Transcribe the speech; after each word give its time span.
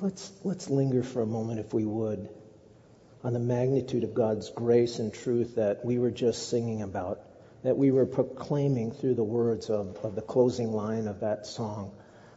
let's, 0.00 0.32
let's 0.44 0.68
linger 0.68 1.02
for 1.02 1.22
a 1.22 1.26
moment, 1.26 1.60
if 1.60 1.72
we 1.72 1.84
would, 1.84 2.28
on 3.24 3.32
the 3.32 3.38
magnitude 3.38 4.04
of 4.04 4.14
God's 4.14 4.50
grace 4.50 4.98
and 4.98 5.12
truth 5.12 5.56
that 5.56 5.84
we 5.84 5.98
were 5.98 6.10
just 6.10 6.48
singing 6.48 6.82
about, 6.82 7.20
that 7.62 7.76
we 7.76 7.90
were 7.90 8.06
proclaiming 8.06 8.90
through 8.90 9.14
the 9.14 9.24
words 9.24 9.70
of, 9.70 9.96
of 10.04 10.14
the 10.14 10.22
closing 10.22 10.72
line 10.72 11.06
of 11.06 11.20
that 11.20 11.46
song. 11.46 11.92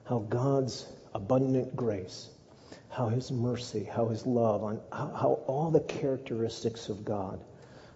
How 0.06 0.20
God's 0.20 0.86
abundant 1.13 1.76
grace, 1.76 2.29
how 2.89 3.09
His 3.09 3.32
mercy, 3.32 3.83
how 3.83 4.07
His 4.07 4.25
love, 4.25 4.63
on 4.63 4.79
how, 4.91 5.07
how 5.07 5.39
all 5.47 5.71
the 5.71 5.79
characteristics 5.79 6.89
of 6.89 7.04
God, 7.04 7.43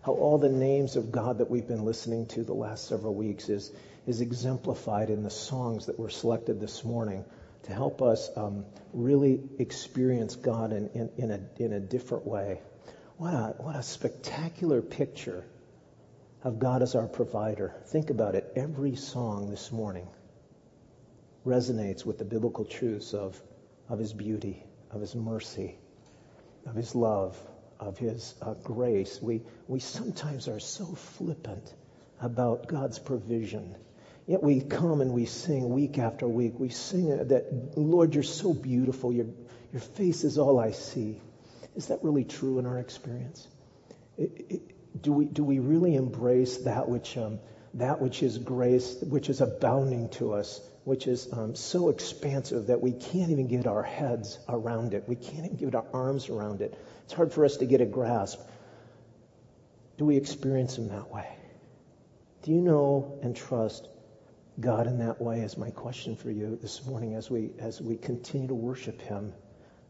how 0.02 0.14
all 0.14 0.38
the 0.38 0.50
names 0.50 0.96
of 0.96 1.12
God 1.12 1.38
that 1.38 1.50
we've 1.50 1.68
been 1.68 1.86
listening 1.86 2.26
to 2.28 2.44
the 2.44 2.54
last 2.54 2.88
several 2.88 3.14
weeks 3.14 3.48
is, 3.48 3.72
is 4.08 4.22
exemplified 4.22 5.10
in 5.10 5.24
the 5.24 5.30
songs 5.30 5.86
that 5.86 6.00
were 6.00 6.10
selected 6.10 6.60
this 6.60 6.84
morning 6.84 7.24
to 7.64 7.74
help 7.74 8.02
us 8.02 8.30
um, 8.36 8.66
really 8.94 9.42
experience 9.60 10.36
God 10.36 10.72
in, 10.72 10.90
in, 10.90 11.10
in, 11.18 11.32
a, 11.32 11.40
in 11.64 11.74
a 11.74 11.80
different 11.80 12.26
way. 12.26 12.62
What 13.18 13.34
a, 13.34 13.56
what 13.58 13.76
a 13.76 13.84
spectacular 13.84 14.82
picture 14.82 15.44
of 16.44 16.60
God 16.60 16.82
as 16.82 16.96
our 16.96 17.08
provider. 17.08 17.74
Think 17.88 18.10
about 18.10 18.36
it. 18.36 18.52
Every 18.56 18.96
song 18.96 19.50
this 19.50 19.72
morning 19.72 20.08
resonates 21.46 22.06
with 22.06 22.18
the 22.18 22.26
biblical 22.26 22.66
truths 22.66 23.14
of, 23.14 23.40
of 23.90 24.00
His 24.00 24.14
beauty, 24.14 24.64
of 24.92 25.02
His 25.02 25.16
mercy, 25.16 25.76
of 26.66 26.76
His 26.76 26.96
love, 26.96 27.38
of 27.80 27.98
His 27.98 28.36
uh, 28.42 28.54
grace. 28.54 29.20
We, 29.22 29.42
we 29.68 29.80
sometimes 29.80 30.48
are 30.48 30.60
so 30.60 30.86
flippant 30.86 31.74
about 32.22 32.68
God's 32.68 33.00
provision. 33.00 33.76
Yet 34.30 34.44
we 34.44 34.62
come 34.62 35.02
and 35.02 35.12
we 35.12 35.26
sing 35.26 35.70
week 35.70 35.98
after 35.98 36.28
week. 36.28 36.60
We 36.60 36.70
sing 36.70 37.08
that, 37.30 37.76
Lord, 37.76 38.14
you're 38.14 38.22
so 38.22 38.54
beautiful. 38.54 39.12
Your, 39.12 39.26
your 39.74 39.82
face 39.82 40.24
is 40.24 40.38
all 40.38 40.60
I 40.60 40.70
see. 40.70 41.20
Is 41.76 41.88
that 41.88 42.04
really 42.04 42.26
true 42.26 42.60
in 42.60 42.68
our 42.68 42.78
experience? 42.78 43.48
It, 44.20 44.46
it, 44.48 45.02
do, 45.02 45.14
we, 45.14 45.26
do 45.26 45.44
we 45.44 45.58
really 45.58 45.96
embrace 45.96 46.58
that 46.58 46.88
which, 46.88 47.18
um, 47.18 47.40
that 47.74 48.00
which 48.02 48.22
is 48.22 48.38
grace, 48.38 48.98
which 49.02 49.32
is 49.32 49.42
abounding 49.42 50.10
to 50.10 50.34
us, 50.34 50.62
which 50.84 51.08
is 51.08 51.28
um, 51.34 51.56
so 51.56 51.90
expansive 51.90 52.68
that 52.68 52.82
we 52.82 52.92
can't 52.92 53.32
even 53.32 53.48
get 53.48 53.66
our 53.66 53.82
heads 53.82 54.38
around 54.48 54.94
it. 54.94 55.06
We 55.08 55.16
can't 55.16 55.46
even 55.46 55.56
get 55.56 55.74
our 55.74 55.88
arms 55.92 56.30
around 56.30 56.62
it. 56.62 56.78
It's 57.06 57.14
hard 57.14 57.34
for 57.34 57.46
us 57.46 57.58
to 57.58 57.66
get 57.66 57.82
a 57.82 57.86
grasp. 57.88 58.40
Do 59.98 60.06
we 60.06 60.18
experience 60.18 60.78
Him 60.78 60.90
that 60.90 61.10
way? 61.10 61.28
Do 62.44 62.52
you 62.52 62.62
know 62.62 63.18
and 63.24 63.36
trust 63.36 63.88
God 64.60 64.88
in 64.88 65.00
that 65.00 65.22
way? 65.22 65.42
Is 65.42 65.58
my 65.58 65.72
question 65.72 66.16
for 66.16 66.32
you 66.32 66.58
this 66.62 66.86
morning 66.86 67.16
as 67.16 67.30
we 67.30 67.52
as 67.60 67.82
we 67.82 67.98
continue 67.98 68.48
to 68.50 68.54
worship 68.56 69.02
Him 69.02 69.34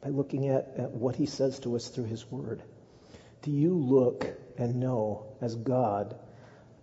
by 0.02 0.10
looking 0.10 0.48
at, 0.48 0.74
at 0.78 0.92
what 0.92 1.16
He 1.16 1.26
says 1.26 1.60
to 1.62 1.76
us 1.76 1.88
through 1.88 2.06
His 2.06 2.30
Word. 2.32 2.62
Do 3.42 3.52
you 3.52 3.76
look 3.76 4.28
and 4.58 4.80
know 4.80 5.28
as 5.42 5.56
God 5.56 6.16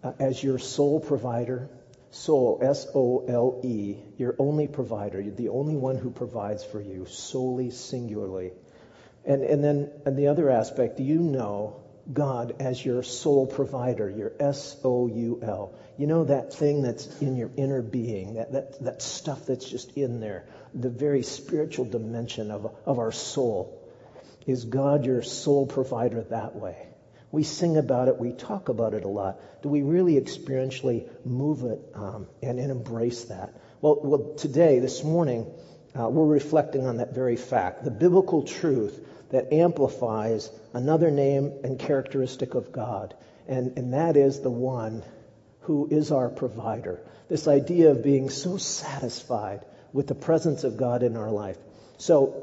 uh, 0.02 0.12
as 0.18 0.42
your 0.42 0.58
sole 0.58 1.00
provider? 1.00 1.68
Sole, 2.10 2.60
S 2.62 2.86
O 2.94 3.26
L 3.28 3.60
E, 3.62 3.96
your 4.16 4.36
only 4.38 4.66
provider, 4.68 5.22
the 5.22 5.50
only 5.50 5.76
one 5.76 5.96
who 5.96 6.10
provides 6.10 6.64
for 6.64 6.80
you, 6.80 7.06
solely, 7.06 7.70
singularly. 7.70 8.52
And, 9.24 9.42
and 9.42 9.62
then 9.62 9.90
and 10.06 10.16
the 10.16 10.28
other 10.28 10.48
aspect, 10.48 10.96
do 10.96 11.02
you 11.02 11.18
know 11.18 11.82
God 12.12 12.56
as 12.60 12.84
your 12.84 13.02
sole 13.02 13.46
provider, 13.46 14.08
your 14.08 14.32
S 14.38 14.76
O 14.84 15.06
U 15.06 15.40
L? 15.42 15.74
You 15.98 16.06
know 16.06 16.24
that 16.24 16.52
thing 16.52 16.82
that's 16.82 17.06
in 17.20 17.36
your 17.36 17.50
inner 17.56 17.82
being, 17.82 18.34
that, 18.34 18.52
that, 18.52 18.84
that 18.84 19.02
stuff 19.02 19.46
that's 19.46 19.68
just 19.68 19.96
in 19.96 20.20
there, 20.20 20.44
the 20.74 20.90
very 20.90 21.22
spiritual 21.22 21.86
dimension 21.86 22.50
of, 22.50 22.74
of 22.84 22.98
our 22.98 23.12
soul. 23.12 23.82
Is 24.46 24.64
God 24.64 25.04
your 25.04 25.22
sole 25.22 25.66
provider 25.66 26.22
that 26.22 26.54
way? 26.54 26.86
We 27.32 27.42
sing 27.42 27.76
about 27.76 28.08
it, 28.08 28.18
we 28.18 28.32
talk 28.32 28.68
about 28.68 28.94
it 28.94 29.04
a 29.04 29.08
lot. 29.08 29.40
Do 29.62 29.68
we 29.68 29.82
really 29.82 30.14
experientially 30.14 31.08
move 31.26 31.64
it 31.64 31.80
um, 31.94 32.28
and, 32.42 32.58
and, 32.60 32.70
embrace 32.70 33.24
that? 33.24 33.52
Well, 33.80 34.00
well, 34.02 34.34
today, 34.36 34.78
this 34.78 35.02
morning, 35.02 35.52
uh, 35.98 36.08
we're 36.08 36.26
reflecting 36.26 36.86
on 36.86 36.98
that 36.98 37.14
very 37.14 37.36
fact 37.36 37.84
the 37.84 37.90
biblical 37.90 38.42
truth 38.44 39.05
that 39.30 39.52
amplifies 39.52 40.50
another 40.72 41.10
name 41.10 41.52
and 41.64 41.78
characteristic 41.78 42.54
of 42.54 42.72
God, 42.72 43.14
and, 43.48 43.76
and 43.76 43.94
that 43.94 44.16
is 44.16 44.40
the 44.40 44.50
one 44.50 45.02
who 45.60 45.88
is 45.90 46.12
our 46.12 46.28
provider. 46.28 47.00
This 47.28 47.48
idea 47.48 47.90
of 47.90 48.02
being 48.02 48.30
so 48.30 48.56
satisfied 48.56 49.64
with 49.92 50.06
the 50.06 50.14
presence 50.14 50.64
of 50.64 50.76
God 50.76 51.02
in 51.02 51.16
our 51.16 51.30
life. 51.30 51.58
So, 51.98 52.42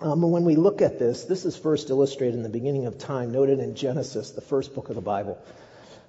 um, 0.00 0.22
when 0.22 0.44
we 0.44 0.56
look 0.56 0.82
at 0.82 0.98
this, 0.98 1.24
this 1.24 1.44
is 1.44 1.56
first 1.56 1.90
illustrated 1.90 2.34
in 2.34 2.42
the 2.42 2.48
beginning 2.48 2.86
of 2.86 2.98
time, 2.98 3.30
noted 3.30 3.60
in 3.60 3.74
Genesis, 3.74 4.30
the 4.30 4.40
first 4.40 4.74
book 4.74 4.88
of 4.88 4.96
the 4.96 5.00
Bible. 5.00 5.38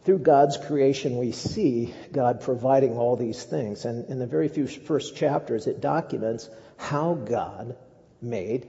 Through 0.03 0.19
God's 0.19 0.57
creation, 0.57 1.17
we 1.17 1.31
see 1.31 1.93
God 2.11 2.41
providing 2.41 2.97
all 2.97 3.15
these 3.15 3.41
things. 3.43 3.85
And 3.85 4.09
in 4.09 4.19
the 4.19 4.25
very 4.25 4.49
few 4.49 4.67
first 4.67 5.15
chapters, 5.15 5.67
it 5.67 5.79
documents 5.79 6.49
how 6.77 7.13
God 7.13 7.75
made 8.21 8.67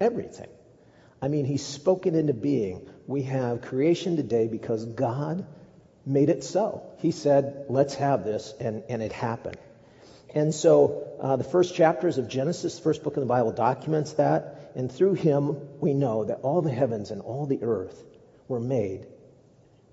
everything. 0.00 0.48
I 1.22 1.28
mean, 1.28 1.44
He's 1.44 1.64
spoken 1.64 2.14
into 2.14 2.34
being. 2.34 2.88
We 3.06 3.22
have 3.24 3.62
creation 3.62 4.16
today 4.16 4.46
because 4.46 4.84
God 4.84 5.46
made 6.06 6.30
it 6.30 6.44
so. 6.44 6.82
He 6.98 7.10
said, 7.10 7.66
let's 7.68 7.94
have 7.94 8.24
this, 8.24 8.54
and, 8.60 8.82
and 8.88 9.02
it 9.02 9.12
happened. 9.12 9.58
And 10.34 10.54
so 10.54 11.16
uh, 11.20 11.36
the 11.36 11.44
first 11.44 11.74
chapters 11.74 12.18
of 12.18 12.28
Genesis, 12.28 12.76
the 12.76 12.82
first 12.82 13.02
book 13.02 13.16
of 13.16 13.20
the 13.20 13.26
Bible, 13.26 13.52
documents 13.52 14.12
that. 14.14 14.72
And 14.74 14.90
through 14.90 15.14
him, 15.14 15.56
we 15.80 15.94
know 15.94 16.24
that 16.24 16.40
all 16.42 16.62
the 16.62 16.70
heavens 16.70 17.10
and 17.10 17.20
all 17.20 17.46
the 17.46 17.62
earth 17.62 18.04
were 18.46 18.60
made, 18.60 19.06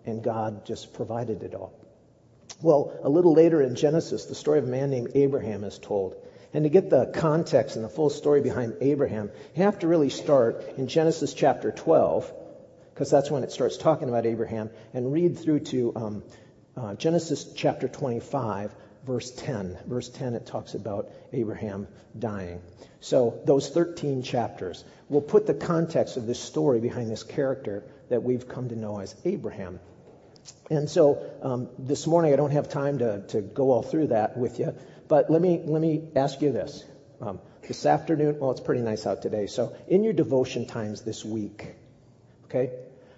and 0.05 0.23
God 0.23 0.65
just 0.65 0.93
provided 0.93 1.41
it 1.43 1.55
all. 1.55 1.73
Well, 2.61 2.97
a 3.03 3.09
little 3.09 3.33
later 3.33 3.61
in 3.61 3.75
Genesis, 3.75 4.25
the 4.25 4.35
story 4.35 4.59
of 4.59 4.65
a 4.65 4.71
man 4.71 4.89
named 4.89 5.11
Abraham 5.15 5.63
is 5.63 5.79
told. 5.79 6.15
And 6.57 6.63
to 6.63 6.71
get 6.71 6.89
the 6.89 7.05
context 7.05 7.75
and 7.75 7.85
the 7.85 7.89
full 7.89 8.09
story 8.09 8.41
behind 8.41 8.77
Abraham, 8.81 9.29
you 9.55 9.61
have 9.61 9.77
to 9.77 9.87
really 9.87 10.09
start 10.09 10.65
in 10.75 10.87
Genesis 10.87 11.35
chapter 11.35 11.71
12, 11.71 12.33
because 12.91 13.11
that's 13.11 13.29
when 13.29 13.43
it 13.43 13.51
starts 13.51 13.77
talking 13.77 14.09
about 14.09 14.25
Abraham, 14.25 14.71
and 14.91 15.13
read 15.13 15.37
through 15.37 15.59
to 15.59 15.95
um, 15.95 16.23
uh, 16.75 16.95
Genesis 16.95 17.53
chapter 17.53 17.87
25, 17.87 18.73
verse 19.05 19.29
10. 19.29 19.77
Verse 19.85 20.09
10, 20.09 20.33
it 20.33 20.47
talks 20.47 20.73
about 20.73 21.11
Abraham 21.31 21.87
dying. 22.17 22.59
So, 23.01 23.39
those 23.45 23.69
13 23.69 24.23
chapters 24.23 24.83
will 25.09 25.21
put 25.21 25.45
the 25.45 25.53
context 25.53 26.17
of 26.17 26.25
this 26.25 26.39
story 26.39 26.79
behind 26.79 27.11
this 27.11 27.21
character 27.21 27.83
that 28.09 28.23
we've 28.23 28.47
come 28.47 28.69
to 28.69 28.75
know 28.75 28.99
as 28.99 29.15
Abraham. 29.25 29.79
And 30.71 30.89
so, 30.89 31.23
um, 31.43 31.69
this 31.77 32.07
morning, 32.07 32.33
I 32.33 32.35
don't 32.35 32.51
have 32.51 32.67
time 32.67 32.97
to, 32.97 33.21
to 33.27 33.41
go 33.41 33.71
all 33.71 33.83
through 33.83 34.07
that 34.07 34.37
with 34.37 34.59
you, 34.59 34.73
but 35.07 35.29
let 35.29 35.41
me, 35.41 35.61
let 35.63 35.81
me 35.81 36.09
ask 36.15 36.41
you 36.41 36.51
this. 36.51 36.83
Um, 37.21 37.39
this 37.67 37.85
afternoon, 37.85 38.39
well, 38.39 38.51
it's 38.51 38.61
pretty 38.61 38.81
nice 38.81 39.05
out 39.05 39.21
today, 39.21 39.47
so 39.47 39.75
in 39.87 40.03
your 40.03 40.13
devotion 40.13 40.67
times 40.67 41.01
this 41.01 41.25
week, 41.25 41.73
okay, 42.45 42.71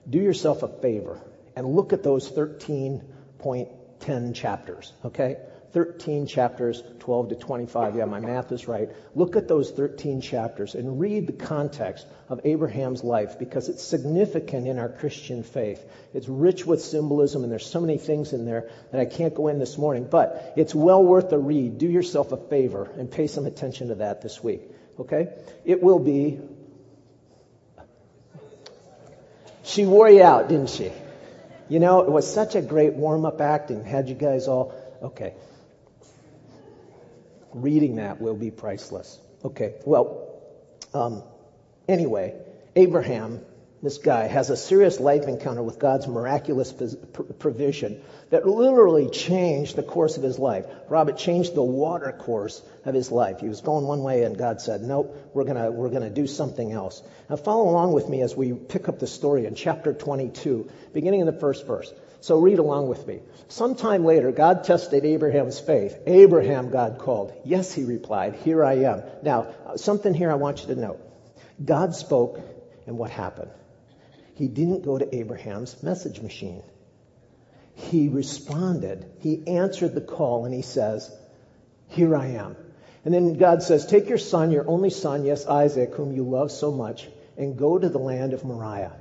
do 0.10 0.20
yourself 0.20 0.64
a 0.64 0.68
favor 0.68 1.20
and 1.56 1.76
look 1.76 1.94
at 1.94 2.04
those 2.04 2.32
13.10 2.32 4.34
chapters, 4.34 4.92
okay? 5.06 5.38
13 5.72 6.26
chapters, 6.26 6.82
12 7.00 7.30
to 7.30 7.36
25. 7.36 7.96
Yeah, 7.96 8.06
my 8.06 8.20
math 8.20 8.52
is 8.52 8.68
right. 8.68 8.90
Look 9.14 9.36
at 9.36 9.48
those 9.48 9.70
13 9.70 10.20
chapters 10.22 10.74
and 10.74 11.00
read 11.00 11.28
the 11.28 11.34
context 11.34 12.08
of 12.28 12.42
Abraham's 12.44 13.04
life 13.04 13.38
because 13.38 13.70
it's 13.70 13.84
significant 13.84 14.68
in 14.68 14.80
our 14.80 14.90
Christian 14.90 15.44
faith. 15.44 15.84
It's 16.14 16.28
rich 16.28 16.66
with 16.66 16.82
symbolism 16.82 17.44
and 17.44 17.52
there's 17.52 17.66
so 17.66 17.82
many 17.82 18.00
things 18.00 18.34
in 18.34 18.46
there 18.46 18.70
that 18.92 19.00
I 19.00 19.06
can't 19.06 19.36
go 19.36 19.48
in 19.48 19.60
this 19.60 19.78
morning, 19.78 20.08
but 20.10 20.54
it's 20.58 20.74
well 20.74 21.04
worth 21.04 21.32
a 21.34 21.38
read. 21.38 21.78
Do 21.78 21.88
yourself 21.88 22.32
a 22.32 22.38
favor 22.38 22.90
and 22.98 23.12
pay 23.12 23.28
some 23.28 23.46
attention 23.46 23.90
to 23.90 23.96
that 23.96 24.24
this 24.24 24.44
week. 24.44 24.62
Okay? 25.00 25.28
It 25.66 25.84
will 25.84 26.00
be. 26.00 26.40
She 29.64 29.86
wore 29.86 30.10
you 30.10 30.24
out, 30.24 30.50
didn't 30.50 30.72
she? 30.72 30.92
You 31.68 31.80
know, 31.80 32.02
it 32.02 32.10
was 32.10 32.32
such 32.32 32.56
a 32.56 32.62
great 32.64 32.94
warm 32.94 33.24
up 33.24 33.40
act 33.40 33.70
and 33.70 33.86
had 33.86 34.10
you 34.10 34.16
guys 34.16 34.48
all, 34.48 34.74
okay 35.04 35.36
reading 37.54 37.98
that 37.98 38.22
will 38.22 38.36
be 38.36 38.52
priceless. 38.52 39.20
Okay, 39.44 39.76
well, 39.86 40.42
um, 40.94 41.24
anyway, 41.88 42.36
Abraham, 42.76 43.42
this 43.82 43.98
guy, 43.98 44.28
has 44.28 44.50
a 44.50 44.58
serious 44.58 45.00
life 45.00 45.24
encounter 45.28 45.64
with 45.64 45.80
God's 45.80 46.08
miraculous 46.08 46.74
provision 47.40 48.02
that 48.30 48.46
literally 48.46 49.10
changed 49.10 49.76
the 49.76 49.84
course 49.84 50.18
of 50.18 50.24
his 50.24 50.38
life. 50.38 50.66
Robert 50.90 51.18
changed 51.18 51.56
the 51.56 51.64
water 51.64 52.12
course 52.12 52.62
of 52.86 52.94
his 52.94 53.12
life. 53.12 53.40
He 53.40 53.48
was 53.48 53.62
going 53.62 53.86
one 53.86 54.04
way 54.04 54.24
and 54.24 54.38
God 54.38 54.60
said, 54.60 54.82
nope, 54.82 55.16
we're 55.34 55.46
gonna, 55.46 55.72
we're 55.72 55.90
gonna 55.90 56.10
do 56.10 56.28
something 56.28 56.72
else. 56.72 57.02
Now 57.30 57.38
follow 57.38 57.70
along 57.70 57.94
with 57.94 58.10
me 58.10 58.22
as 58.22 58.36
we 58.36 58.54
pick 58.54 58.90
up 58.90 59.00
the 59.00 59.08
story 59.08 59.46
in 59.46 59.56
chapter 59.56 59.94
22, 59.94 60.70
beginning 60.94 61.22
in 61.22 61.26
the 61.26 61.40
first 61.40 61.66
verse. 61.66 61.94
So 62.22 62.40
read 62.40 62.60
along 62.60 62.90
with 62.90 63.08
me. 63.08 63.22
Sometime 63.48 64.04
later, 64.04 64.32
God 64.32 64.64
tested 64.64 65.06
Abraham's 65.06 65.60
faith. 65.60 65.98
Abraham, 66.06 66.70
God 66.70 67.00
called. 67.00 67.34
Yes, 67.46 67.74
he 67.74 67.84
replied, 67.84 68.36
here 68.36 68.64
I 68.64 68.74
am. 68.84 69.04
Now, 69.24 69.54
uh, 69.66 69.78
something 69.78 70.14
here 70.14 70.30
I 70.30 70.36
want 70.36 70.62
you 70.62 70.74
to 70.74 70.80
note. 70.80 71.00
God 71.64 71.96
spoke, 71.96 72.40
and 72.86 72.98
what 72.98 73.10
happened? 73.10 73.52
He 74.36 74.48
didn't 74.48 74.84
go 74.84 74.98
to 74.98 75.16
Abraham's 75.16 75.82
message 75.82 76.22
machine. 76.22 76.64
He 77.76 78.10
responded. 78.10 79.06
He 79.20 79.48
answered 79.48 79.96
the 79.96 80.02
call, 80.02 80.46
and 80.46 80.54
he 80.54 80.62
says, 80.62 81.10
Here 81.88 82.16
I 82.16 82.28
am. 82.28 82.56
And 83.06 83.14
then 83.14 83.38
God 83.38 83.64
says, 83.64 83.86
Take 83.86 84.10
your 84.10 84.18
son, 84.18 84.52
your 84.52 84.68
only 84.68 84.90
son, 84.90 85.26
yes, 85.26 85.46
Isaac, 85.46 85.96
whom 85.96 86.12
you 86.12 86.24
love 86.24 86.52
so 86.52 86.72
much, 86.72 87.08
and 87.38 87.58
go 87.58 87.78
to 87.78 87.88
the 87.88 87.98
land 87.98 88.34
of 88.34 88.44
Moriah. 88.44 88.94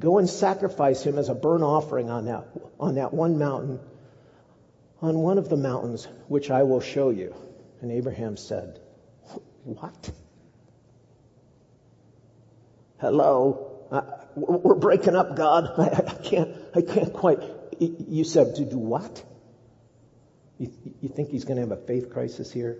Go 0.00 0.16
and 0.16 0.28
sacrifice 0.28 1.02
him 1.02 1.18
as 1.18 1.28
a 1.28 1.34
burnt 1.34 1.62
offering 1.62 2.08
on 2.08 2.24
that, 2.24 2.48
on 2.80 2.94
that 2.94 3.12
one 3.12 3.38
mountain, 3.38 3.78
on 5.02 5.18
one 5.18 5.36
of 5.36 5.50
the 5.50 5.58
mountains 5.58 6.08
which 6.26 6.50
I 6.50 6.62
will 6.62 6.80
show 6.80 7.10
you. 7.10 7.34
And 7.82 7.92
Abraham 7.92 8.38
said, 8.38 8.80
What? 9.64 10.10
Hello? 12.98 13.86
Uh, 13.90 14.02
we're 14.36 14.74
breaking 14.74 15.16
up, 15.16 15.36
God. 15.36 15.74
I, 15.78 15.84
I, 15.84 16.22
can't, 16.22 16.56
I 16.74 16.80
can't 16.80 17.12
quite. 17.12 17.40
You 17.78 18.24
said 18.24 18.56
to 18.56 18.64
do 18.64 18.78
what? 18.78 19.22
You, 20.58 20.72
you 21.00 21.08
think 21.10 21.30
he's 21.30 21.44
going 21.44 21.56
to 21.56 21.62
have 21.62 21.72
a 21.72 21.86
faith 21.86 22.10
crisis 22.10 22.50
here? 22.50 22.78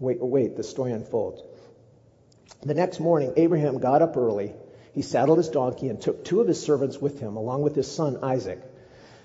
Wait, 0.00 0.18
wait, 0.20 0.56
the 0.56 0.64
story 0.64 0.92
unfolds. 0.92 1.42
The 2.64 2.74
next 2.74 2.98
morning, 2.98 3.32
Abraham 3.36 3.78
got 3.78 4.02
up 4.02 4.16
early. 4.16 4.54
He 4.92 5.02
saddled 5.02 5.38
his 5.38 5.48
donkey 5.48 5.88
and 5.88 6.00
took 6.00 6.24
two 6.24 6.40
of 6.40 6.48
his 6.48 6.62
servants 6.62 7.00
with 7.00 7.18
him, 7.18 7.36
along 7.36 7.62
with 7.62 7.74
his 7.74 7.90
son 7.90 8.18
Isaac. 8.22 8.60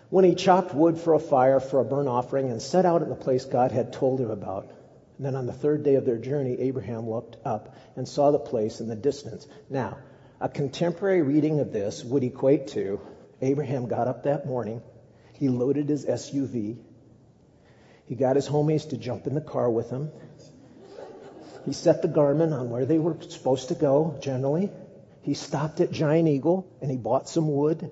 When 0.10 0.24
he 0.24 0.36
chopped 0.36 0.74
wood 0.74 0.98
for 0.98 1.14
a 1.14 1.20
fire 1.20 1.60
for 1.60 1.82
a 1.82 1.86
burnt 1.86 2.08
offering 2.08 2.50
and 2.50 2.62
set 2.62 2.86
out 2.86 3.02
in 3.02 3.10
the 3.10 3.16
place 3.16 3.44
God 3.44 3.72
had 3.72 3.92
told 3.92 4.22
him 4.22 4.32
about. 4.32 4.70
And 5.18 5.26
then 5.26 5.36
on 5.36 5.46
the 5.46 5.54
third 5.54 5.84
day 5.84 5.96
of 5.96 6.06
their 6.06 6.18
journey, 6.18 6.58
Abraham 6.60 7.10
looked 7.10 7.36
up 7.46 7.76
and 7.98 8.08
saw 8.08 8.32
the 8.32 8.40
place 8.40 8.80
in 8.80 8.88
the 8.88 8.96
distance. 8.96 9.46
Now, 9.70 9.98
a 10.40 10.48
contemporary 10.48 11.22
reading 11.22 11.60
of 11.60 11.74
this 11.74 12.06
would 12.06 12.24
equate 12.24 12.68
to 12.68 13.02
Abraham 13.42 13.88
got 13.88 14.08
up 14.08 14.24
that 14.24 14.46
morning, 14.46 14.82
he 15.34 15.50
loaded 15.50 15.90
his 15.90 16.06
SUV, 16.06 16.78
he 18.06 18.16
got 18.16 18.36
his 18.36 18.48
homies 18.48 18.90
to 18.90 18.98
jump 18.98 19.28
in 19.28 19.36
the 19.36 19.42
car 19.42 19.70
with 19.70 19.90
him, 19.90 20.12
he 21.66 21.74
set 21.74 22.02
the 22.02 22.08
Garmin 22.08 22.58
on 22.58 22.70
where 22.70 22.86
they 22.86 22.98
were 22.98 23.18
supposed 23.28 23.68
to 23.68 23.76
go, 23.76 24.16
generally. 24.22 24.72
He 25.28 25.34
stopped 25.34 25.82
at 25.82 25.92
Giant 25.92 26.30
Eagle 26.30 26.66
and 26.80 26.90
he 26.90 26.96
bought 26.96 27.28
some 27.28 27.54
wood 27.54 27.92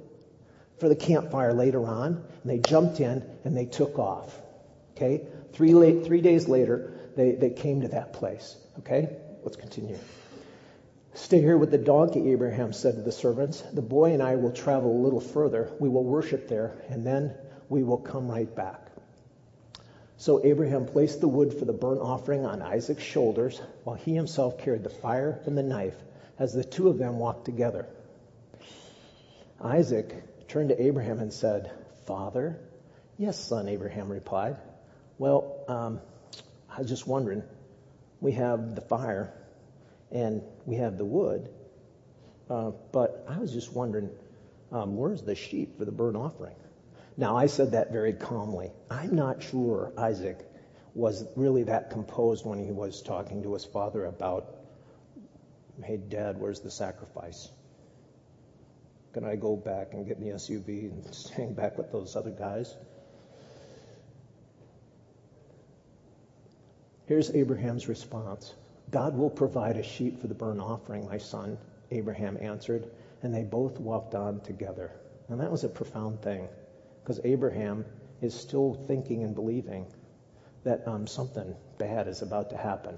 for 0.79 0.87
the 0.87 0.95
campfire 0.95 1.53
later 1.53 1.85
on. 1.85 2.23
And 2.41 2.49
they 2.49 2.59
jumped 2.59 3.01
in 3.01 3.29
and 3.43 3.57
they 3.57 3.65
took 3.65 3.99
off. 3.99 4.39
Okay? 4.91 5.27
Three, 5.51 5.73
late, 5.73 6.05
three 6.05 6.21
days 6.21 6.47
later, 6.47 6.97
they, 7.17 7.33
they 7.33 7.49
came 7.49 7.81
to 7.81 7.89
that 7.89 8.13
place. 8.13 8.55
Okay? 8.79 9.17
Let's 9.43 9.57
continue. 9.57 9.97
Stay 11.13 11.41
here 11.41 11.57
with 11.57 11.71
the 11.71 11.77
donkey, 11.77 12.31
Abraham 12.31 12.71
said 12.71 12.95
to 12.95 13.01
the 13.01 13.11
servants. 13.11 13.59
The 13.63 13.81
boy 13.81 14.13
and 14.13 14.23
I 14.23 14.37
will 14.37 14.53
travel 14.53 14.97
a 14.97 15.03
little 15.03 15.19
further. 15.19 15.73
We 15.77 15.89
will 15.89 16.05
worship 16.05 16.47
there, 16.47 16.77
and 16.87 17.05
then 17.05 17.35
we 17.67 17.83
will 17.83 17.97
come 17.97 18.31
right 18.31 18.55
back. 18.55 18.79
So 20.15 20.41
Abraham 20.45 20.85
placed 20.85 21.19
the 21.19 21.27
wood 21.27 21.53
for 21.53 21.65
the 21.65 21.73
burnt 21.73 21.99
offering 21.99 22.45
on 22.45 22.61
Isaac's 22.61 23.03
shoulders, 23.03 23.61
while 23.83 23.97
he 23.97 24.15
himself 24.15 24.57
carried 24.57 24.83
the 24.83 24.89
fire 24.89 25.41
and 25.45 25.57
the 25.57 25.63
knife 25.63 25.95
as 26.37 26.53
the 26.53 26.63
two 26.63 26.89
of 26.89 26.97
them 26.97 27.19
walked 27.19 27.45
together. 27.45 27.87
Isaac 29.61 30.47
turned 30.47 30.69
to 30.69 30.81
Abraham 30.81 31.19
and 31.19 31.31
said, 31.31 31.71
Father? 32.05 32.59
Yes, 33.17 33.37
son, 33.37 33.69
Abraham 33.69 34.11
replied. 34.11 34.57
Well, 35.17 35.63
um, 35.67 36.01
I 36.69 36.79
was 36.79 36.89
just 36.89 37.07
wondering. 37.07 37.43
We 38.19 38.33
have 38.33 38.75
the 38.75 38.81
fire 38.81 39.33
and 40.11 40.41
we 40.65 40.75
have 40.75 40.97
the 40.97 41.05
wood, 41.05 41.49
uh, 42.49 42.71
but 42.91 43.25
I 43.27 43.37
was 43.37 43.51
just 43.51 43.73
wondering, 43.73 44.09
um, 44.71 44.95
where's 44.95 45.21
the 45.21 45.35
sheep 45.35 45.77
for 45.77 45.85
the 45.85 45.91
burnt 45.91 46.17
offering? 46.17 46.55
Now, 47.17 47.37
I 47.37 47.47
said 47.47 47.71
that 47.71 47.91
very 47.91 48.13
calmly. 48.13 48.71
I'm 48.89 49.15
not 49.15 49.41
sure 49.41 49.93
Isaac 49.97 50.39
was 50.93 51.25
really 51.35 51.63
that 51.63 51.89
composed 51.91 52.45
when 52.45 52.63
he 52.63 52.71
was 52.71 53.01
talking 53.01 53.43
to 53.43 53.53
his 53.53 53.65
father 53.65 54.05
about, 54.05 54.55
hey, 55.83 55.97
Dad, 55.97 56.39
where's 56.39 56.61
the 56.61 56.71
sacrifice? 56.71 57.49
Can 59.13 59.23
I 59.23 59.35
go 59.35 59.55
back 59.55 59.93
and 59.93 60.05
get 60.05 60.17
in 60.17 60.23
the 60.23 60.35
SUV 60.35 60.91
and 60.91 61.31
hang 61.35 61.53
back 61.53 61.77
with 61.77 61.91
those 61.91 62.15
other 62.15 62.31
guys? 62.31 62.75
Here's 67.05 67.29
Abraham's 67.31 67.87
response 67.87 68.55
God 68.91 69.15
will 69.15 69.29
provide 69.29 69.77
a 69.77 69.83
sheep 69.83 70.19
for 70.19 70.27
the 70.27 70.33
burnt 70.33 70.59
offering, 70.59 71.05
my 71.05 71.17
son, 71.17 71.57
Abraham 71.91 72.37
answered, 72.39 72.89
and 73.23 73.33
they 73.33 73.43
both 73.43 73.79
walked 73.79 74.15
on 74.15 74.39
together. 74.41 74.91
And 75.29 75.39
that 75.39 75.51
was 75.51 75.63
a 75.63 75.69
profound 75.69 76.21
thing 76.21 76.47
because 77.03 77.19
Abraham 77.23 77.85
is 78.21 78.33
still 78.33 78.73
thinking 78.87 79.23
and 79.23 79.35
believing 79.35 79.85
that 80.63 80.87
um, 80.87 81.07
something 81.07 81.55
bad 81.77 82.07
is 82.07 82.21
about 82.21 82.49
to 82.49 82.57
happen. 82.57 82.97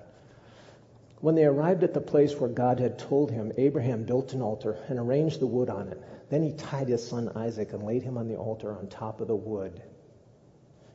When 1.19 1.34
they 1.34 1.46
arrived 1.46 1.84
at 1.84 1.94
the 1.94 2.02
place 2.02 2.36
where 2.36 2.50
God 2.50 2.80
had 2.80 3.00
told 3.00 3.31
him, 3.31 3.52
Abraham 3.58 4.04
built 4.04 4.34
an 4.34 4.42
altar 4.42 4.78
and 4.88 5.00
arranged 5.00 5.40
the 5.40 5.48
wood 5.48 5.69
on 5.69 5.88
it. 5.88 6.02
Then 6.30 6.44
he 6.44 6.54
tied 6.54 6.90
his 6.90 7.08
son 7.08 7.31
Isaac 7.36 7.74
and 7.74 7.84
laid 7.84 8.04
him 8.04 8.18
on 8.18 8.28
the 8.28 8.36
altar 8.36 8.72
on 8.72 8.88
top 8.88 9.19
of 9.19 9.28
the 9.28 9.36
wood. 9.36 9.81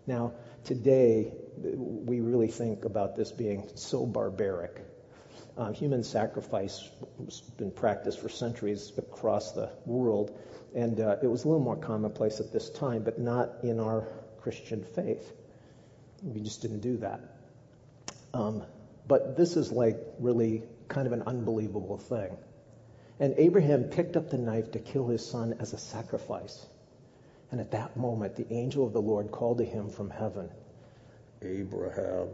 Now, 0.06 0.34
today, 0.64 1.32
we 1.56 2.20
really 2.20 2.48
think 2.48 2.84
about 2.84 3.16
this 3.16 3.32
being 3.32 3.68
so 3.74 4.06
barbaric. 4.06 4.80
Uh, 5.56 5.72
human 5.72 6.04
sacrifice 6.04 6.88
has 7.24 7.40
been 7.40 7.70
practiced 7.70 8.20
for 8.20 8.28
centuries 8.28 8.92
across 8.96 9.52
the 9.52 9.70
world. 9.86 10.38
And 10.74 11.00
uh, 11.00 11.16
it 11.20 11.26
was 11.26 11.44
a 11.44 11.48
little 11.48 11.62
more 11.62 11.76
commonplace 11.76 12.40
at 12.40 12.52
this 12.52 12.70
time, 12.70 13.02
but 13.02 13.18
not 13.18 13.50
in 13.62 13.80
our 13.80 14.06
Christian 14.40 14.84
faith. 14.84 15.32
We 16.22 16.40
just 16.40 16.62
didn't 16.62 16.80
do 16.80 16.98
that. 16.98 17.20
Um, 18.32 18.62
but 19.12 19.36
this 19.36 19.58
is 19.58 19.70
like 19.70 19.98
really 20.20 20.62
kind 20.88 21.06
of 21.06 21.12
an 21.12 21.24
unbelievable 21.26 21.98
thing. 21.98 22.34
And 23.20 23.34
Abraham 23.36 23.84
picked 23.84 24.16
up 24.16 24.30
the 24.30 24.38
knife 24.38 24.70
to 24.72 24.78
kill 24.78 25.06
his 25.06 25.22
son 25.22 25.56
as 25.60 25.74
a 25.74 25.76
sacrifice. 25.76 26.64
And 27.50 27.60
at 27.60 27.72
that 27.72 27.94
moment, 27.94 28.36
the 28.36 28.50
angel 28.50 28.86
of 28.86 28.94
the 28.94 29.02
Lord 29.02 29.30
called 29.30 29.58
to 29.58 29.66
him 29.66 29.90
from 29.90 30.08
heaven 30.08 30.48
Abraham, 31.42 32.28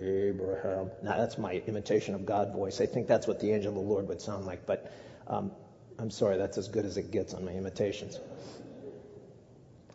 Abraham. 0.00 0.90
Now, 1.02 1.18
that's 1.18 1.36
my 1.36 1.52
imitation 1.66 2.14
of 2.14 2.24
God 2.24 2.54
voice. 2.54 2.80
I 2.80 2.86
think 2.86 3.08
that's 3.08 3.26
what 3.26 3.40
the 3.40 3.52
angel 3.52 3.68
of 3.68 3.74
the 3.74 3.92
Lord 3.92 4.08
would 4.08 4.22
sound 4.22 4.46
like. 4.46 4.64
But 4.64 4.90
um, 5.26 5.52
I'm 5.98 6.10
sorry, 6.10 6.38
that's 6.38 6.56
as 6.56 6.68
good 6.68 6.86
as 6.86 6.96
it 6.96 7.10
gets 7.10 7.34
on 7.34 7.44
my 7.44 7.52
imitations. 7.52 8.18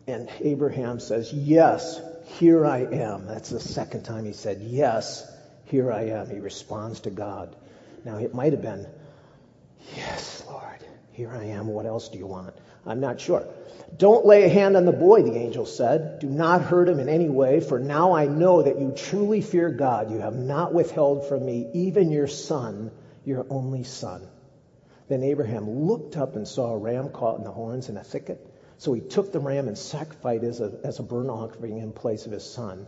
And 0.06 0.28
Abraham 0.40 1.00
says, 1.00 1.32
Yes, 1.32 2.00
here 2.38 2.64
I 2.64 2.78
am. 2.78 3.26
That's 3.26 3.50
the 3.50 3.58
second 3.58 4.04
time 4.04 4.24
he 4.24 4.34
said, 4.34 4.62
Yes, 4.62 5.28
here 5.72 5.90
I 5.90 6.02
am. 6.08 6.28
He 6.28 6.38
responds 6.38 7.00
to 7.00 7.10
God. 7.10 7.56
Now, 8.04 8.18
it 8.18 8.34
might 8.34 8.52
have 8.52 8.60
been, 8.60 8.86
Yes, 9.96 10.44
Lord, 10.46 10.84
here 11.12 11.30
I 11.30 11.44
am. 11.44 11.66
What 11.66 11.86
else 11.86 12.10
do 12.10 12.18
you 12.18 12.26
want? 12.26 12.54
I'm 12.84 13.00
not 13.00 13.22
sure. 13.22 13.46
Don't 13.96 14.26
lay 14.26 14.44
a 14.44 14.50
hand 14.50 14.76
on 14.76 14.84
the 14.84 14.92
boy, 14.92 15.22
the 15.22 15.34
angel 15.34 15.64
said. 15.64 16.18
Do 16.18 16.26
not 16.28 16.60
hurt 16.60 16.90
him 16.90 17.00
in 17.00 17.08
any 17.08 17.30
way, 17.30 17.60
for 17.60 17.78
now 17.78 18.12
I 18.12 18.26
know 18.26 18.60
that 18.60 18.78
you 18.78 18.92
truly 18.94 19.40
fear 19.40 19.70
God. 19.70 20.10
You 20.10 20.18
have 20.18 20.34
not 20.34 20.74
withheld 20.74 21.26
from 21.26 21.46
me 21.46 21.70
even 21.72 22.10
your 22.10 22.26
son, 22.26 22.90
your 23.24 23.46
only 23.48 23.84
son. 23.84 24.28
Then 25.08 25.22
Abraham 25.22 25.70
looked 25.70 26.18
up 26.18 26.36
and 26.36 26.46
saw 26.46 26.74
a 26.74 26.78
ram 26.78 27.08
caught 27.08 27.38
in 27.38 27.44
the 27.44 27.50
horns 27.50 27.88
in 27.88 27.96
a 27.96 28.04
thicket. 28.04 28.46
So 28.76 28.92
he 28.92 29.00
took 29.00 29.32
the 29.32 29.40
ram 29.40 29.68
and 29.68 29.78
sacrificed 29.78 30.44
it 30.44 30.48
as 30.48 30.60
a, 30.60 30.72
as 30.84 30.98
a 30.98 31.02
burnt 31.02 31.30
offering 31.30 31.78
in 31.78 31.92
place 31.92 32.26
of 32.26 32.32
his 32.32 32.44
son. 32.44 32.86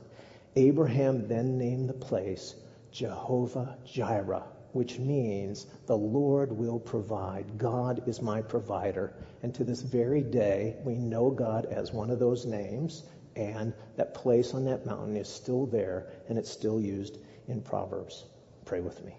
Abraham 0.54 1.28
then 1.28 1.56
named 1.56 1.88
the 1.88 1.94
place 1.94 2.54
Jehovah 2.94 3.76
Jireh, 3.84 4.44
which 4.70 5.00
means 5.00 5.66
the 5.86 5.96
Lord 5.96 6.52
will 6.52 6.78
provide. 6.78 7.58
God 7.58 8.06
is 8.06 8.22
my 8.22 8.40
provider. 8.40 9.12
And 9.42 9.52
to 9.56 9.64
this 9.64 9.82
very 9.82 10.22
day, 10.22 10.76
we 10.84 10.94
know 10.94 11.32
God 11.32 11.66
as 11.66 11.92
one 11.92 12.10
of 12.10 12.20
those 12.20 12.46
names, 12.46 13.02
and 13.34 13.74
that 13.96 14.14
place 14.14 14.54
on 14.54 14.66
that 14.66 14.86
mountain 14.86 15.16
is 15.16 15.28
still 15.28 15.66
there, 15.66 16.06
and 16.28 16.38
it's 16.38 16.50
still 16.50 16.80
used 16.80 17.18
in 17.48 17.62
Proverbs. 17.62 18.24
Pray 18.64 18.80
with 18.80 19.04
me. 19.04 19.16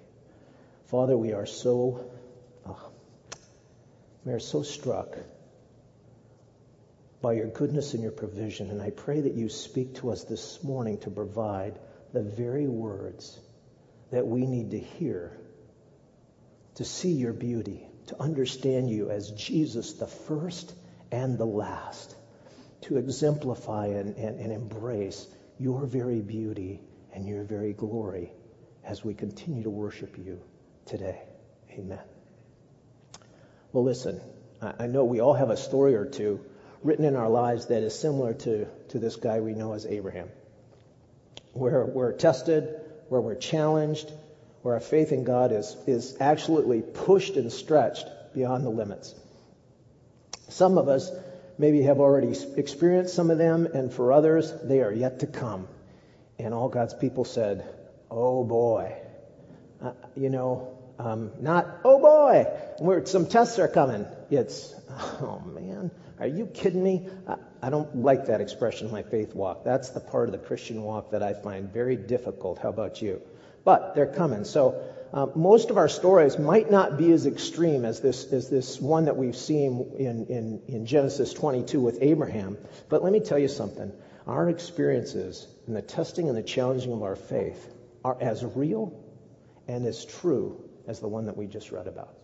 Father, 0.86 1.18
we 1.18 1.34
are 1.34 1.46
so 1.46 2.12
Oh, 2.66 2.92
we 4.24 4.32
are 4.32 4.40
so 4.40 4.64
struck 4.64 5.18
by 7.22 7.34
your 7.34 7.48
goodness 7.48 7.94
and 7.94 8.02
your 8.02 8.14
provision, 8.14 8.72
and 8.72 8.82
I 8.82 8.92
pray 8.92 9.20
that 9.20 9.34
you 9.34 9.50
speak 9.50 9.96
to 9.96 10.12
us 10.12 10.24
this 10.24 10.64
morning 10.64 10.98
to 11.00 11.10
provide 11.10 11.78
the 12.14 12.22
very 12.24 12.68
words 12.68 13.38
that 14.12 14.26
we 14.28 14.46
need 14.46 14.72
to 14.72 14.80
hear 14.80 15.38
to 16.76 16.84
see 16.84 17.12
your 17.12 17.34
beauty, 17.34 17.88
to 18.08 18.22
understand 18.22 18.90
you 18.90 19.10
as 19.10 19.32
Jesus, 19.32 19.94
the 19.94 20.08
first 20.08 20.74
and 21.12 21.38
the 21.38 21.46
last, 21.46 22.16
to 22.82 22.98
exemplify 22.98 23.88
and, 23.88 24.16
and, 24.18 24.40
and 24.40 24.52
embrace 24.52 25.26
your 25.58 25.86
very 25.86 26.22
beauty 26.22 26.82
and 27.14 27.28
your 27.28 27.44
very 27.44 27.74
glory 27.74 28.32
as 28.84 29.04
we 29.04 29.14
continue 29.14 29.64
to 29.64 29.70
worship 29.70 30.18
you 30.18 30.42
today. 30.86 31.22
Amen. 31.72 32.00
Well, 33.72 33.84
listen, 33.84 34.22
I 34.62 34.88
know 34.88 35.06
we 35.06 35.22
all 35.22 35.34
have 35.34 35.50
a 35.50 35.58
story 35.58 35.96
or 35.96 36.06
two 36.06 36.46
written 36.84 37.06
in 37.06 37.16
our 37.16 37.30
lives 37.30 37.68
that 37.68 37.84
is 37.84 37.98
similar 37.98 38.34
to, 38.34 38.66
to 38.90 39.00
this 39.00 39.16
guy 39.16 39.40
we 39.40 39.54
know 39.54 39.74
as 39.74 39.86
Abraham, 39.86 40.30
where 41.54 41.86
we're 41.86 42.14
tested, 42.14 42.80
where 43.10 43.22
we're 43.22 43.36
challenged, 43.36 44.12
where 44.62 44.76
our 44.76 44.80
faith 44.80 45.12
in 45.12 45.24
God 45.24 45.52
is, 45.52 45.76
is 45.88 46.18
absolutely 46.20 46.82
pushed 46.82 47.36
and 47.36 47.52
stretched 47.52 48.08
beyond 48.34 48.66
the 48.66 48.70
limits. 48.70 49.14
Some 50.50 50.78
of 50.78 50.88
us 50.88 51.12
maybe 51.58 51.84
have 51.84 52.00
already 52.00 52.36
experienced 52.58 53.14
some 53.14 53.32
of 53.32 53.38
them, 53.38 53.66
and 53.66 53.94
for 53.94 54.12
others, 54.12 54.52
they 54.64 54.82
are 54.82 54.92
yet 54.92 55.20
to 55.20 55.28
come. 55.28 55.68
And 56.38 56.54
all 56.54 56.70
God's 56.70 56.94
people 56.94 57.26
said, 57.26 57.66
Oh 58.12 58.44
boy. 58.44 58.96
Uh, 59.82 59.92
you 60.16 60.30
know, 60.30 60.76
um, 61.00 61.32
not, 61.42 61.68
oh 61.84 62.00
boy, 62.00 62.44
where 62.80 63.06
some 63.06 63.28
tests 63.28 63.60
are 63.60 63.68
coming. 63.68 64.06
It's, 64.32 64.74
oh 64.90 65.42
man, 65.46 65.92
are 66.20 66.28
you 66.28 66.46
kidding 66.48 66.84
me? 66.84 67.08
I, 67.62 67.70
don't 67.70 67.96
like 67.96 68.28
that 68.28 68.42
expression, 68.42 68.92
my 68.92 69.04
faith 69.04 69.36
walk. 69.36 69.64
That's 69.64 69.90
the 69.90 70.00
part 70.00 70.30
of 70.30 70.32
the 70.34 70.38
Christian 70.38 70.84
walk 70.84 71.12
that 71.12 71.24
I 71.24 71.34
find 71.34 71.72
very 71.72 71.96
difficult. 71.98 72.60
How 72.60 72.70
about 72.70 73.02
you? 73.02 73.22
But 73.64 73.96
they're 73.96 74.06
coming. 74.06 74.46
So 74.46 74.82
uh, 75.14 75.28
most 75.36 75.72
of 75.72 75.78
our 75.78 75.90
stories 75.90 76.38
might 76.38 76.70
not 76.70 76.98
be 76.98 77.12
as 77.12 77.26
extreme 77.26 77.86
as 77.86 78.00
this, 78.00 78.32
as 78.32 78.50
this 78.50 78.80
one 78.80 79.06
that 79.06 79.18
we've 79.18 79.36
seen 79.36 79.92
in, 79.98 80.26
in, 80.28 80.62
in 80.68 80.86
Genesis 80.86 81.34
22 81.34 81.80
with 81.80 81.98
Abraham. 82.02 82.58
But 82.90 83.04
let 83.04 83.12
me 83.12 83.20
tell 83.20 83.40
you 83.40 83.48
something. 83.48 83.92
Our 84.28 84.50
experiences 84.50 85.48
and 85.68 85.76
the 85.76 85.82
testing 85.82 86.30
and 86.30 86.38
the 86.38 86.44
challenging 86.44 86.94
of 86.94 87.04
our 87.04 87.16
faith 87.16 87.74
are 88.04 88.18
as 88.22 88.44
real 88.44 88.94
and 89.68 89.86
as 89.86 90.06
true 90.06 90.64
as 90.88 91.00
the 91.00 91.08
one 91.08 91.26
that 91.26 91.38
we 91.38 91.48
just 91.48 91.72
read 91.72 91.88
about. 91.88 92.16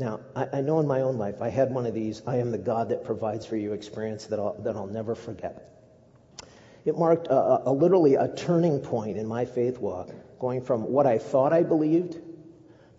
Now, 0.00 0.20
I, 0.34 0.48
I, 0.54 0.60
know 0.62 0.80
in 0.80 0.86
my 0.86 1.02
own 1.02 1.18
life, 1.18 1.42
I 1.42 1.50
had 1.50 1.74
one 1.74 1.84
of 1.84 1.92
these 1.92 2.22
I 2.26 2.36
am 2.38 2.52
the 2.52 2.58
God 2.58 2.88
that 2.88 3.04
provides 3.04 3.44
for 3.44 3.56
you 3.56 3.74
experience 3.74 4.24
that 4.28 4.38
I'll, 4.38 4.54
that 4.62 4.74
I'll 4.74 4.86
never 4.86 5.14
forget. 5.14 5.78
It 6.86 6.96
marked 6.96 7.26
a, 7.26 7.68
a, 7.68 7.70
literally 7.70 8.14
a 8.14 8.34
turning 8.34 8.80
point 8.80 9.18
in 9.18 9.26
my 9.26 9.44
faith 9.44 9.76
walk, 9.76 10.08
going 10.38 10.62
from 10.62 10.84
what 10.84 11.06
I 11.06 11.18
thought 11.18 11.52
I 11.52 11.64
believed 11.64 12.16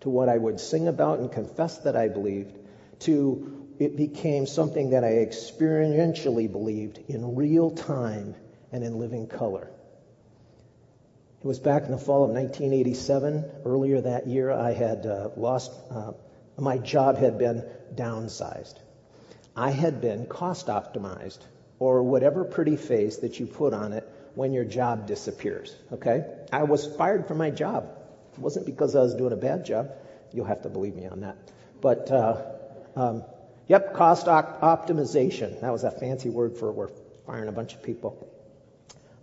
to 0.02 0.10
what 0.10 0.28
I 0.28 0.38
would 0.38 0.60
sing 0.60 0.86
about 0.86 1.18
and 1.18 1.32
confess 1.32 1.78
that 1.78 1.96
I 1.96 2.06
believed 2.06 2.56
to 3.00 3.66
it 3.80 3.96
became 3.96 4.46
something 4.46 4.90
that 4.90 5.02
I 5.02 5.26
experientially 5.26 6.50
believed 6.50 7.00
in 7.08 7.34
real 7.34 7.72
time 7.72 8.36
and 8.70 8.84
in 8.84 9.00
living 9.00 9.26
color. 9.26 9.68
It 11.40 11.46
was 11.48 11.58
back 11.58 11.82
in 11.82 11.90
the 11.90 11.98
fall 11.98 12.22
of 12.22 12.30
1987. 12.30 13.44
Earlier 13.64 14.00
that 14.02 14.28
year, 14.28 14.52
I 14.52 14.72
had 14.72 15.04
uh, 15.04 15.30
lost, 15.36 15.72
uh, 15.90 16.12
my 16.58 16.78
job 16.78 17.18
had 17.18 17.38
been 17.38 17.64
downsized. 17.94 18.74
I 19.56 19.70
had 19.70 20.00
been 20.00 20.26
cost 20.26 20.66
optimized, 20.68 21.38
or 21.78 22.02
whatever 22.02 22.44
pretty 22.44 22.76
face 22.76 23.18
that 23.18 23.40
you 23.40 23.46
put 23.46 23.74
on 23.74 23.92
it 23.92 24.08
when 24.34 24.52
your 24.52 24.64
job 24.64 25.06
disappears. 25.06 25.74
Okay? 25.92 26.24
I 26.52 26.62
was 26.62 26.86
fired 26.86 27.26
from 27.26 27.38
my 27.38 27.50
job. 27.50 27.90
It 28.34 28.38
wasn't 28.38 28.66
because 28.66 28.94
I 28.94 29.00
was 29.00 29.14
doing 29.14 29.32
a 29.32 29.36
bad 29.36 29.64
job. 29.66 29.90
You'll 30.32 30.46
have 30.46 30.62
to 30.62 30.68
believe 30.68 30.94
me 30.94 31.06
on 31.06 31.20
that. 31.20 31.36
But, 31.80 32.10
uh, 32.10 32.40
um, 32.94 33.24
yep, 33.66 33.94
cost 33.94 34.28
op- 34.28 34.60
optimization. 34.60 35.60
That 35.60 35.72
was 35.72 35.84
a 35.84 35.90
fancy 35.90 36.30
word 36.30 36.56
for 36.56 36.70
we're 36.72 36.90
firing 37.26 37.48
a 37.48 37.52
bunch 37.52 37.74
of 37.74 37.82
people. 37.82 38.28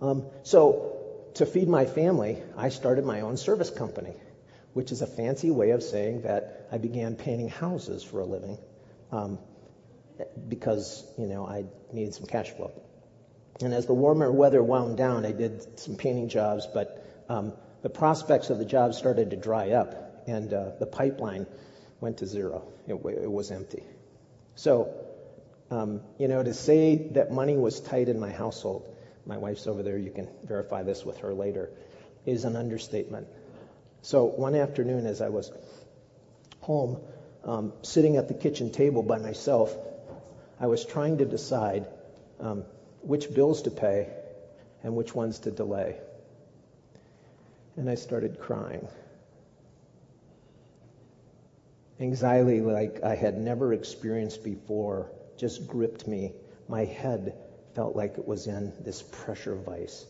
Um, 0.02 0.26
so 0.44 1.00
to 1.36 1.46
feed 1.46 1.70
my 1.70 1.86
family, 1.86 2.44
I 2.58 2.70
started 2.70 3.06
my 3.06 3.22
own 3.22 3.38
service 3.38 3.70
company, 3.70 4.14
which 4.80 4.94
is 4.94 5.02
a 5.02 5.08
fancy 5.08 5.52
way 5.52 5.72
of 5.72 5.84
saying 5.84 6.22
that 6.22 6.70
I 6.72 6.78
began 6.78 7.18
painting 7.18 7.50
houses 7.50 8.02
for 8.02 8.22
a 8.22 8.26
living 8.26 8.58
um, 9.12 9.38
because, 10.48 11.04
you 11.18 11.28
know, 11.28 11.46
I 11.46 11.66
needed 11.92 12.14
some 12.14 12.28
cash 12.28 12.52
flow. 12.52 12.72
And 13.60 13.74
as 13.74 13.88
the 13.88 13.94
warmer 13.94 14.32
weather 14.32 14.64
wound 14.64 14.96
down, 14.96 15.26
I 15.26 15.34
did 15.34 15.78
some 15.78 15.98
painting 15.98 16.30
jobs, 16.30 16.66
but 16.74 17.06
um, 17.28 17.52
the 17.82 17.90
prospects 17.90 18.50
of 18.50 18.58
the 18.58 18.64
jobs 18.64 18.98
started 18.98 19.32
to 19.32 19.36
dry 19.36 19.72
up, 19.72 20.24
and 20.28 20.54
uh, 20.54 20.70
the 20.80 20.86
pipeline 20.86 21.46
went 22.00 22.20
to 22.20 22.26
zero. 22.26 22.64
It, 22.88 22.94
it 22.94 23.30
was 23.30 23.52
empty. 23.52 23.84
So, 24.56 24.96
um, 25.70 26.00
you 26.18 26.30
know, 26.30 26.42
to 26.42 26.54
say 26.54 27.10
that 27.16 27.34
money 27.34 27.58
was 27.58 27.82
tight 27.82 28.08
in 28.08 28.18
my 28.18 28.32
household 28.32 28.96
my 29.30 29.38
wife's 29.38 29.68
over 29.68 29.84
there, 29.84 29.98
you 29.98 30.10
can 30.10 30.28
verify 30.44 30.84
this 30.84 31.06
with 31.06 31.18
her 31.18 31.34
later, 31.34 31.70
is 32.26 32.46
an 32.46 32.56
understatement. 32.56 33.28
So 34.02 34.26
one 34.26 34.56
afternoon, 34.56 35.06
as 35.06 35.22
I 35.22 35.30
was 35.30 35.52
home, 36.62 37.00
um, 37.44 37.74
sitting 37.82 38.18
at 38.18 38.28
the 38.28 38.34
kitchen 38.34 38.72
table 38.72 39.04
by 39.04 39.18
myself, 39.18 39.76
I 40.60 40.68
was 40.68 40.86
trying 40.86 41.18
to 41.20 41.26
decide 41.26 41.88
um, 42.40 42.64
which 43.02 43.34
bills 43.34 43.64
to 43.64 43.72
pay 43.72 44.10
and 44.84 44.96
which 44.96 45.14
ones 45.14 45.40
to 45.40 45.52
delay. 45.52 45.98
And 47.76 47.90
I 47.90 47.96
started 47.96 48.40
crying. 48.40 48.88
Anxiety, 52.00 52.62
like 52.62 53.04
I 53.04 53.16
had 53.16 53.38
never 53.38 53.74
experienced 53.74 54.44
before, 54.44 55.12
just 55.38 55.68
gripped 55.68 56.08
me. 56.08 56.34
My 56.68 56.86
head 56.86 57.36
felt 57.76 57.96
like 57.96 58.18
it 58.18 58.28
was 58.28 58.48
in 58.48 58.74
this 58.84 59.02
pressure 59.02 59.56
vice. 59.56 60.06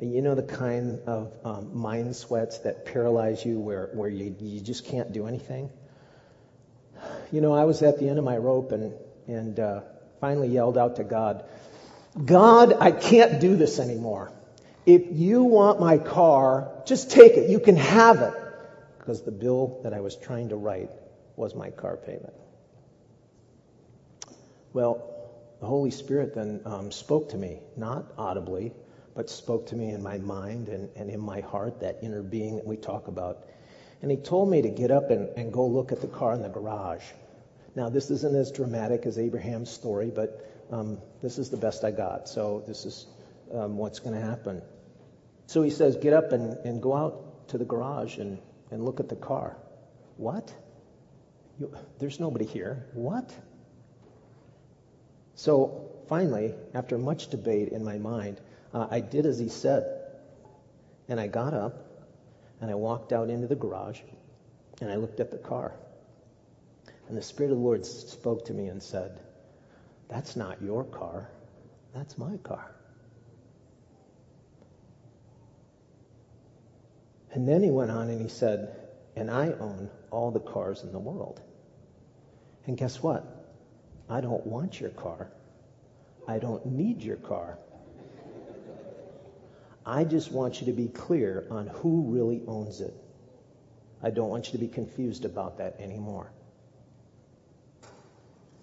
You 0.00 0.22
know 0.22 0.34
the 0.36 0.42
kind 0.44 1.00
of 1.06 1.32
um, 1.44 1.76
mind 1.76 2.14
sweats 2.14 2.58
that 2.58 2.86
paralyze 2.86 3.44
you 3.44 3.58
where, 3.58 3.90
where 3.92 4.08
you, 4.08 4.34
you 4.38 4.60
just 4.60 4.84
can't 4.86 5.12
do 5.12 5.26
anything? 5.26 5.70
You 7.32 7.40
know, 7.40 7.52
I 7.52 7.64
was 7.64 7.82
at 7.82 7.98
the 7.98 8.08
end 8.08 8.18
of 8.18 8.24
my 8.24 8.36
rope 8.36 8.70
and, 8.72 8.94
and 9.26 9.58
uh, 9.58 9.80
finally 10.20 10.48
yelled 10.48 10.78
out 10.78 10.96
to 10.96 11.04
God, 11.04 11.44
God, 12.24 12.74
I 12.80 12.92
can't 12.92 13.40
do 13.40 13.56
this 13.56 13.78
anymore. 13.78 14.32
If 14.86 15.02
you 15.10 15.42
want 15.42 15.80
my 15.80 15.98
car, 15.98 16.70
just 16.86 17.10
take 17.10 17.32
it. 17.32 17.50
You 17.50 17.60
can 17.60 17.76
have 17.76 18.22
it. 18.22 18.34
Because 18.98 19.22
the 19.22 19.30
bill 19.32 19.80
that 19.82 19.92
I 19.92 20.00
was 20.00 20.16
trying 20.16 20.50
to 20.50 20.56
write 20.56 20.90
was 21.36 21.54
my 21.54 21.70
car 21.70 21.96
payment. 21.96 22.34
Well, 24.72 25.02
the 25.60 25.66
Holy 25.66 25.90
Spirit 25.90 26.34
then 26.34 26.60
um, 26.64 26.92
spoke 26.92 27.30
to 27.30 27.36
me, 27.36 27.58
not 27.76 28.04
audibly, 28.16 28.72
but 29.18 29.28
spoke 29.28 29.66
to 29.66 29.74
me 29.74 29.90
in 29.90 30.00
my 30.00 30.16
mind 30.18 30.68
and, 30.68 30.88
and 30.94 31.10
in 31.10 31.18
my 31.18 31.40
heart, 31.40 31.80
that 31.80 31.98
inner 32.02 32.22
being 32.22 32.54
that 32.54 32.64
we 32.64 32.76
talk 32.76 33.08
about. 33.08 33.48
And 34.00 34.12
he 34.12 34.16
told 34.16 34.48
me 34.48 34.62
to 34.62 34.68
get 34.68 34.92
up 34.92 35.10
and, 35.10 35.28
and 35.36 35.52
go 35.52 35.66
look 35.66 35.90
at 35.90 36.00
the 36.00 36.06
car 36.06 36.34
in 36.34 36.40
the 36.40 36.48
garage. 36.48 37.02
Now, 37.74 37.88
this 37.88 38.12
isn't 38.12 38.36
as 38.36 38.52
dramatic 38.52 39.06
as 39.06 39.18
Abraham's 39.18 39.70
story, 39.70 40.12
but 40.14 40.48
um, 40.70 40.98
this 41.20 41.36
is 41.36 41.50
the 41.50 41.56
best 41.56 41.82
I 41.82 41.90
got. 41.90 42.28
So, 42.28 42.62
this 42.68 42.84
is 42.84 43.06
um, 43.52 43.76
what's 43.76 43.98
going 43.98 44.14
to 44.14 44.24
happen. 44.24 44.62
So 45.46 45.62
he 45.62 45.70
says, 45.70 45.96
Get 45.96 46.12
up 46.12 46.30
and, 46.30 46.56
and 46.64 46.80
go 46.80 46.94
out 46.94 47.48
to 47.48 47.58
the 47.58 47.64
garage 47.64 48.18
and, 48.18 48.38
and 48.70 48.84
look 48.84 49.00
at 49.00 49.08
the 49.08 49.16
car. 49.16 49.56
What? 50.16 50.54
You, 51.58 51.76
there's 51.98 52.20
nobody 52.20 52.44
here. 52.44 52.86
What? 52.92 53.34
So 55.34 55.90
finally, 56.08 56.54
after 56.72 56.98
much 56.98 57.30
debate 57.30 57.70
in 57.70 57.82
my 57.82 57.98
mind, 57.98 58.40
uh, 58.72 58.86
I 58.90 59.00
did 59.00 59.26
as 59.26 59.38
he 59.38 59.48
said. 59.48 59.94
And 61.08 61.18
I 61.18 61.26
got 61.26 61.54
up 61.54 62.06
and 62.60 62.70
I 62.70 62.74
walked 62.74 63.12
out 63.12 63.30
into 63.30 63.46
the 63.46 63.56
garage 63.56 64.00
and 64.80 64.90
I 64.90 64.96
looked 64.96 65.20
at 65.20 65.30
the 65.30 65.38
car. 65.38 65.72
And 67.08 67.16
the 67.16 67.22
Spirit 67.22 67.52
of 67.52 67.58
the 67.58 67.64
Lord 67.64 67.86
spoke 67.86 68.44
to 68.46 68.52
me 68.52 68.66
and 68.66 68.82
said, 68.82 69.18
That's 70.08 70.36
not 70.36 70.60
your 70.60 70.84
car, 70.84 71.30
that's 71.94 72.18
my 72.18 72.36
car. 72.38 72.74
And 77.32 77.48
then 77.48 77.62
he 77.62 77.70
went 77.70 77.90
on 77.90 78.08
and 78.10 78.20
he 78.20 78.28
said, 78.28 78.76
And 79.16 79.30
I 79.30 79.52
own 79.52 79.90
all 80.10 80.30
the 80.30 80.40
cars 80.40 80.82
in 80.82 80.92
the 80.92 80.98
world. 80.98 81.40
And 82.66 82.76
guess 82.76 83.02
what? 83.02 83.24
I 84.10 84.20
don't 84.20 84.46
want 84.46 84.80
your 84.80 84.90
car. 84.90 85.30
I 86.26 86.38
don't 86.38 86.64
need 86.66 87.02
your 87.02 87.16
car. 87.16 87.58
I 89.88 90.04
just 90.04 90.30
want 90.30 90.60
you 90.60 90.66
to 90.66 90.72
be 90.72 90.88
clear 90.88 91.46
on 91.50 91.66
who 91.68 92.02
really 92.12 92.42
owns 92.46 92.82
it. 92.82 92.92
I 94.02 94.10
don't 94.10 94.28
want 94.28 94.46
you 94.46 94.52
to 94.52 94.58
be 94.58 94.68
confused 94.68 95.24
about 95.24 95.56
that 95.58 95.80
anymore. 95.80 96.30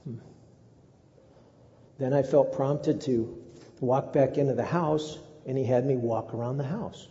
Hmm. 0.04 0.18
Then 1.98 2.14
I 2.14 2.22
felt 2.22 2.54
prompted 2.54 3.02
to 3.02 3.44
walk 3.80 4.14
back 4.14 4.38
into 4.38 4.54
the 4.54 4.64
house, 4.64 5.18
and 5.48 5.58
he 5.58 5.64
had 5.64 5.84
me 5.84 5.96
walk 5.96 6.36
around 6.36 6.58
the 6.58 6.64
house. 6.64 7.08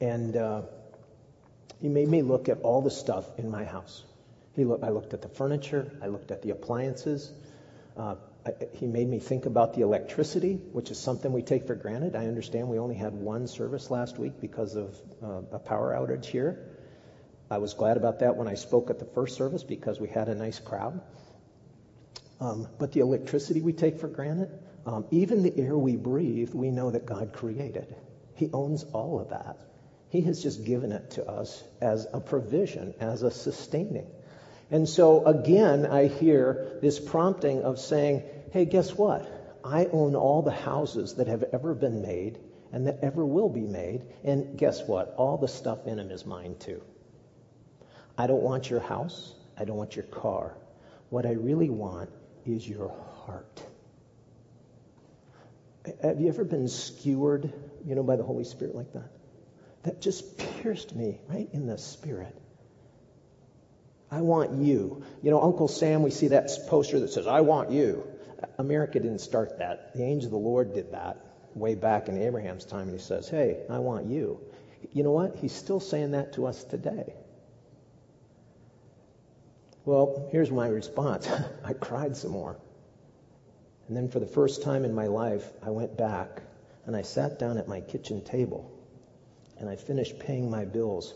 And 0.00 0.36
uh, 0.36 0.62
he 1.82 1.88
made 1.88 2.08
me 2.08 2.22
look 2.22 2.48
at 2.48 2.58
all 2.62 2.80
the 2.80 2.90
stuff 2.90 3.38
in 3.38 3.50
my 3.50 3.64
house. 3.64 4.04
He 4.56 4.62
I 4.62 4.88
looked 4.88 5.12
at 5.12 5.20
the 5.20 5.28
furniture, 5.28 5.92
I 6.02 6.06
looked 6.06 6.30
at 6.30 6.40
the 6.40 6.50
appliances. 6.50 7.32
Uh, 7.98 8.14
he 8.72 8.86
made 8.86 9.08
me 9.08 9.18
think 9.18 9.46
about 9.46 9.74
the 9.74 9.80
electricity, 9.80 10.54
which 10.72 10.90
is 10.90 10.98
something 10.98 11.32
we 11.32 11.42
take 11.42 11.66
for 11.66 11.74
granted. 11.74 12.14
I 12.14 12.26
understand 12.26 12.68
we 12.68 12.78
only 12.78 12.94
had 12.94 13.14
one 13.14 13.46
service 13.46 13.90
last 13.90 14.18
week 14.18 14.40
because 14.40 14.76
of 14.76 15.00
uh, 15.22 15.42
a 15.52 15.58
power 15.58 15.94
outage 15.94 16.26
here. 16.26 16.76
I 17.50 17.58
was 17.58 17.74
glad 17.74 17.96
about 17.96 18.18
that 18.20 18.36
when 18.36 18.48
I 18.48 18.54
spoke 18.54 18.90
at 18.90 18.98
the 18.98 19.04
first 19.04 19.36
service 19.36 19.62
because 19.62 20.00
we 20.00 20.08
had 20.08 20.28
a 20.28 20.34
nice 20.34 20.58
crowd. 20.58 21.00
Um, 22.40 22.68
but 22.78 22.92
the 22.92 23.00
electricity 23.00 23.60
we 23.60 23.72
take 23.72 23.98
for 23.98 24.08
granted, 24.08 24.50
um, 24.86 25.06
even 25.10 25.42
the 25.42 25.56
air 25.56 25.76
we 25.76 25.96
breathe, 25.96 26.52
we 26.52 26.70
know 26.70 26.90
that 26.90 27.06
God 27.06 27.32
created. 27.32 27.94
He 28.34 28.50
owns 28.52 28.84
all 28.92 29.20
of 29.20 29.30
that. 29.30 29.58
He 30.10 30.20
has 30.22 30.42
just 30.42 30.64
given 30.64 30.92
it 30.92 31.12
to 31.12 31.26
us 31.26 31.62
as 31.80 32.06
a 32.12 32.20
provision, 32.20 32.94
as 33.00 33.22
a 33.22 33.30
sustaining. 33.30 34.06
And 34.70 34.88
so 34.88 35.24
again, 35.24 35.86
I 35.86 36.06
hear 36.06 36.78
this 36.82 36.98
prompting 36.98 37.62
of 37.62 37.78
saying, 37.78 38.22
hey, 38.54 38.64
guess 38.64 38.94
what? 38.94 39.58
I 39.64 39.86
own 39.86 40.14
all 40.14 40.40
the 40.42 40.52
houses 40.52 41.16
that 41.16 41.26
have 41.26 41.42
ever 41.52 41.74
been 41.74 42.02
made 42.02 42.38
and 42.70 42.86
that 42.86 43.00
ever 43.02 43.26
will 43.26 43.48
be 43.48 43.66
made. 43.66 44.02
And 44.22 44.56
guess 44.56 44.86
what? 44.86 45.12
All 45.16 45.36
the 45.36 45.48
stuff 45.48 45.88
in 45.88 45.96
them 45.96 46.12
is 46.12 46.24
mine 46.24 46.54
too. 46.60 46.80
I 48.16 48.28
don't 48.28 48.42
want 48.42 48.70
your 48.70 48.78
house. 48.78 49.34
I 49.58 49.64
don't 49.64 49.76
want 49.76 49.96
your 49.96 50.04
car. 50.04 50.56
What 51.10 51.26
I 51.26 51.32
really 51.32 51.68
want 51.68 52.10
is 52.46 52.66
your 52.66 52.94
heart. 53.26 53.60
Have 56.00 56.20
you 56.20 56.28
ever 56.28 56.44
been 56.44 56.68
skewered, 56.68 57.52
you 57.84 57.96
know, 57.96 58.04
by 58.04 58.14
the 58.14 58.22
Holy 58.22 58.44
Spirit 58.44 58.76
like 58.76 58.92
that? 58.92 59.10
That 59.82 60.00
just 60.00 60.38
pierced 60.38 60.94
me 60.94 61.18
right 61.28 61.48
in 61.52 61.66
the 61.66 61.76
spirit. 61.76 62.40
I 64.12 64.20
want 64.20 64.62
you. 64.62 65.02
You 65.24 65.32
know, 65.32 65.42
Uncle 65.42 65.66
Sam, 65.66 66.04
we 66.04 66.12
see 66.12 66.28
that 66.28 66.48
poster 66.68 67.00
that 67.00 67.10
says, 67.10 67.26
I 67.26 67.40
want 67.40 67.72
you. 67.72 68.13
America 68.58 68.98
didn't 69.00 69.20
start 69.20 69.58
that. 69.58 69.94
The 69.94 70.02
angel 70.02 70.26
of 70.26 70.32
the 70.32 70.38
Lord 70.38 70.74
did 70.74 70.92
that 70.92 71.18
way 71.54 71.74
back 71.74 72.08
in 72.08 72.20
Abraham's 72.20 72.64
time, 72.64 72.88
and 72.88 72.92
he 72.92 72.98
says, 72.98 73.28
Hey, 73.28 73.58
I 73.70 73.78
want 73.78 74.06
you. 74.06 74.40
You 74.92 75.02
know 75.02 75.12
what? 75.12 75.36
He's 75.36 75.52
still 75.52 75.80
saying 75.80 76.12
that 76.12 76.32
to 76.34 76.46
us 76.46 76.64
today. 76.64 77.14
Well, 79.84 80.28
here's 80.30 80.50
my 80.50 80.68
response 80.68 81.28
I 81.64 81.72
cried 81.74 82.16
some 82.16 82.32
more. 82.32 82.56
And 83.88 83.96
then 83.96 84.08
for 84.08 84.18
the 84.18 84.26
first 84.26 84.62
time 84.62 84.84
in 84.84 84.94
my 84.94 85.06
life, 85.06 85.52
I 85.62 85.70
went 85.70 85.96
back 85.96 86.42
and 86.86 86.96
I 86.96 87.02
sat 87.02 87.38
down 87.38 87.58
at 87.58 87.68
my 87.68 87.80
kitchen 87.80 88.22
table 88.22 88.70
and 89.58 89.68
I 89.68 89.76
finished 89.76 90.18
paying 90.18 90.50
my 90.50 90.64
bills 90.64 91.14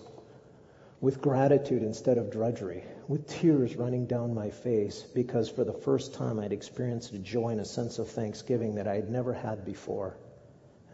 with 1.01 1.21
gratitude 1.21 1.83
instead 1.83 2.19
of 2.19 2.31
drudgery, 2.31 2.85
with 3.09 3.27
tears 3.27 3.75
running 3.75 4.07
down 4.07 4.35
my 4.35 4.51
face 4.51 5.03
because 5.15 5.49
for 5.49 5.65
the 5.65 5.73
first 5.73 6.13
time 6.13 6.39
I'd 6.39 6.53
experienced 6.53 7.15
a 7.15 7.19
joy 7.19 7.49
and 7.49 7.61
a 7.61 7.65
sense 7.65 7.99
of 7.99 8.11
thanksgiving 8.11 8.75
that 8.75 8.87
I 8.87 8.95
had 8.97 9.11
never 9.11 9.33
had 9.33 9.65
before 9.65 10.15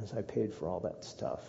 as 0.03 0.13
I 0.13 0.23
paid 0.23 0.55
for 0.55 0.69
all 0.69 0.81
that 0.81 1.05
stuff. 1.05 1.41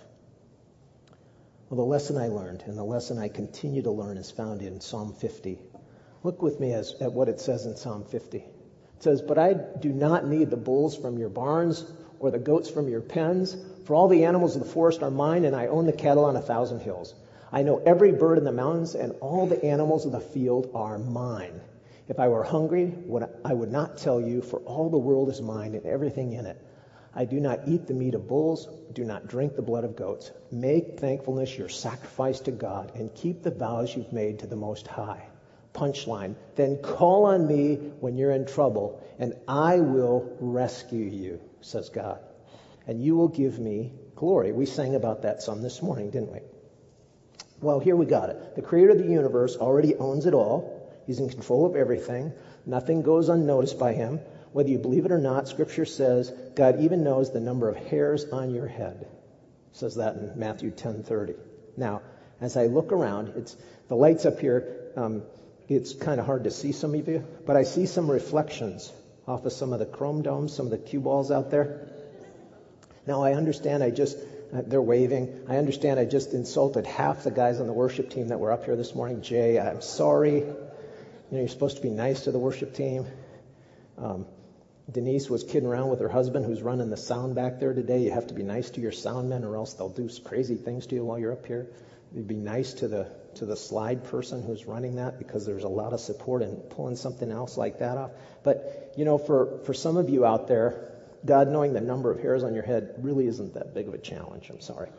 Well, 1.70 1.78
the 1.78 1.84
lesson 1.84 2.18
I 2.18 2.28
learned 2.28 2.64
and 2.66 2.78
the 2.78 2.84
lesson 2.84 3.20
I 3.20 3.28
continue 3.28 3.84
to 3.84 3.92
learn 3.92 4.18
is 4.18 4.32
found 4.32 4.64
in 4.64 4.82
Psalm 4.82 5.14
50. 5.14 5.60
Look 6.24 6.42
with 6.42 6.60
me 6.60 6.74
as, 6.74 6.96
at 7.00 7.14
what 7.14 7.30
it 7.30 7.40
says 7.40 7.68
in 7.68 7.76
Psalm 7.76 8.04
50. 8.04 8.38
It 8.38 8.46
says, 9.00 9.22
But 9.22 9.38
I 9.38 9.54
do 9.54 9.90
not 9.90 10.28
need 10.28 10.50
the 10.50 10.58
bulls 10.58 10.98
from 10.98 11.20
your 11.20 11.30
barns 11.30 11.86
or 12.20 12.32
the 12.32 12.40
goats 12.40 12.70
from 12.70 12.88
your 12.88 13.02
pens, 13.02 13.56
for 13.86 13.94
all 13.94 14.08
the 14.08 14.26
animals 14.26 14.56
of 14.56 14.64
the 14.64 14.70
forest 14.70 15.04
are 15.04 15.12
mine, 15.12 15.46
and 15.46 15.56
I 15.56 15.68
own 15.68 15.86
the 15.86 15.94
cattle 15.94 16.26
on 16.26 16.36
a 16.36 16.42
thousand 16.42 16.80
hills. 16.80 17.14
I 17.56 17.64
know 17.64 17.78
every 17.78 18.12
bird 18.12 18.38
in 18.38 18.44
the 18.44 18.52
mountains, 18.52 18.96
and 18.96 19.14
all 19.22 19.48
the 19.48 19.64
animals 19.64 20.06
of 20.06 20.12
the 20.12 20.20
field 20.20 20.72
are 20.76 21.00
mine. 21.00 21.62
If 22.10 22.20
I 22.20 22.28
were 22.28 22.44
hungry, 22.44 22.94
I 23.46 23.54
would 23.54 23.72
not 23.72 23.98
tell 23.98 24.20
you, 24.20 24.42
for 24.42 24.60
all 24.60 24.90
the 24.90 24.98
world 24.98 25.30
is 25.30 25.42
mine 25.42 25.74
and 25.74 25.86
everything 25.86 26.34
in 26.34 26.48
it. 26.48 26.62
I 27.14 27.24
do 27.24 27.40
not 27.40 27.62
eat 27.66 27.88
the 27.88 27.94
meat 27.94 28.14
of 28.14 28.28
bulls, 28.28 28.68
do 28.92 29.06
not 29.06 29.30
drink 29.30 29.56
the 29.56 29.62
blood 29.62 29.86
of 29.86 29.96
goats. 29.96 30.32
Make 30.52 31.00
thankfulness 31.00 31.58
your 31.58 31.70
sacrifice 31.70 32.42
to 32.42 32.52
God, 32.52 32.92
and 32.94 33.16
keep 33.16 33.42
the 33.42 33.52
vows 33.52 33.96
you've 33.96 34.12
made 34.12 34.40
to 34.40 34.48
the 34.48 34.58
Most 34.58 34.86
High. 34.86 35.26
Punchline. 35.74 36.36
Then 36.56 36.80
call 36.82 37.24
on 37.24 37.48
me 37.48 37.76
when 38.02 38.18
you're 38.18 38.32
in 38.32 38.48
trouble, 38.48 39.02
and 39.18 39.34
I 39.48 39.80
will 39.80 40.36
rescue 40.42 41.06
you, 41.06 41.40
says 41.62 41.88
God. 41.88 42.20
And 42.86 43.02
you 43.02 43.16
will 43.16 43.30
give 43.30 43.60
me 43.60 43.94
glory. 44.14 44.52
We 44.52 44.66
sang 44.66 44.94
about 44.94 45.22
that 45.22 45.42
some 45.42 45.62
this 45.62 45.82
morning, 45.82 46.10
didn't 46.10 46.34
we? 46.34 46.40
Well, 47.62 47.80
here 47.80 47.96
we 47.96 48.06
got 48.06 48.30
it. 48.30 48.56
The 48.56 48.62
creator 48.62 48.92
of 48.92 48.98
the 48.98 49.06
universe 49.06 49.56
already 49.56 49.96
owns 49.96 50.26
it 50.26 50.34
all. 50.34 50.92
He's 51.06 51.20
in 51.20 51.30
control 51.30 51.66
of 51.66 51.76
everything. 51.76 52.34
Nothing 52.66 53.02
goes 53.02 53.30
unnoticed 53.30 53.80
by 53.80 53.94
him. 53.94 54.20
Whether 54.52 54.70
you 54.70 54.78
believe 54.78 55.06
it 55.06 55.12
or 55.12 55.20
not, 55.20 55.48
scripture 55.48 55.86
says 55.86 56.32
God 56.56 56.82
even 56.82 57.04
knows 57.04 57.32
the 57.32 57.40
number 57.40 57.70
of 57.70 57.76
hairs 57.76 58.26
on 58.26 58.54
your 58.54 58.68
head. 58.68 59.02
It 59.02 59.78
says 59.78 59.96
that 59.96 60.16
in 60.16 60.40
Matthew 60.40 60.72
10:30. 60.72 61.36
Now, 61.78 62.02
as 62.42 62.58
I 62.58 62.68
look 62.68 62.92
around, 62.92 63.34
it's 63.36 63.56
the 63.88 63.96
lights 63.96 64.26
up 64.26 64.40
here. 64.40 64.92
Um, 64.96 65.24
it's 65.68 65.94
kind 65.94 66.20
of 66.20 66.26
hard 66.26 66.44
to 66.46 66.52
see 66.52 66.72
some 66.72 66.94
of 66.94 67.08
you, 67.08 67.26
but 67.46 67.56
I 67.56 67.64
see 67.64 67.86
some 67.86 68.10
reflections 68.10 68.94
off 69.28 69.46
of 69.46 69.54
some 69.54 69.74
of 69.74 69.80
the 69.80 69.86
chrome 69.86 70.22
domes, 70.22 70.54
some 70.54 70.68
of 70.68 70.72
the 70.72 70.78
cue 70.78 71.00
balls 71.00 71.32
out 71.32 71.50
there. 71.50 71.88
Now 73.08 73.24
I 73.24 73.34
understand 73.34 73.84
I 73.84 73.90
just 73.90 74.18
they're 74.52 74.82
waving. 74.82 75.46
I 75.50 75.58
understand 75.58 76.00
I 76.00 76.06
just 76.06 76.34
insulted 76.34 76.86
half 76.86 77.24
the 77.24 77.32
guys 77.32 77.60
on 77.60 77.68
the 77.68 77.74
worship 77.74 78.10
team 78.10 78.30
that 78.30 78.40
were 78.40 78.52
up 78.52 78.66
here 78.66 78.76
this 78.76 78.96
morning. 78.96 79.22
Jay, 79.22 79.60
I'm 79.60 79.82
sorry. 79.82 80.40
You 80.40 80.46
know, 81.32 81.40
you're 81.40 81.48
supposed 81.48 81.78
to 81.78 81.82
be 81.82 81.90
nice 81.90 82.22
to 82.22 82.32
the 82.32 82.40
worship 82.40 82.74
team. 82.74 83.06
Um, 83.98 84.26
Denise 84.92 85.30
was 85.30 85.44
kidding 85.44 85.68
around 85.68 85.90
with 85.90 86.00
her 86.00 86.10
husband 86.10 86.46
who's 86.46 86.62
running 86.62 86.90
the 86.90 86.98
sound 86.98 87.34
back 87.34 87.60
there 87.60 87.74
today. 87.74 88.04
You 88.04 88.12
have 88.12 88.28
to 88.28 88.36
be 88.36 88.44
nice 88.44 88.70
to 88.72 88.82
your 88.82 88.92
sound 88.92 89.30
men 89.30 89.44
or 89.44 89.56
else 89.56 89.74
they'll 89.74 89.90
do 89.90 90.10
crazy 90.24 90.56
things 90.56 90.86
to 90.88 90.96
you 90.96 91.04
while 91.04 91.18
you're 91.18 91.34
up 91.34 91.46
here. 91.46 91.68
You'd 92.14 92.28
be 92.28 92.36
nice 92.36 92.74
to 92.76 92.88
the 92.88 93.10
to 93.36 93.46
the 93.46 93.58
slide 93.58 94.06
person 94.06 94.42
who's 94.42 94.66
running 94.66 94.96
that 94.96 95.18
because 95.18 95.46
there's 95.46 95.66
a 95.66 95.70
lot 95.70 95.92
of 95.92 96.00
support 96.00 96.42
in 96.42 96.56
pulling 96.56 96.96
something 96.96 97.30
else 97.32 97.58
like 97.58 97.80
that 97.80 97.98
off. 97.98 98.12
But 98.44 98.94
you 98.96 99.06
know, 99.06 99.18
for 99.18 99.60
for 99.66 99.74
some 99.74 99.98
of 99.98 100.10
you 100.10 100.24
out 100.24 100.48
there, 100.48 100.95
God 101.26 101.50
knowing 101.50 101.74
the 101.74 101.82
number 101.82 102.12
of 102.12 102.20
hairs 102.20 102.44
on 102.44 102.54
your 102.54 102.64
head 102.64 102.96
really 103.00 103.28
isn't 103.28 103.56
that 103.56 103.74
big 103.74 103.88
of 103.88 103.94
a 103.94 103.98
challenge. 103.98 104.50
I'm 104.50 104.62
sorry. 104.62 104.90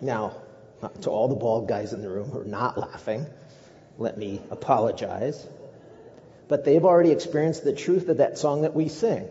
Now, 0.00 0.36
uh, 0.82 0.88
to 1.02 1.10
all 1.10 1.28
the 1.28 1.36
bald 1.36 1.68
guys 1.68 1.94
in 1.94 2.02
the 2.02 2.10
room 2.10 2.30
who 2.30 2.40
are 2.40 2.44
not 2.44 2.76
laughing, 2.76 3.26
let 3.96 4.18
me 4.18 4.42
apologize. 4.50 5.46
But 6.48 6.64
they've 6.64 6.84
already 6.84 7.10
experienced 7.10 7.64
the 7.64 7.72
truth 7.72 8.08
of 8.08 8.18
that 8.18 8.38
song 8.38 8.62
that 8.62 8.74
we 8.74 8.88
sing. 8.88 9.26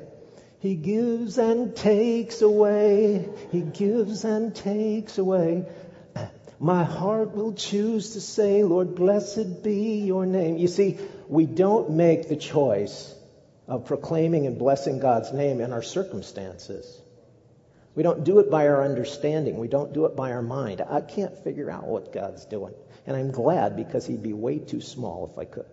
He 0.59 0.75
gives 0.75 1.37
and 1.37 1.75
takes 1.75 2.41
away. 2.41 3.29
He 3.51 3.61
gives 3.61 4.25
and 4.25 4.55
takes 4.55 5.19
away. 5.19 5.65
My 6.59 6.83
heart 6.83 7.35
will 7.35 7.53
choose 7.53 8.13
to 8.13 8.21
say, 8.21 8.63
Lord, 8.63 8.95
blessed 8.95 9.61
be 9.61 9.99
your 9.99 10.25
name. 10.25 10.57
You 10.57 10.67
see, 10.67 10.97
we 11.27 11.45
don't 11.45 11.91
make 11.91 12.27
the 12.27 12.35
choice 12.35 13.14
of 13.67 13.85
proclaiming 13.85 14.45
and 14.45 14.59
blessing 14.59 14.99
God's 14.99 15.33
name 15.33 15.61
in 15.61 15.73
our 15.73 15.81
circumstances. 15.81 17.01
We 17.95 18.03
don't 18.03 18.23
do 18.23 18.39
it 18.39 18.51
by 18.51 18.67
our 18.67 18.83
understanding. 18.83 19.57
We 19.57 19.69
don't 19.69 19.93
do 19.93 20.05
it 20.05 20.15
by 20.15 20.33
our 20.33 20.41
mind. 20.41 20.81
I 20.81 21.01
can't 21.01 21.35
figure 21.43 21.71
out 21.71 21.87
what 21.87 22.13
God's 22.13 22.45
doing. 22.45 22.73
And 23.07 23.15
I'm 23.15 23.31
glad 23.31 23.75
because 23.75 24.05
he'd 24.05 24.21
be 24.21 24.33
way 24.33 24.59
too 24.59 24.81
small 24.81 25.29
if 25.31 25.39
I 25.39 25.45
could. 25.45 25.65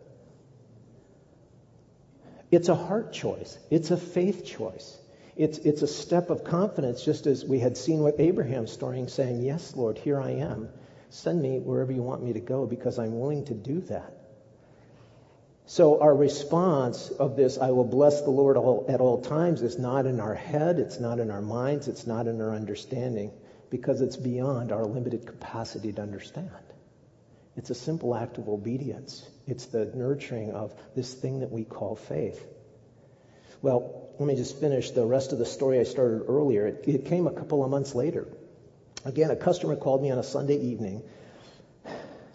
It's 2.51 2.69
a 2.69 2.75
heart 2.75 3.13
choice. 3.13 3.59
It's 3.71 3.91
a 3.91 3.97
faith 3.97 4.45
choice. 4.45 4.99
It's, 5.37 5.59
it's 5.59 5.83
a 5.83 5.87
step 5.87 6.31
of 6.31 6.45
confidence, 6.45 7.03
just 7.03 7.27
as 7.27 7.45
we 7.45 7.59
had 7.59 7.77
seen 7.77 8.03
with 8.03 8.21
Abraham's 8.21 8.71
story, 8.71 9.03
saying, 9.09 9.43
Yes, 9.43 9.75
Lord, 9.75 9.97
here 9.99 10.21
I 10.21 10.33
am. 10.33 10.69
Send 11.09 11.43
me 11.43 11.59
wherever 11.59 11.91
you 11.91 12.03
want 12.03 12.23
me 12.23 12.35
to 12.35 12.41
go 12.41 12.67
because 12.67 12.99
I'm 12.99 13.19
willing 13.19 13.47
to 13.47 13.55
do 13.55 13.81
that. 13.83 14.22
So 15.67 16.01
our 16.01 16.15
response 16.15 17.11
of 17.11 17.37
this, 17.37 17.57
I 17.57 17.71
will 17.71 17.85
bless 17.85 18.23
the 18.23 18.31
Lord 18.31 18.57
all, 18.57 18.85
at 18.89 19.01
all 19.01 19.23
times, 19.23 19.63
is 19.63 19.79
not 19.79 20.07
in 20.07 20.21
our 20.21 20.35
head, 20.35 20.79
it's 20.79 20.99
not 20.99 21.19
in 21.19 21.31
our 21.31 21.41
minds, 21.41 21.89
it's 21.89 22.07
not 22.07 22.27
in 22.27 22.41
our 22.41 22.55
understanding, 22.55 23.33
because 23.71 24.01
it's 24.01 24.17
beyond 24.17 24.73
our 24.73 24.85
limited 24.85 25.27
capacity 25.27 25.93
to 25.93 26.03
understand. 26.03 26.51
It's 27.57 27.71
a 27.71 27.75
simple 27.75 28.15
act 28.15 28.39
of 28.39 28.49
obedience. 28.49 29.29
It's 29.47 29.67
the 29.67 29.87
nurturing 29.87 30.53
of 30.53 30.75
this 30.97 31.15
thing 31.15 31.41
that 31.41 31.51
we 31.51 31.65
call 31.65 31.97
faith. 31.97 32.45
Well, 33.61 34.11
let 34.19 34.27
me 34.27 34.35
just 34.35 34.59
finish 34.59 34.91
the 34.91 35.07
rest 35.07 35.33
of 35.33 35.39
the 35.39 35.47
story 35.47 35.79
I 35.79 35.85
started 35.85 36.25
earlier. 36.29 36.67
It, 36.67 36.85
it 36.87 37.07
came 37.07 37.27
a 37.27 37.33
couple 37.33 37.63
of 37.63 37.71
months 37.71 37.95
later. 37.95 38.27
Again, 39.05 39.31
a 39.31 39.37
customer 39.37 39.77
called 39.77 40.03
me 40.03 40.11
on 40.11 40.19
a 40.19 40.23
Sunday 40.23 40.57
evening 40.59 41.03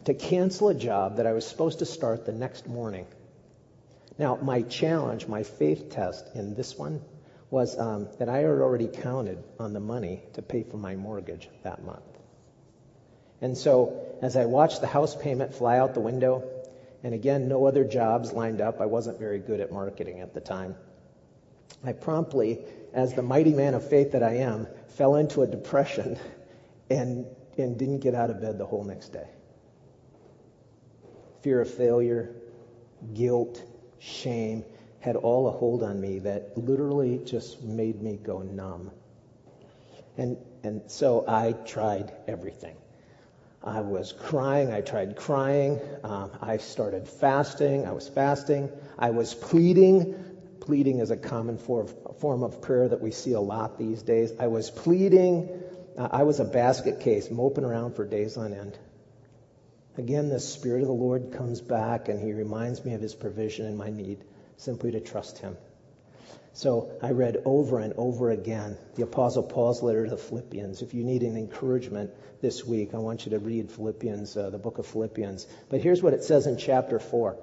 to 0.06 0.14
cancel 0.14 0.70
a 0.70 0.74
job 0.74 1.18
that 1.18 1.28
I 1.28 1.34
was 1.34 1.46
supposed 1.46 1.80
to 1.80 1.86
start 1.86 2.26
the 2.26 2.32
next 2.32 2.68
morning. 2.68 3.06
Now, 4.20 4.38
my 4.42 4.64
challenge, 4.64 5.28
my 5.28 5.44
faith 5.44 5.90
test 5.90 6.36
in 6.36 6.56
this 6.56 6.78
one 6.78 7.02
was 7.50 7.78
um, 7.78 8.10
that 8.20 8.30
I 8.30 8.40
had 8.40 8.46
already 8.48 8.88
counted 8.88 9.44
on 9.60 9.74
the 9.74 9.80
money 9.80 10.24
to 10.34 10.42
pay 10.42 10.64
for 10.64 10.78
my 10.78 10.96
mortgage 10.96 11.50
that 11.64 11.84
month. 11.84 12.02
And 13.42 13.58
so, 13.58 14.18
as 14.22 14.36
I 14.36 14.46
watched 14.46 14.82
the 14.82 14.88
house 14.88 15.16
payment 15.16 15.54
fly 15.54 15.78
out 15.78 15.94
the 15.94 16.00
window, 16.00 16.44
and 17.04 17.14
again, 17.14 17.48
no 17.48 17.66
other 17.66 17.84
jobs 17.84 18.34
lined 18.34 18.60
up, 18.60 18.82
I 18.82 18.88
wasn't 18.88 19.20
very 19.20 19.40
good 19.40 19.60
at 19.60 19.72
marketing 19.72 20.20
at 20.22 20.34
the 20.34 20.42
time. 20.42 20.76
I 21.84 21.94
promptly, 21.94 22.60
as 22.94 23.14
the 23.14 23.22
mighty 23.22 23.54
man 23.54 23.76
of 23.76 23.88
faith 23.88 24.14
that 24.14 24.24
I 24.24 24.38
am, 24.38 24.68
fell 24.96 25.16
into 25.16 25.44
a 25.44 25.48
depression 25.48 26.18
and 26.90 27.28
and 27.58 27.78
didn't 27.78 28.00
get 28.00 28.14
out 28.14 28.30
of 28.30 28.40
bed 28.40 28.58
the 28.58 28.66
whole 28.66 28.84
next 28.84 29.10
day. 29.10 29.28
Fear 31.42 31.62
of 31.62 31.74
failure, 31.74 32.36
guilt, 33.14 33.64
shame 34.00 34.64
had 35.00 35.16
all 35.16 35.48
a 35.48 35.52
hold 35.52 35.84
on 35.84 36.02
me 36.02 36.20
that 36.20 36.58
literally 36.58 37.20
just 37.26 37.62
made 37.64 38.02
me 38.02 38.18
go 38.22 38.40
numb. 38.40 38.92
And, 40.18 40.38
and 40.64 40.82
so 40.88 41.24
I 41.28 41.54
tried 41.54 42.12
everything. 42.28 42.76
I 43.64 43.82
was 43.82 44.14
crying. 44.14 44.72
I 44.72 44.82
tried 44.82 45.16
crying. 45.16 45.80
Um, 46.04 46.32
I 46.42 46.58
started 46.58 47.08
fasting. 47.08 47.86
I 47.86 47.92
was 47.92 48.08
fasting. 48.08 48.70
I 48.98 49.12
was 49.12 49.34
pleading. 49.34 50.16
Pleading 50.62 51.00
is 51.00 51.12
a 51.12 51.18
common 51.18 51.58
form, 51.58 51.88
form 52.20 52.44
of 52.44 52.62
prayer 52.62 52.88
that 52.88 53.02
we 53.02 53.12
see 53.12 53.34
a 53.34 53.42
lot 53.42 53.78
these 53.78 54.02
days. 54.02 54.32
I 54.40 54.48
was 54.48 54.70
pleading. 54.70 55.50
Uh, 55.98 56.08
I 56.12 56.24
was 56.24 56.40
a 56.40 56.46
basket 56.46 57.00
case, 57.00 57.30
moping 57.30 57.64
around 57.64 57.96
for 57.96 58.06
days 58.06 58.38
on 58.38 58.54
end. 58.54 58.78
Again, 59.98 60.30
the 60.30 60.40
Spirit 60.40 60.82
of 60.82 60.88
the 60.88 60.94
Lord 60.94 61.34
comes 61.34 61.60
back 61.60 62.08
and 62.08 62.20
He 62.22 62.34
reminds 62.34 62.86
me 62.86 62.94
of 62.94 63.02
His 63.02 63.16
provision 63.16 63.66
and 63.66 63.78
my 63.78 63.90
need 63.90 64.24
simply 64.58 64.92
to 64.92 65.00
trust 65.00 65.40
Him. 65.40 65.58
So 66.54 66.92
I 67.04 67.12
read 67.12 67.42
over 67.46 67.80
and 67.80 67.94
over 67.98 68.32
again 68.32 68.78
the 68.96 69.04
Apostle 69.04 69.44
Paul's 69.44 69.84
letter 69.84 70.06
to 70.06 70.10
the 70.10 70.18
Philippians. 70.18 70.82
If 70.82 70.94
you 70.94 71.04
need 71.04 71.22
an 71.22 71.38
encouragement 71.38 72.12
this 72.42 72.66
week, 72.66 72.94
I 72.94 72.98
want 72.98 73.26
you 73.26 73.32
to 73.32 73.40
read 73.40 73.72
Philippians, 73.72 74.36
uh, 74.36 74.50
the 74.50 74.58
book 74.58 74.80
of 74.80 74.88
Philippians. 74.88 75.46
But 75.70 75.82
here's 75.82 76.02
what 76.02 76.14
it 76.14 76.24
says 76.24 76.48
in 76.48 76.58
chapter 76.58 77.00
4. 77.00 77.38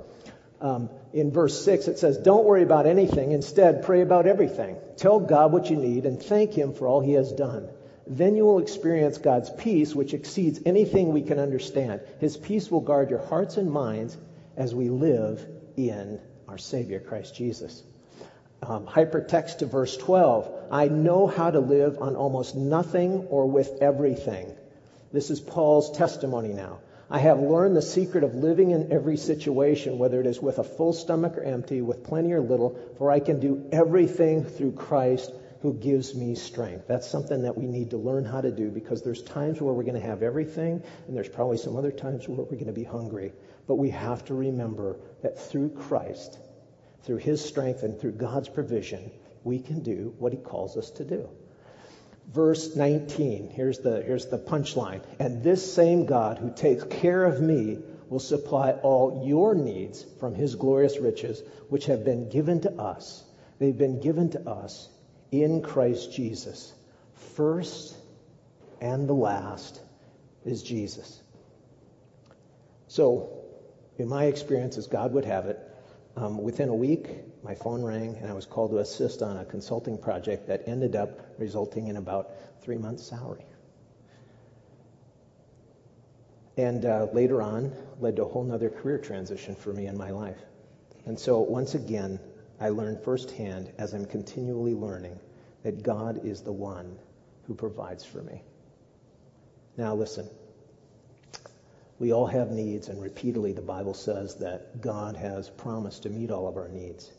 Um, 0.60 0.90
in 1.12 1.30
verse 1.30 1.64
6, 1.64 1.88
it 1.88 1.98
says, 1.98 2.18
Don't 2.18 2.44
worry 2.44 2.62
about 2.62 2.86
anything. 2.86 3.32
Instead, 3.32 3.84
pray 3.84 4.00
about 4.00 4.26
everything. 4.26 4.76
Tell 4.96 5.20
God 5.20 5.52
what 5.52 5.70
you 5.70 5.76
need 5.76 6.06
and 6.06 6.22
thank 6.22 6.52
Him 6.52 6.74
for 6.74 6.88
all 6.88 7.00
He 7.00 7.12
has 7.12 7.32
done. 7.32 7.68
Then 8.06 8.36
you 8.36 8.44
will 8.44 8.58
experience 8.58 9.18
God's 9.18 9.50
peace, 9.50 9.94
which 9.94 10.14
exceeds 10.14 10.60
anything 10.66 11.12
we 11.12 11.22
can 11.22 11.38
understand. 11.38 12.00
His 12.20 12.36
peace 12.36 12.70
will 12.70 12.80
guard 12.80 13.10
your 13.10 13.24
hearts 13.26 13.56
and 13.56 13.70
minds 13.70 14.16
as 14.56 14.74
we 14.74 14.90
live 14.90 15.46
in 15.76 16.20
our 16.48 16.58
Savior, 16.58 17.00
Christ 17.00 17.34
Jesus 17.34 17.82
um, 18.68 18.86
hypertext 18.86 19.58
to 19.58 19.66
verse 19.66 19.96
12. 19.96 20.68
I 20.70 20.88
know 20.88 21.26
how 21.26 21.50
to 21.50 21.60
live 21.60 21.98
on 22.00 22.16
almost 22.16 22.56
nothing 22.56 23.26
or 23.30 23.46
with 23.46 23.78
everything. 23.80 24.54
This 25.12 25.30
is 25.30 25.40
Paul's 25.40 25.96
testimony 25.96 26.52
now. 26.52 26.78
I 27.10 27.18
have 27.18 27.38
learned 27.38 27.76
the 27.76 27.82
secret 27.82 28.24
of 28.24 28.34
living 28.34 28.70
in 28.70 28.90
every 28.90 29.18
situation, 29.18 29.98
whether 29.98 30.20
it 30.20 30.26
is 30.26 30.40
with 30.40 30.58
a 30.58 30.64
full 30.64 30.92
stomach 30.92 31.36
or 31.36 31.42
empty, 31.42 31.82
with 31.82 32.04
plenty 32.04 32.32
or 32.32 32.40
little, 32.40 32.78
for 32.98 33.10
I 33.10 33.20
can 33.20 33.40
do 33.40 33.68
everything 33.70 34.44
through 34.44 34.72
Christ 34.72 35.30
who 35.64 35.72
gives 35.72 36.14
me 36.14 36.35
strength. 36.35 36.87
That's 36.87 37.09
something 37.09 37.40
that 37.44 37.57
we 37.57 37.64
need 37.64 37.88
to 37.92 37.96
learn 37.96 38.27
how 38.27 38.42
to 38.42 38.50
do 38.50 38.70
because 38.70 39.00
there's 39.00 39.22
times 39.22 39.62
where 39.62 39.72
we're 39.72 39.85
going 39.85 39.98
to 39.98 40.07
have 40.07 40.22
everything, 40.22 40.83
and 41.07 41.16
there's 41.16 41.31
probably 41.31 41.57
some 41.57 41.74
other 41.74 41.90
times 41.90 42.29
where 42.29 42.37
we're 42.37 42.44
going 42.44 42.66
to 42.66 42.72
be 42.74 42.85
hungry. 42.85 43.33
But 43.66 43.77
we 43.77 43.88
have 43.88 44.22
to 44.27 44.35
remember 44.35 44.98
that 45.22 45.40
through 45.48 45.70
Christ, 45.70 46.38
through 47.05 47.16
His 47.16 47.42
strength 47.42 47.83
and 47.83 47.98
through 47.98 48.12
God's 48.12 48.50
provision, 48.50 49.11
we 49.42 49.59
can 49.59 49.83
do 49.83 50.14
what 50.18 50.33
He 50.33 50.38
calls 50.38 50.77
us 50.77 50.90
to 50.90 51.05
do. 51.07 51.31
Verse 52.31 52.77
19, 52.77 53.48
here's 53.48 53.79
the, 53.79 54.03
here's 54.03 54.27
the 54.27 54.38
punchline. 54.38 55.03
And 55.18 55.42
this 55.42 55.72
same 55.72 56.05
God 56.05 56.37
who 56.37 56.53
takes 56.55 56.85
care 56.85 57.24
of 57.24 57.40
me 57.40 57.79
will 58.11 58.20
supply 58.20 58.72
all 58.72 59.24
your 59.27 59.55
needs 59.55 60.05
from 60.20 60.35
His 60.35 60.57
glorious 60.57 60.98
riches, 60.98 61.42
which 61.70 61.87
have 61.87 62.05
been 62.05 62.29
given 62.29 62.61
to 62.61 62.72
us. 62.72 63.24
They've 63.59 63.79
been 63.79 64.00
given 64.00 64.29
to 64.33 64.46
us 64.46 64.90
in 65.42 65.62
Christ 65.62 66.12
Jesus. 66.12 66.73
First 67.35 67.97
and 68.81 69.09
the 69.09 69.14
last 69.14 69.81
is 70.44 70.62
Jesus. 70.62 71.20
So, 72.88 73.31
in 73.99 74.09
my 74.09 74.25
experience, 74.25 74.77
as 74.77 74.87
God 74.87 75.12
would 75.12 75.25
have 75.25 75.47
it, 75.47 75.59
um, 76.16 76.42
within 76.42 76.68
a 76.68 76.75
week, 76.75 77.09
my 77.42 77.55
phone 77.55 77.83
rang 77.83 78.16
and 78.16 78.31
I 78.31 78.35
was 78.35 78.47
called 78.47 78.70
to 78.70 78.79
assist 78.79 79.23
on 79.23 79.37
a 79.37 79.44
consulting 79.44 79.99
project 79.99 80.47
that 80.49 80.62
ended 80.66 80.94
up 80.94 81.18
resulting 81.38 81.88
in 81.88 81.97
about 81.97 82.31
three 82.62 82.79
months' 82.79 83.05
salary. 83.05 83.44
And 86.57 86.85
uh, 86.85 87.09
later 87.12 87.42
on, 87.42 87.73
led 87.99 88.16
to 88.16 88.25
a 88.25 88.29
whole 88.29 88.51
other 88.53 88.70
career 88.70 88.99
transition 88.99 89.57
for 89.57 89.73
me 89.73 89.87
in 89.87 89.97
my 89.97 90.11
life. 90.11 90.38
And 91.05 91.18
so, 91.18 91.40
once 91.40 91.75
again, 91.75 92.20
I 92.60 92.68
learned 92.68 93.00
firsthand 93.00 93.72
as 93.78 93.94
I'm 93.94 94.06
continually 94.06 94.74
learning 94.74 95.18
that 95.62 95.82
God 95.82 96.24
is 96.24 96.42
the 96.42 96.52
one 96.52 96.98
who 97.46 97.54
provides 97.54 98.04
for 98.04 98.22
me. 98.22 98.42
Now, 99.76 99.94
listen. 99.94 100.28
We 101.98 102.12
all 102.12 102.26
have 102.26 102.50
needs, 102.50 102.88
and 102.88 103.00
repeatedly 103.00 103.52
the 103.52 103.62
Bible 103.62 103.94
says 103.94 104.36
that 104.36 104.80
God 104.80 105.16
has 105.16 105.48
promised 105.48 106.02
to 106.02 106.10
meet 106.10 106.30
all 106.30 106.48
of 106.48 106.56
our 106.56 106.68
needs. 106.68 107.12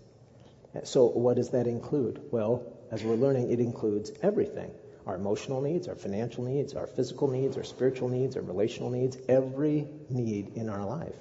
So, 0.84 1.06
what 1.06 1.38
does 1.38 1.50
that 1.52 1.66
include? 1.66 2.22
Well, 2.32 2.64
as 2.92 3.04
we're 3.04 3.16
learning, 3.16 3.52
it 3.52 3.60
includes 3.60 4.12
everything 4.22 4.72
our 5.06 5.16
emotional 5.16 5.62
needs, 5.62 5.88
our 5.88 5.96
financial 5.96 6.44
needs, 6.44 6.74
our 6.74 6.88
physical 6.88 7.28
needs, 7.28 7.58
our 7.58 7.64
spiritual 7.64 8.10
needs, 8.10 8.36
our 8.36 8.42
relational 8.42 8.90
needs, 8.90 9.18
every 9.30 9.88
need 10.10 10.56
in 10.56 10.68
our 10.68 10.84
life. 10.84 11.16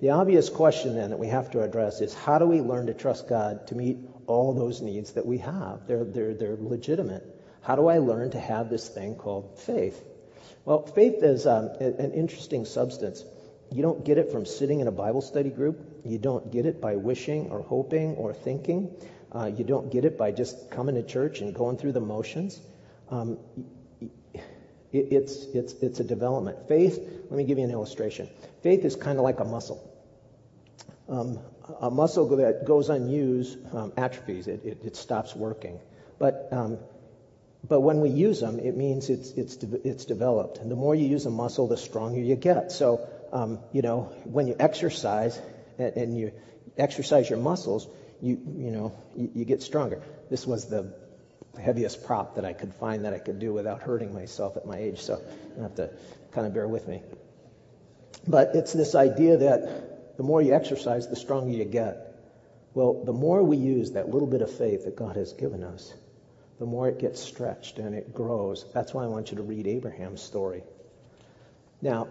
The 0.00 0.10
obvious 0.10 0.48
question 0.48 0.94
then 0.94 1.10
that 1.10 1.18
we 1.18 1.26
have 1.28 1.50
to 1.50 1.62
address 1.62 2.00
is 2.00 2.14
how 2.14 2.38
do 2.38 2.46
we 2.46 2.60
learn 2.60 2.86
to 2.86 2.94
trust 2.94 3.28
God 3.28 3.66
to 3.68 3.74
meet 3.74 3.98
all 4.28 4.54
those 4.54 4.80
needs 4.80 5.12
that 5.14 5.26
we 5.26 5.38
have? 5.38 5.88
They're, 5.88 6.04
they're, 6.04 6.34
they're 6.34 6.56
legitimate. 6.56 7.24
How 7.62 7.74
do 7.74 7.88
I 7.88 7.98
learn 7.98 8.30
to 8.30 8.40
have 8.40 8.70
this 8.70 8.88
thing 8.88 9.16
called 9.16 9.58
faith? 9.58 10.00
Well, 10.64 10.86
faith 10.86 11.22
is 11.22 11.46
um, 11.46 11.70
an 11.80 12.12
interesting 12.12 12.64
substance. 12.64 13.24
You 13.72 13.82
don't 13.82 14.04
get 14.04 14.18
it 14.18 14.30
from 14.30 14.46
sitting 14.46 14.80
in 14.80 14.86
a 14.86 14.92
Bible 14.92 15.20
study 15.20 15.50
group. 15.50 15.80
You 16.04 16.18
don't 16.18 16.52
get 16.52 16.64
it 16.64 16.80
by 16.80 16.96
wishing 16.96 17.50
or 17.50 17.62
hoping 17.62 18.14
or 18.14 18.32
thinking. 18.32 18.94
Uh, 19.32 19.46
you 19.46 19.64
don't 19.64 19.90
get 19.90 20.04
it 20.04 20.16
by 20.16 20.30
just 20.30 20.70
coming 20.70 20.94
to 20.94 21.02
church 21.02 21.40
and 21.40 21.54
going 21.54 21.76
through 21.76 21.92
the 21.92 22.00
motions. 22.00 22.60
Um, 23.10 23.38
it, 24.00 25.12
it's, 25.12 25.44
it's, 25.54 25.72
it's 25.74 26.00
a 26.00 26.04
development. 26.04 26.68
Faith, 26.68 26.98
let 26.98 27.36
me 27.36 27.44
give 27.44 27.58
you 27.58 27.64
an 27.64 27.70
illustration. 27.70 28.28
Faith 28.62 28.84
is 28.84 28.96
kind 28.96 29.18
of 29.18 29.24
like 29.24 29.40
a 29.40 29.44
muscle. 29.44 29.87
Um, 31.08 31.38
a 31.80 31.90
muscle 31.90 32.36
that 32.36 32.64
goes 32.66 32.90
unused 32.90 33.58
um, 33.74 33.92
atrophies, 33.96 34.46
it, 34.46 34.64
it, 34.64 34.78
it, 34.84 34.96
stops 34.96 35.34
working. 35.34 35.80
But 36.18 36.48
um, 36.52 36.78
but 37.66 37.80
when 37.80 38.00
we 38.00 38.10
use 38.10 38.40
them, 38.40 38.58
it 38.60 38.76
means 38.76 39.10
it's, 39.10 39.30
it's, 39.32 39.56
de- 39.56 39.86
it's 39.86 40.04
developed. 40.04 40.58
And 40.58 40.70
the 40.70 40.76
more 40.76 40.94
you 40.94 41.06
use 41.06 41.26
a 41.26 41.30
muscle, 41.30 41.66
the 41.66 41.76
stronger 41.76 42.20
you 42.20 42.36
get. 42.36 42.70
So, 42.70 43.08
um, 43.32 43.58
you 43.72 43.82
know, 43.82 44.12
when 44.24 44.46
you 44.46 44.56
exercise 44.58 45.38
and, 45.78 45.96
and, 45.96 46.16
you 46.16 46.32
exercise 46.76 47.28
your 47.28 47.40
muscles, 47.40 47.88
you, 48.22 48.40
you 48.56 48.70
know, 48.70 48.94
you, 49.16 49.30
you 49.34 49.44
get 49.44 49.62
stronger. 49.62 50.02
This 50.30 50.46
was 50.46 50.66
the 50.66 50.94
heaviest 51.60 52.04
prop 52.04 52.36
that 52.36 52.44
I 52.44 52.52
could 52.52 52.72
find 52.74 53.04
that 53.04 53.12
I 53.12 53.18
could 53.18 53.40
do 53.40 53.52
without 53.52 53.82
hurting 53.82 54.14
myself 54.14 54.56
at 54.56 54.64
my 54.64 54.78
age. 54.78 55.00
So 55.00 55.20
you 55.56 55.62
have 55.62 55.74
to 55.76 55.90
kind 56.32 56.46
of 56.46 56.54
bear 56.54 56.68
with 56.68 56.86
me. 56.86 57.02
But 58.26 58.54
it's 58.54 58.72
this 58.72 58.94
idea 58.94 59.38
that 59.38 59.97
the 60.18 60.24
more 60.24 60.42
you 60.42 60.52
exercise, 60.52 61.08
the 61.08 61.16
stronger 61.16 61.52
you 61.52 61.64
get. 61.64 62.14
Well, 62.74 63.04
the 63.04 63.12
more 63.12 63.42
we 63.42 63.56
use 63.56 63.92
that 63.92 64.10
little 64.10 64.28
bit 64.28 64.42
of 64.42 64.50
faith 64.50 64.84
that 64.84 64.96
God 64.96 65.16
has 65.16 65.32
given 65.32 65.62
us, 65.62 65.94
the 66.58 66.66
more 66.66 66.88
it 66.88 66.98
gets 66.98 67.20
stretched 67.20 67.78
and 67.78 67.94
it 67.94 68.12
grows. 68.12 68.66
That's 68.74 68.92
why 68.92 69.04
I 69.04 69.06
want 69.06 69.30
you 69.30 69.36
to 69.36 69.44
read 69.44 69.68
Abraham's 69.68 70.20
story. 70.20 70.64
Now, 71.80 72.08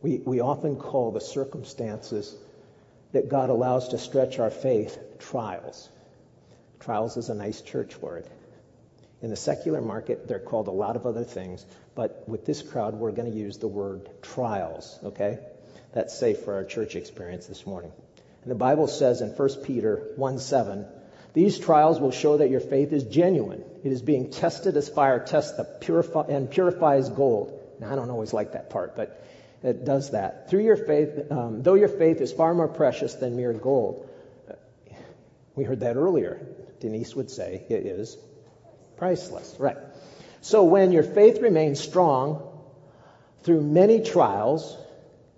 we, 0.00 0.18
we 0.18 0.40
often 0.40 0.76
call 0.76 1.10
the 1.10 1.20
circumstances 1.20 2.34
that 3.12 3.28
God 3.28 3.50
allows 3.50 3.88
to 3.88 3.98
stretch 3.98 4.38
our 4.38 4.50
faith 4.50 4.96
trials. 5.18 5.88
Trials 6.78 7.16
is 7.16 7.30
a 7.30 7.34
nice 7.34 7.60
church 7.60 7.98
word. 7.98 8.28
In 9.22 9.28
the 9.28 9.36
secular 9.36 9.80
market, 9.80 10.28
they're 10.28 10.38
called 10.38 10.68
a 10.68 10.72
lot 10.72 10.94
of 10.94 11.04
other 11.04 11.24
things, 11.24 11.66
but 11.96 12.26
with 12.28 12.46
this 12.46 12.62
crowd, 12.62 12.94
we're 12.94 13.10
going 13.10 13.30
to 13.30 13.36
use 13.36 13.58
the 13.58 13.68
word 13.68 14.08
trials, 14.22 14.98
okay? 15.02 15.40
That's 15.92 16.16
safe 16.18 16.40
for 16.40 16.54
our 16.54 16.64
church 16.64 16.96
experience 16.96 17.46
this 17.46 17.66
morning. 17.66 17.92
And 18.42 18.50
the 18.50 18.56
Bible 18.56 18.86
says 18.86 19.20
in 19.20 19.30
1 19.30 19.48
Peter 19.64 20.12
1 20.16 20.38
7, 20.38 20.86
these 21.32 21.58
trials 21.58 22.00
will 22.00 22.10
show 22.10 22.38
that 22.38 22.50
your 22.50 22.60
faith 22.60 22.92
is 22.92 23.04
genuine. 23.04 23.62
It 23.84 23.92
is 23.92 24.02
being 24.02 24.30
tested 24.30 24.76
as 24.76 24.88
fire 24.88 25.20
tests 25.24 25.56
the 25.56 25.64
purify 25.64 26.24
and 26.28 26.50
purifies 26.50 27.08
gold. 27.08 27.56
Now, 27.80 27.92
I 27.92 27.96
don't 27.96 28.10
always 28.10 28.32
like 28.32 28.52
that 28.52 28.70
part, 28.70 28.96
but 28.96 29.24
it 29.62 29.84
does 29.84 30.10
that. 30.10 30.50
Through 30.50 30.64
your 30.64 30.76
faith, 30.76 31.30
um, 31.30 31.62
though 31.62 31.74
your 31.74 31.88
faith 31.88 32.20
is 32.20 32.32
far 32.32 32.52
more 32.54 32.68
precious 32.68 33.14
than 33.14 33.36
mere 33.36 33.52
gold. 33.52 34.08
We 35.54 35.64
heard 35.64 35.80
that 35.80 35.96
earlier. 35.96 36.46
Denise 36.80 37.14
would 37.14 37.30
say 37.30 37.64
it 37.68 37.86
is 37.86 38.16
priceless. 38.96 39.56
Right. 39.58 39.76
So 40.40 40.64
when 40.64 40.92
your 40.92 41.02
faith 41.02 41.40
remains 41.40 41.80
strong 41.80 42.42
through 43.42 43.62
many 43.62 44.02
trials, 44.02 44.76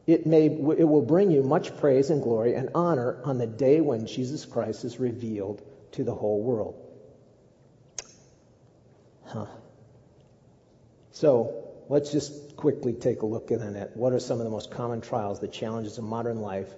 it, 0.07 0.27
may, 0.27 0.47
it 0.47 0.89
will 0.89 1.03
bring 1.03 1.31
you 1.31 1.43
much 1.43 1.77
praise 1.79 2.11
and 2.11 2.23
glory 2.23 2.55
and 2.55 2.71
honor 2.75 3.21
on 3.25 3.39
the 3.39 3.47
day 3.47 3.81
when 3.81 4.07
Jesus 4.07 4.45
Christ 4.45 4.85
is 4.85 4.99
revealed 4.99 5.63
to 5.93 6.05
the 6.05 6.15
whole 6.15 6.43
world. 6.43 6.75
Huh. 9.25 9.47
So, 11.13 11.69
let's 11.89 12.11
just 12.11 12.57
quickly 12.57 12.93
take 12.95 13.23
a 13.23 13.27
look 13.27 13.53
at. 13.53 13.97
What 13.97 14.13
are 14.13 14.21
some 14.21 14.39
of 14.39 14.45
the 14.45 14.51
most 14.51 14.71
common 14.71 15.01
trials, 15.01 15.41
the 15.41 15.49
challenges 15.49 15.99
of 15.99 16.05
modern 16.05 16.41
life, 16.41 16.69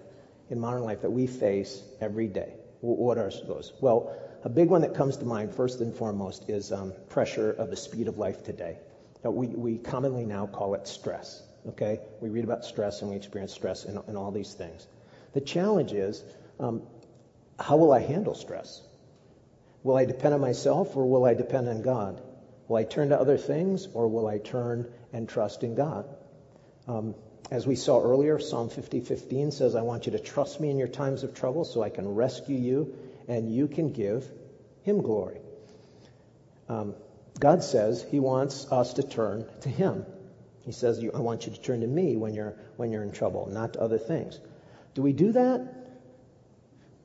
in 0.50 0.60
modern 0.60 0.82
life 0.82 1.02
that 1.02 1.10
we 1.10 1.26
face 1.26 1.82
every 2.00 2.28
day? 2.28 2.54
What 2.80 3.16
are 3.16 3.30
those? 3.46 3.72
Well, 3.80 4.14
a 4.42 4.48
big 4.50 4.68
one 4.68 4.82
that 4.82 4.94
comes 4.94 5.16
to 5.16 5.24
mind, 5.24 5.54
first 5.54 5.80
and 5.80 5.94
foremost, 5.94 6.50
is 6.50 6.70
um, 6.70 6.92
pressure 7.08 7.50
of 7.50 7.70
the 7.70 7.76
speed 7.76 8.08
of 8.08 8.18
life 8.18 8.42
today. 8.42 8.78
We, 9.22 9.46
we 9.46 9.78
commonly 9.78 10.26
now 10.26 10.46
call 10.46 10.74
it 10.74 10.86
stress. 10.86 11.42
Okay? 11.68 12.00
We 12.20 12.28
read 12.28 12.44
about 12.44 12.64
stress 12.64 13.02
and 13.02 13.10
we 13.10 13.16
experience 13.16 13.52
stress 13.52 13.84
in, 13.84 13.98
in 14.08 14.16
all 14.16 14.30
these 14.30 14.54
things. 14.54 14.86
The 15.32 15.40
challenge 15.40 15.92
is 15.92 16.22
um, 16.60 16.82
how 17.58 17.76
will 17.76 17.92
I 17.92 18.00
handle 18.00 18.34
stress? 18.34 18.82
Will 19.82 19.96
I 19.96 20.04
depend 20.04 20.34
on 20.34 20.40
myself 20.40 20.96
or 20.96 21.06
will 21.06 21.24
I 21.24 21.34
depend 21.34 21.68
on 21.68 21.82
God? 21.82 22.20
Will 22.68 22.76
I 22.76 22.84
turn 22.84 23.10
to 23.10 23.20
other 23.20 23.36
things 23.36 23.86
or 23.92 24.08
will 24.08 24.26
I 24.26 24.38
turn 24.38 24.90
and 25.12 25.28
trust 25.28 25.62
in 25.62 25.74
God? 25.74 26.06
Um, 26.88 27.14
as 27.50 27.66
we 27.66 27.76
saw 27.76 28.02
earlier, 28.02 28.38
Psalm 28.38 28.70
50:15 28.70 29.50
says, 29.50 29.74
"I 29.74 29.82
want 29.82 30.06
you 30.06 30.12
to 30.12 30.18
trust 30.18 30.60
me 30.60 30.70
in 30.70 30.78
your 30.78 30.88
times 30.88 31.22
of 31.22 31.34
trouble, 31.34 31.64
so 31.64 31.82
I 31.82 31.90
can 31.90 32.14
rescue 32.14 32.56
you, 32.56 32.94
and 33.28 33.52
you 33.52 33.68
can 33.68 33.90
give 33.90 34.30
Him 34.82 35.02
glory." 35.02 35.40
Um, 36.68 36.94
God 37.38 37.62
says 37.62 38.02
He 38.02 38.18
wants 38.18 38.70
us 38.72 38.94
to 38.94 39.02
turn 39.02 39.44
to 39.60 39.68
Him. 39.68 40.06
He 40.64 40.72
says, 40.72 41.04
"I 41.14 41.20
want 41.20 41.46
you 41.46 41.52
to 41.52 41.60
turn 41.60 41.80
to 41.82 41.86
me 41.86 42.16
when 42.16 42.34
you're 42.34 42.54
when 42.76 42.90
you're 42.90 43.02
in 43.02 43.12
trouble, 43.12 43.48
not 43.50 43.74
to 43.74 43.80
other 43.80 43.98
things." 43.98 44.40
Do 44.94 45.02
we 45.02 45.12
do 45.12 45.32
that? 45.32 45.60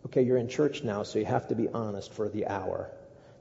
Okay, 0.06 0.22
you're 0.22 0.38
in 0.38 0.48
church 0.48 0.84
now, 0.84 1.04
so 1.04 1.20
you 1.20 1.26
have 1.26 1.48
to 1.50 1.56
be 1.56 1.68
honest 1.68 2.14
for 2.14 2.30
the 2.30 2.48
hour. 2.48 2.90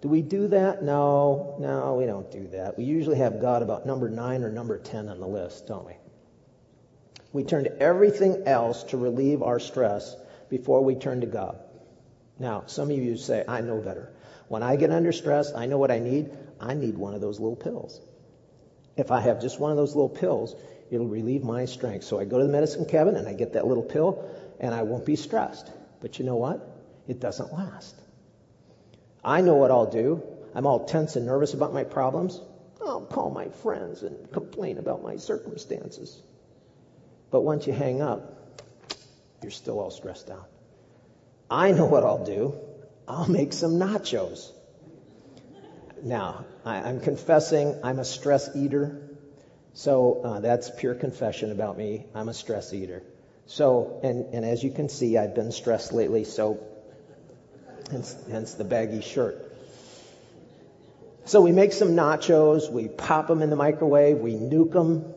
Do 0.00 0.09
we 0.09 0.22
do 0.22 0.48
that? 0.48 0.83
No, 0.83 1.57
no, 1.59 1.96
we 1.96 2.07
don't 2.07 2.31
do 2.31 2.48
that. 2.48 2.78
We 2.78 2.85
usually 2.85 3.18
have 3.18 3.40
God 3.40 3.62
about 3.62 3.87
number 3.87 4.09
nine 4.09 4.42
or 4.42 4.50
number 4.50 4.78
ten 4.78 5.09
on 5.09 5.20
the 5.20 5.26
list, 5.26 5.66
don't 5.66 5.87
we? 5.87 5.94
We 7.33 7.44
turn 7.44 7.64
to 7.64 7.78
everything 7.78 8.44
else 8.46 8.85
to 8.85 8.96
relieve 8.96 9.42
our 9.42 9.59
stress 9.59 10.16
before 10.48 10.83
we 10.83 10.94
turn 10.94 11.20
to 11.20 11.26
God. 11.26 11.59
Now, 12.38 12.64
some 12.66 12.90
of 12.90 12.96
you 12.96 13.16
say, 13.16 13.44
I 13.46 13.61
know 13.61 13.81
better. 13.81 14.12
When 14.48 14.62
I 14.62 14.76
get 14.76 14.90
under 14.90 15.12
stress, 15.12 15.52
I 15.52 15.66
know 15.66 15.78
what 15.78 15.90
I 15.90 15.98
need. 15.98 16.31
I 16.61 16.74
need 16.74 16.96
one 16.96 17.14
of 17.14 17.20
those 17.20 17.38
little 17.38 17.57
pills. 17.57 18.00
If 18.98 19.12
I 19.12 19.20
have 19.20 19.40
just 19.40 19.61
one 19.61 19.70
of 19.70 19.76
those 19.76 19.94
little 19.94 20.08
pills, 20.08 20.56
it'll 20.90 21.06
relieve 21.06 21.44
my 21.44 21.66
strength. 21.66 22.04
So 22.04 22.18
I 22.18 22.24
go 22.24 22.38
to 22.38 22.44
the 22.44 22.50
medicine 22.50 22.84
cabinet 22.84 23.20
and 23.20 23.28
I 23.28 23.32
get 23.32 23.52
that 23.52 23.64
little 23.64 23.84
pill 23.84 24.28
and 24.58 24.74
I 24.74 24.82
won't 24.82 25.06
be 25.06 25.14
stressed. 25.14 25.70
But 26.00 26.18
you 26.18 26.24
know 26.24 26.34
what? 26.34 26.68
It 27.06 27.20
doesn't 27.20 27.52
last. 27.52 27.94
I 29.24 29.40
know 29.40 29.54
what 29.54 29.70
I'll 29.70 29.90
do. 29.90 30.22
I'm 30.52 30.66
all 30.66 30.84
tense 30.84 31.14
and 31.14 31.26
nervous 31.26 31.54
about 31.54 31.72
my 31.72 31.84
problems. 31.84 32.40
I'll 32.84 33.02
call 33.02 33.30
my 33.30 33.48
friends 33.62 34.02
and 34.02 34.32
complain 34.32 34.78
about 34.78 35.04
my 35.04 35.16
circumstances. 35.16 36.20
But 37.30 37.42
once 37.42 37.68
you 37.68 37.72
hang 37.72 38.02
up, 38.02 38.62
you're 39.42 39.52
still 39.52 39.78
all 39.78 39.92
stressed 39.92 40.28
out. 40.28 40.48
I 41.48 41.70
know 41.70 41.87
what 41.87 42.02
I'll 42.02 42.24
do. 42.24 42.54
I'll 43.06 43.30
make 43.30 43.52
some 43.52 43.74
nachos. 43.74 44.50
Now, 46.02 46.44
I, 46.64 46.88
am 46.88 47.00
confessing 47.00 47.80
I'm 47.82 47.98
a 47.98 48.04
stress 48.04 48.54
eater. 48.54 49.00
So 49.74 50.22
uh, 50.22 50.40
that's 50.40 50.70
pure 50.70 50.94
confession 50.94 51.52
about 51.52 51.76
me. 51.78 52.04
I'm 52.14 52.28
a 52.28 52.34
stress 52.34 52.72
eater. 52.72 53.02
So, 53.46 54.00
and, 54.02 54.34
and 54.34 54.44
as 54.44 54.62
you 54.62 54.70
can 54.70 54.88
see, 54.88 55.16
I've 55.16 55.34
been 55.34 55.52
stressed 55.52 55.92
lately, 55.92 56.24
so 56.24 56.61
hence, 57.90 58.14
hence 58.30 58.54
the 58.54 58.64
baggy 58.64 59.00
shirt. 59.00 59.44
So 61.24 61.40
we 61.40 61.52
make 61.52 61.72
some 61.72 61.90
nachos, 61.90 62.70
we 62.70 62.88
pop 62.88 63.26
them 63.26 63.40
in 63.42 63.50
the 63.50 63.56
microwave, 63.56 64.18
we 64.18 64.34
nuke 64.34 64.72
them, 64.72 65.14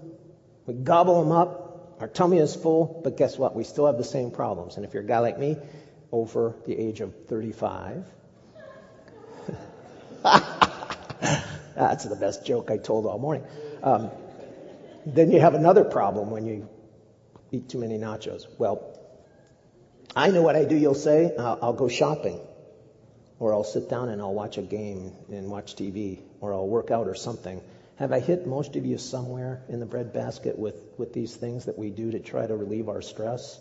we 0.66 0.74
gobble 0.74 1.24
them 1.24 1.32
up, 1.32 1.98
our 2.00 2.08
tummy 2.08 2.38
is 2.38 2.56
full, 2.56 3.02
but 3.04 3.18
guess 3.18 3.38
what? 3.38 3.56
We 3.56 3.64
still 3.64 3.86
have 3.86 3.98
the 3.98 4.04
same 4.04 4.32
problems. 4.32 4.76
And 4.76 4.86
if 4.86 4.94
you're 4.94 5.04
a 5.04 5.08
guy 5.08 5.20
like 5.20 5.38
me, 5.38 5.58
over 6.12 6.56
the 6.66 6.78
age 6.78 7.02
of 7.02 7.14
35, 7.28 8.06
that's 11.76 12.06
the 12.06 12.16
best 12.16 12.46
joke 12.46 12.72
I 12.72 12.78
told 12.78 13.06
all 13.06 13.20
morning. 13.20 13.44
Um, 13.84 14.12
then 15.06 15.32
you 15.32 15.40
have 15.40 15.54
another 15.54 15.84
problem 15.84 16.32
when 16.32 16.46
you 16.46 16.68
eat 17.52 17.70
too 17.70 17.80
many 17.80 17.98
nachos. 17.98 18.46
Well, 18.58 19.00
I 20.16 20.32
know 20.32 20.42
what 20.42 20.56
I 20.56 20.66
do, 20.66 20.76
you'll 20.76 20.94
say. 20.94 21.34
I'll, 21.38 21.60
I'll 21.62 21.74
go 21.74 21.88
shopping. 21.88 22.40
Or 23.40 23.54
I'll 23.54 23.64
sit 23.64 23.90
down 23.90 24.10
and 24.10 24.22
I'll 24.22 24.34
watch 24.34 24.58
a 24.58 24.62
game 24.62 25.14
and 25.32 25.50
watch 25.50 25.76
TV. 25.76 26.20
Or 26.40 26.54
I'll 26.54 26.68
work 26.68 26.92
out 26.92 27.08
or 27.08 27.16
something. 27.16 27.62
Have 27.96 28.12
I 28.12 28.20
hit 28.20 28.48
most 28.48 28.76
of 28.76 28.86
you 28.86 28.98
somewhere 28.98 29.62
in 29.70 29.80
the 29.80 29.86
breadbasket 29.86 30.58
with, 30.58 30.76
with 30.98 31.14
these 31.14 31.36
things 31.36 31.66
that 31.66 31.78
we 31.78 31.90
do 31.90 32.12
to 32.12 32.20
try 32.20 32.46
to 32.46 32.56
relieve 32.56 32.90
our 32.90 33.02
stress? 33.02 33.60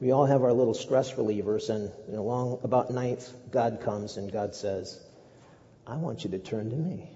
We 0.00 0.12
all 0.12 0.26
have 0.26 0.42
our 0.42 0.52
little 0.52 0.74
stress 0.74 1.12
relievers, 1.14 1.70
and 1.70 1.90
along 2.16 2.60
about 2.62 2.90
ninth, 2.90 3.30
God 3.50 3.80
comes 3.82 4.16
and 4.16 4.30
God 4.32 4.54
says, 4.54 4.98
I 5.88 5.96
want 5.96 6.22
you 6.22 6.30
to 6.30 6.38
turn 6.38 6.68
to 6.70 6.76
me. 6.76 7.10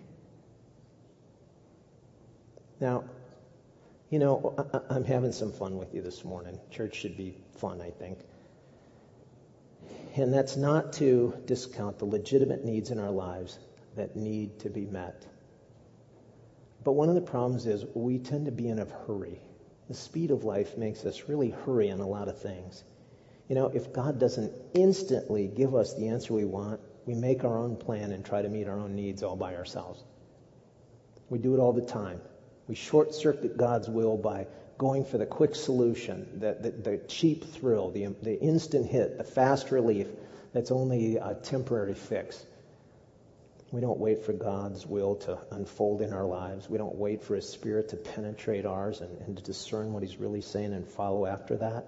Now, 2.81 3.05
you 4.11 4.19
know, 4.19 4.55
I, 4.91 4.97
am 4.97 5.05
having 5.05 5.33
some 5.33 5.53
fun 5.53 5.77
with 5.77 5.95
you 5.95 6.01
this 6.01 6.25
morning. 6.25 6.59
Church 6.71 6.97
should 6.97 7.17
be 7.17 7.37
fun, 7.59 7.81
I 7.83 7.91
think. 7.91 8.19
And 10.17 10.33
that's 10.33 10.57
not 10.57 10.95
to 10.95 11.35
discount 11.45 11.99
the 11.99 12.07
legitimate 12.07 12.65
needs 12.65 12.91
in 12.91 12.99
our 12.99 13.11
lives 13.11 13.59
that 13.97 14.17
need 14.17 14.59
to 14.61 14.71
be 14.71 14.87
met. 14.87 15.27
But 16.83 16.93
one 16.93 17.09
of 17.09 17.15
the 17.15 17.21
problems 17.21 17.67
is 17.67 17.85
we 17.95 18.19
tend 18.19 18.47
to 18.47 18.53
be 18.53 18.69
in 18.69 18.79
a 18.79 18.87
hurry. 19.07 19.41
The 19.89 19.95
speed 19.95 20.31
of 20.31 20.45
life 20.45 20.77
makes 20.77 21.05
us 21.05 21.29
really 21.29 21.51
hurry 21.51 21.91
on 21.91 22.01
a 22.01 22.07
lot 22.07 22.29
of 22.29 22.41
things. 22.41 22.85
You 23.49 23.55
know, 23.55 23.67
if 23.67 23.93
God 23.93 24.19
doesn't 24.19 24.53
instantly 24.75 25.47
give 25.47 25.75
us 25.75 25.95
the 25.95 26.09
answer 26.09 26.33
we 26.33 26.45
want, 26.45 26.81
we 27.07 27.15
make 27.15 27.45
our 27.45 27.59
own 27.59 27.77
plan 27.77 28.13
and 28.13 28.25
try 28.25 28.43
to 28.43 28.49
meet 28.49 28.69
our 28.69 28.79
own 28.79 28.95
needs 28.95 29.23
all 29.23 29.37
by 29.37 29.57
ourselves. 29.57 30.03
We 31.29 31.39
do 31.39 31.55
it 31.55 31.59
all 31.59 31.73
the 31.73 31.81
time. 31.81 32.21
We 32.69 32.75
short 32.75 33.15
circuit 33.15 33.57
God's 33.57 33.89
will 33.89 34.17
by 34.17 34.47
going 34.79 35.05
for 35.05 35.19
the 35.19 35.27
quick 35.27 35.55
solution, 35.55 36.41
the, 36.41 36.57
the, 36.61 36.71
the 36.71 36.99
cheap 37.09 37.45
thrill, 37.45 37.91
the, 37.91 38.07
the 38.23 38.41
instant 38.41 38.91
hit, 38.91 39.19
the 39.19 39.25
fast 39.25 39.71
relief 39.71 40.09
that's 40.53 40.71
only 40.71 41.17
a 41.17 41.35
temporary 41.35 41.95
fix. 41.95 42.45
We 43.71 43.81
don't 43.81 43.99
wait 43.99 44.25
for 44.25 44.35
God's 44.35 44.87
will 44.87 45.17
to 45.17 45.39
unfold 45.51 46.03
in 46.03 46.13
our 46.13 46.27
lives. 46.27 46.69
We 46.69 46.77
don't 46.77 46.95
wait 46.97 47.23
for 47.23 47.35
His 47.35 47.49
Spirit 47.49 47.89
to 47.89 47.97
penetrate 47.97 48.67
ours 48.67 49.01
and, 49.01 49.19
and 49.23 49.37
to 49.37 49.43
discern 49.43 49.95
what 49.95 50.03
He's 50.03 50.19
really 50.19 50.43
saying 50.43 50.75
and 50.75 50.87
follow 50.87 51.25
after 51.25 51.57
that. 51.57 51.87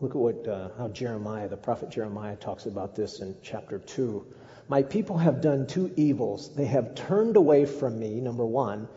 Look 0.00 0.10
at 0.10 0.16
what 0.16 0.48
uh, 0.48 0.68
how 0.76 0.88
Jeremiah, 0.88 1.48
the 1.48 1.56
prophet 1.56 1.90
Jeremiah, 1.90 2.36
talks 2.36 2.66
about 2.66 2.94
this 2.96 3.20
in 3.20 3.36
chapter 3.42 3.78
two. 3.78 4.26
My 4.68 4.82
people 4.82 5.18
have 5.18 5.40
done 5.40 5.66
two 5.66 5.92
evils. 5.96 6.54
They 6.54 6.64
have 6.66 6.94
turned 6.94 7.36
away 7.36 7.66
from 7.66 7.98
me, 7.98 8.20
number 8.20 8.44
one, 8.44 8.88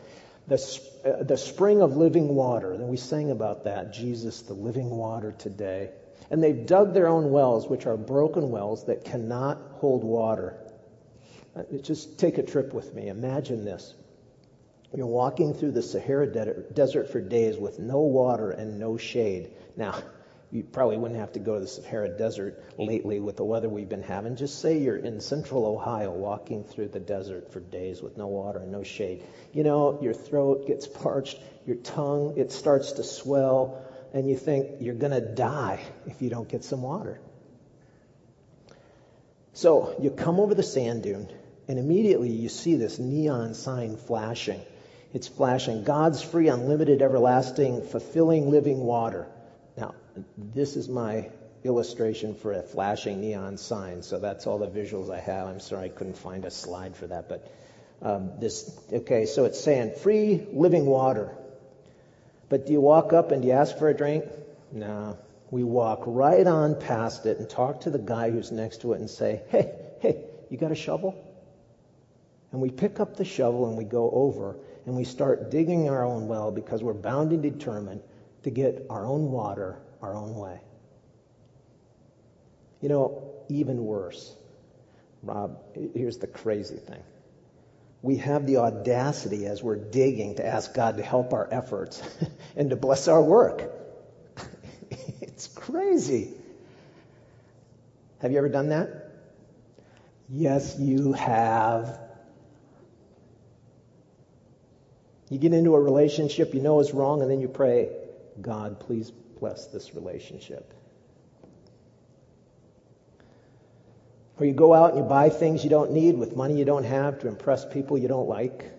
the, 0.48 0.56
uh, 1.06 1.24
the 1.24 1.38
spring 1.38 1.82
of 1.82 1.98
living 1.98 2.30
water. 2.30 2.72
And 2.72 2.88
we 2.88 2.98
sang 2.98 3.32
about 3.32 3.66
that, 3.66 3.94
Jesus, 3.94 4.42
the 4.42 4.54
living 4.54 4.90
water 4.90 5.34
today. 5.38 5.92
And 6.32 6.42
they've 6.42 6.66
dug 6.66 6.94
their 6.94 7.08
own 7.08 7.32
wells, 7.32 7.68
which 7.68 7.86
are 7.86 7.98
broken 7.98 8.50
wells 8.50 8.86
that 8.86 9.06
cannot 9.06 9.58
hold 9.74 10.04
water. 10.04 10.58
Uh, 11.56 11.64
just 11.82 12.18
take 12.18 12.38
a 12.38 12.44
trip 12.44 12.74
with 12.74 12.94
me. 12.94 13.10
Imagine 13.10 13.66
this. 13.66 13.94
You're 14.96 15.06
walking 15.06 15.54
through 15.54 15.72
the 15.72 15.84
Sahara 15.84 16.28
desert 16.74 17.12
for 17.12 17.20
days 17.20 17.58
with 17.58 17.78
no 17.78 18.00
water 18.00 18.52
and 18.52 18.80
no 18.80 18.98
shade. 18.98 19.52
Now, 19.76 20.02
you 20.52 20.64
probably 20.64 20.98
wouldn't 20.98 21.20
have 21.20 21.34
to 21.34 21.40
go 21.40 21.56
to 21.56 21.60
the 21.60 21.68
Sahara 21.68 22.18
Desert 22.18 22.64
lately 22.78 23.20
with 23.20 23.36
the 23.36 23.44
weather 23.44 23.68
we've 23.68 23.90
been 23.90 24.04
having. 24.04 24.38
Just 24.38 24.62
say 24.62 24.78
you're 24.80 24.96
in 24.96 25.20
central 25.20 25.66
Ohio 25.66 26.12
walking 26.12 26.64
through 26.64 26.88
the 26.88 27.02
desert 27.02 27.52
for 27.52 27.60
days 27.60 28.02
with 28.02 28.18
no 28.18 28.28
water 28.28 28.60
and 28.60 28.72
no 28.72 28.84
shade. 28.84 29.24
You 29.52 29.64
know, 29.64 30.00
your 30.02 30.14
throat 30.14 30.66
gets 30.66 30.88
parched, 30.88 31.38
your 31.66 31.76
tongue, 31.76 32.36
it 32.38 32.54
starts 32.54 32.94
to 32.94 33.04
swell, 33.04 33.84
and 34.14 34.30
you 34.30 34.38
think 34.38 34.78
you're 34.80 34.96
going 34.96 35.12
to 35.12 35.22
die 35.22 35.82
if 36.06 36.22
you 36.22 36.30
don't 36.30 36.48
get 36.48 36.64
some 36.64 36.82
water. 36.82 37.20
So 39.52 39.96
you 40.02 40.12
come 40.12 40.40
over 40.40 40.56
the 40.56 40.64
sand 40.64 41.04
dune, 41.04 41.30
and 41.68 41.78
immediately 41.78 42.30
you 42.30 42.48
see 42.48 42.76
this 42.76 43.00
neon 43.00 43.54
sign 43.54 43.98
flashing. 43.98 44.62
It's 45.14 45.28
flashing 45.28 45.84
God's 45.84 46.22
free, 46.22 46.48
unlimited, 46.48 47.02
everlasting, 47.02 47.82
fulfilling 47.82 48.50
living 48.50 48.80
water. 48.80 49.28
This 50.38 50.76
is 50.76 50.90
my 50.90 51.30
illustration 51.64 52.36
for 52.36 52.54
a 52.54 52.62
flashing 52.62 53.22
neon 53.22 53.58
sign, 53.58 54.02
so 54.02 54.20
that's 54.20 54.48
all 54.48 54.58
the 54.58 54.68
visuals 54.68 55.12
I 55.12 55.20
have. 55.20 55.48
I'm 55.48 55.60
sorry 55.60 55.86
I 55.86 55.90
couldn't 55.90 56.18
find 56.18 56.46
a 56.46 56.52
slide 56.52 56.96
for 56.96 57.08
that, 57.08 57.30
but 57.30 57.52
um, 58.02 58.32
this, 58.40 58.80
okay, 58.92 59.26
so 59.26 59.46
it's 59.46 59.60
saying 59.60 59.94
free 60.02 60.48
living 60.52 60.86
water. 60.86 61.36
But 62.50 62.66
do 62.66 62.74
you 62.74 62.82
walk 62.82 63.12
up 63.12 63.32
and 63.32 63.42
do 63.42 63.50
you 63.50 63.54
ask 63.54 63.78
for 63.78 63.90
a 63.90 63.94
drink? 63.94 64.26
No. 64.72 65.18
We 65.50 65.64
walk 65.64 66.04
right 66.06 66.46
on 66.46 66.80
past 66.80 67.26
it 67.26 67.40
and 67.40 67.50
talk 67.50 67.82
to 67.82 67.90
the 67.90 68.00
guy 68.00 68.30
who's 68.32 68.52
next 68.52 68.82
to 68.82 68.94
it 68.94 69.00
and 69.00 69.10
say, 69.10 69.42
hey, 69.50 69.74
hey, 70.02 70.26
you 70.50 70.58
got 70.58 70.72
a 70.72 70.76
shovel? 70.76 71.16
And 72.52 72.62
we 72.62 72.70
pick 72.70 73.00
up 73.00 73.18
the 73.18 73.26
shovel 73.26 73.68
and 73.68 73.78
we 73.78 73.84
go 73.84 74.10
over 74.12 74.58
and 74.86 74.96
we 74.96 75.04
start 75.04 75.52
digging 75.52 75.90
our 75.90 76.06
own 76.06 76.28
well 76.28 76.52
because 76.52 76.84
we're 76.84 76.94
bound 76.94 77.32
and 77.32 77.42
determined 77.42 78.02
to 78.44 78.50
get 78.50 78.86
our 78.90 79.06
own 79.06 79.32
water 79.32 79.78
our 80.02 80.16
own 80.16 80.36
way. 80.36 80.60
You 82.82 82.90
know, 82.90 83.34
even 83.50 83.84
worse, 83.84 84.36
Rob, 85.24 85.60
here's 85.94 86.18
the 86.18 86.28
crazy 86.28 86.78
thing. 86.78 87.02
We 88.02 88.18
have 88.18 88.46
the 88.46 88.58
audacity 88.58 89.48
as 89.48 89.64
we're 89.64 89.76
digging 89.76 90.36
to 90.36 90.46
ask 90.46 90.74
God 90.74 90.98
to 90.98 91.04
help 91.04 91.34
our 91.34 91.48
efforts 91.52 92.02
and 92.56 92.70
to 92.70 92.76
bless 92.76 93.08
our 93.08 93.22
work. 93.22 93.72
it's 95.22 95.48
crazy. 95.48 96.34
Have 98.20 98.32
you 98.32 98.38
ever 98.38 98.50
done 98.50 98.70
that? 98.70 99.12
Yes, 100.30 100.78
you 100.80 101.14
have. 101.14 102.00
You 105.30 105.38
get 105.38 105.54
into 105.54 105.76
a 105.76 105.82
relationship 105.82 106.54
you 106.54 106.62
know 106.62 106.80
is 106.80 106.94
wrong, 106.94 107.22
and 107.22 107.30
then 107.30 107.42
you 107.42 107.48
pray, 107.48 107.90
God, 108.40 108.80
please 108.80 109.12
bless 109.40 109.68
this 109.68 109.96
relationship. 109.96 110.74
Or 114.40 114.46
you 114.46 114.54
go 114.54 114.74
out 114.74 114.94
and 114.94 115.00
you 115.00 115.04
buy 115.04 115.30
things 115.30 115.64
you 115.64 115.70
don't 115.70 115.92
need 115.92 116.18
with 116.18 116.36
money 116.36 116.58
you 116.58 116.66
don't 116.66 116.84
have 116.84 117.20
to 117.20 117.28
impress 117.28 117.66
people 117.66 117.98
you 117.98 118.08
don't 118.08 118.28
like. 118.28 118.72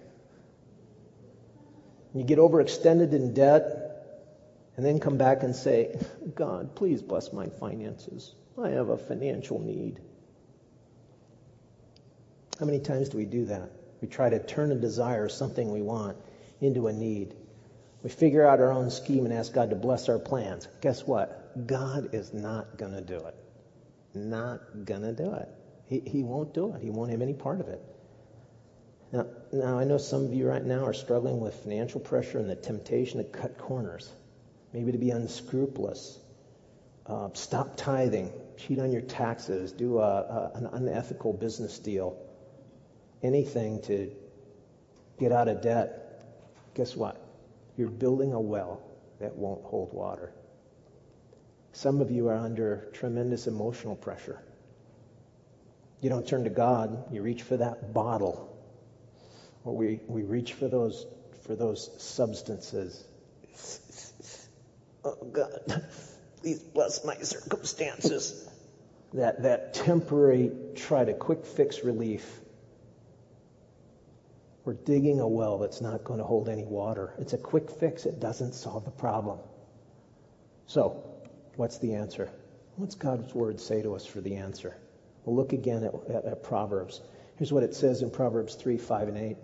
You 2.15 2.25
get 2.25 2.39
overextended 2.39 3.13
in 3.13 3.35
debt 3.35 3.89
and 4.77 4.87
then 4.87 5.01
come 5.01 5.19
back 5.19 5.43
and 5.43 5.55
say, 5.55 5.99
God, 6.35 6.77
please 6.77 7.03
bless 7.03 7.33
my 7.33 7.49
finances. 7.49 8.35
I 8.63 8.71
have 8.71 8.89
a 8.89 8.97
financial 8.97 9.61
need. 9.61 10.01
How 12.59 12.67
many 12.67 12.81
times 12.81 13.09
do 13.09 13.19
we 13.19 13.25
do 13.25 13.45
that? 13.47 13.71
We 14.01 14.09
try 14.09 14.31
to 14.31 14.39
turn 14.39 14.73
a 14.73 14.77
desire, 14.77 15.29
something 15.29 15.73
we 15.73 15.83
want, 15.83 16.17
into 16.61 16.87
a 16.87 16.93
need. 16.93 17.35
We 18.03 18.11
figure 18.11 18.47
out 18.47 18.61
our 18.61 18.73
own 18.73 18.91
scheme 18.91 19.25
and 19.25 19.35
ask 19.35 19.53
God 19.53 19.71
to 19.71 19.77
bless 19.77 20.09
our 20.09 20.19
plans. 20.19 20.69
Guess 20.81 21.07
what? 21.07 21.67
God 21.67 22.15
is 22.15 22.33
not 22.33 22.77
going 22.77 22.93
to 22.93 23.01
do 23.01 23.17
it. 23.17 23.35
Not 24.15 24.61
going 24.85 25.03
to 25.03 25.13
do 25.13 25.35
it. 25.35 25.49
He, 25.87 26.01
he 26.01 26.23
won't 26.23 26.55
do 26.55 26.75
it. 26.75 26.83
He 26.83 26.91
won't 26.91 27.11
have 27.11 27.23
any 27.23 27.35
part 27.35 27.61
of 27.61 27.69
it. 27.69 27.83
Now, 29.11 29.27
now, 29.53 29.79
I 29.79 29.85
know 29.85 29.97
some 29.99 30.25
of 30.25 30.35
you 30.35 30.47
right 30.47 30.65
now 30.65 30.85
are 30.85 30.93
struggling 30.93 31.41
with 31.41 31.55
financial 31.55 31.99
pressure 31.99 32.39
and 32.39 32.49
the 32.49 32.55
temptation 32.55 33.19
to 33.19 33.25
cut 33.25 33.57
corners, 33.57 34.13
maybe 34.75 34.93
to 34.93 34.99
be 34.99 35.11
unscrupulous, 35.11 36.19
uh, 37.07 37.31
stop 37.33 37.79
tithing, 37.79 38.31
cheat 38.59 38.79
on 38.79 38.93
your 38.93 39.01
taxes, 39.01 39.73
do 39.73 39.99
a, 39.99 40.03
a, 40.03 40.51
an 40.57 40.67
unethical 40.67 41.33
business 41.33 41.79
deal, 41.79 42.19
anything 43.23 43.81
to 43.83 44.11
get 45.19 45.33
out 45.33 45.49
of 45.49 45.63
debt. 45.63 46.23
Guess 46.75 46.95
what? 46.95 47.28
You're 47.79 47.89
building 47.89 48.33
a 48.33 48.41
well 48.41 48.83
that 49.21 49.37
won't 49.37 49.65
hold 49.65 49.93
water. 49.93 50.33
Some 51.73 52.01
of 52.01 52.11
you 52.11 52.27
are 52.27 52.37
under 52.37 52.89
tremendous 52.93 53.47
emotional 53.47 53.95
pressure. 53.95 54.43
You 56.01 56.11
don't 56.11 56.27
turn 56.27 56.43
to 56.45 56.51
God, 56.51 57.13
you 57.13 57.23
reach 57.23 57.43
for 57.43 57.57
that 57.57 57.95
bottle. 57.95 58.45
Or 59.65 59.77
we, 59.77 60.01
we 60.09 60.23
reach 60.23 60.55
for 60.55 60.67
those 60.67 61.07
for 61.47 61.55
those 61.55 61.91
substances. 62.03 63.05
Oh 65.05 65.15
God, 65.33 65.85
please 66.43 66.59
bless 66.59 67.05
my 67.05 67.15
circumstances. 67.19 68.47
That 69.15 69.45
that 69.45 69.73
temporary 69.73 70.51
try 70.75 71.05
to 71.05 71.15
quick 71.15 71.47
fix 71.47 71.85
relief. 71.85 72.41
We're 74.69 74.75
digging 74.75 75.19
a 75.19 75.27
well 75.27 75.57
that's 75.57 75.81
not 75.81 76.05
going 76.05 76.19
to 76.19 76.27
hold 76.27 76.51
any 76.51 76.67
water. 76.67 77.15
It's 77.17 77.33
a 77.33 77.39
quick 77.39 77.71
fix, 77.71 78.05
it 78.05 78.21
doesn't 78.21 78.53
solve 78.53 78.85
the 78.85 78.91
problem. 78.91 79.39
So, 80.67 81.05
what's 81.57 81.79
the 81.79 81.95
answer? 81.95 82.31
What's 82.77 82.95
God's 82.95 83.35
word 83.35 83.61
say 83.61 83.81
to 83.81 83.95
us 83.95 84.05
for 84.05 84.21
the 84.21 84.37
answer? 84.37 84.77
We'll 85.25 85.37
look 85.37 85.55
again 85.55 85.85
at, 85.85 85.95
at, 86.15 86.25
at 86.27 86.43
Proverbs. 86.43 87.01
Here's 87.37 87.51
what 87.51 87.63
it 87.63 87.75
says 87.75 88.03
in 88.03 88.11
Proverbs 88.11 88.57
3, 88.57 88.77
5, 88.77 89.09
and 89.09 89.17
8. 89.17 89.37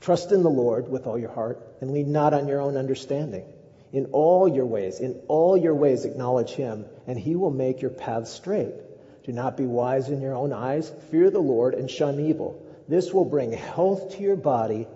Trust 0.00 0.30
in 0.30 0.44
the 0.44 0.48
Lord 0.48 0.88
with 0.88 1.08
all 1.08 1.18
your 1.18 1.32
heart 1.32 1.60
and 1.80 1.90
lean 1.90 2.12
not 2.12 2.32
on 2.32 2.46
your 2.46 2.60
own 2.60 2.76
understanding. 2.76 3.46
In 3.92 4.04
all 4.12 4.46
your 4.46 4.66
ways, 4.66 5.00
in 5.00 5.20
all 5.26 5.56
your 5.56 5.74
ways 5.74 6.04
acknowledge 6.04 6.50
him, 6.50 6.84
and 7.08 7.18
he 7.18 7.34
will 7.34 7.50
make 7.50 7.82
your 7.82 7.90
paths 7.90 8.30
straight. 8.30 8.74
Do 9.24 9.32
not 9.32 9.56
be 9.56 9.66
wise 9.66 10.08
in 10.08 10.20
your 10.20 10.36
own 10.36 10.52
eyes. 10.52 10.92
Fear 11.10 11.30
the 11.30 11.40
Lord 11.40 11.74
and 11.74 11.90
shun 11.90 12.20
evil. 12.20 12.62
This 12.88 13.12
will 13.12 13.24
bring 13.24 13.52
health 13.52 14.16
to 14.16 14.22
your 14.22 14.36
body 14.36 14.86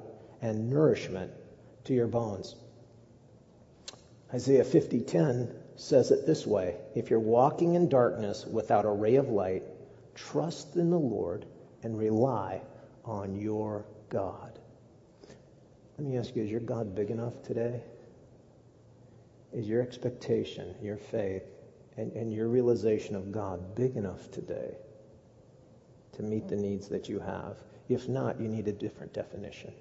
and 0.42 0.70
nourishment 0.70 1.33
to 1.85 1.94
your 1.94 2.07
bones. 2.07 2.55
Isaiah 4.33 4.64
50:10 4.64 5.53
says 5.76 6.11
it 6.11 6.26
this 6.26 6.46
way: 6.46 6.76
If 6.94 7.11
you're 7.11 7.18
walking 7.18 7.74
in 7.74 7.88
darkness 7.88 8.46
without 8.46 8.85
a 8.85 8.90
ray 8.90 9.16
of 9.16 9.29
light, 9.29 9.64
Trust 10.14 10.76
in 10.76 10.90
the 10.90 10.98
Lord 10.98 11.46
and 11.83 11.98
rely 11.98 12.61
on 13.05 13.35
your 13.40 13.87
God. 14.09 14.59
Let 15.98 16.07
me 16.07 16.16
ask 16.18 16.37
you, 16.37 16.42
is 16.42 16.50
your 16.50 16.61
God 16.61 16.94
big 16.94 17.11
enough 17.11 17.42
today? 17.42 17.83
Is 19.53 19.66
your 19.66 19.83
expectation, 19.83 20.74
your 20.83 20.96
faith, 20.96 21.42
and, 21.96 22.12
and 22.12 22.33
your 22.33 22.48
realization 22.48 23.16
of 23.16 23.33
God 23.33 23.74
big 23.74 23.96
enough 23.96 24.31
today 24.31 24.76
to 26.12 26.22
meet 26.22 26.48
the 26.48 26.57
needs 26.57 26.88
that 26.88 27.09
you 27.09 27.18
have? 27.18 27.57
If 27.90 28.09
not, 28.09 28.40
you 28.40 28.46
need 28.46 28.68
a 28.68 28.72
different 28.72 29.12
definition. 29.12 29.72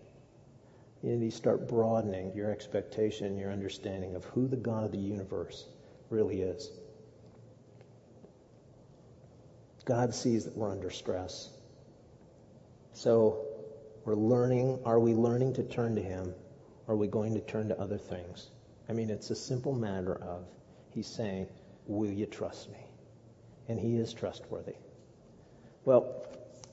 You 1.03 1.15
need 1.15 1.29
to 1.29 1.37
start 1.37 1.67
broadening 1.67 2.33
your 2.35 2.51
expectation 2.51 3.37
your 3.37 3.51
understanding 3.51 4.15
of 4.15 4.25
who 4.25 4.47
the 4.47 4.57
God 4.57 4.85
of 4.85 4.91
the 4.91 4.97
universe 4.97 5.65
really 6.09 6.41
is. 6.41 6.71
God 9.85 10.15
sees 10.15 10.45
that 10.45 10.57
we're 10.57 10.71
under 10.71 10.89
stress. 10.89 11.49
So 12.93 13.45
we're 14.05 14.15
learning, 14.15 14.79
are 14.85 14.99
we 14.99 15.13
learning 15.13 15.53
to 15.53 15.63
turn 15.63 15.93
to 15.95 16.01
Him? 16.01 16.33
Or 16.87 16.95
are 16.95 16.97
we 16.97 17.07
going 17.07 17.35
to 17.35 17.41
turn 17.41 17.69
to 17.69 17.79
other 17.79 17.99
things? 17.99 18.49
I 18.89 18.93
mean, 18.93 19.11
it's 19.11 19.29
a 19.29 19.35
simple 19.35 19.73
matter 19.73 20.15
of 20.15 20.45
He's 20.89 21.07
saying, 21.07 21.47
Will 21.85 22.11
you 22.11 22.25
trust 22.25 22.71
me? 22.71 22.79
And 23.67 23.79
He 23.79 23.97
is 23.97 24.13
trustworthy. 24.13 24.73
Well, 25.85 26.25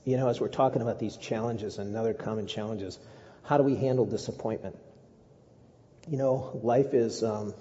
you 0.07 0.15
know, 0.15 0.29
as 0.29 0.39
we're 0.39 0.47
talking 0.47 0.81
about 0.81 0.99
these 0.99 1.17
challenges 1.17 1.79
and 1.79 1.93
other 1.97 2.13
common 2.13 2.47
challenges, 2.47 2.97
how 3.43 3.57
do 3.57 3.63
we 3.63 3.75
handle 3.75 4.05
disappointment? 4.05 4.77
You 6.07 6.15
know, 6.15 6.57
life 6.63 6.93
is 6.93 7.25
um, 7.25 7.53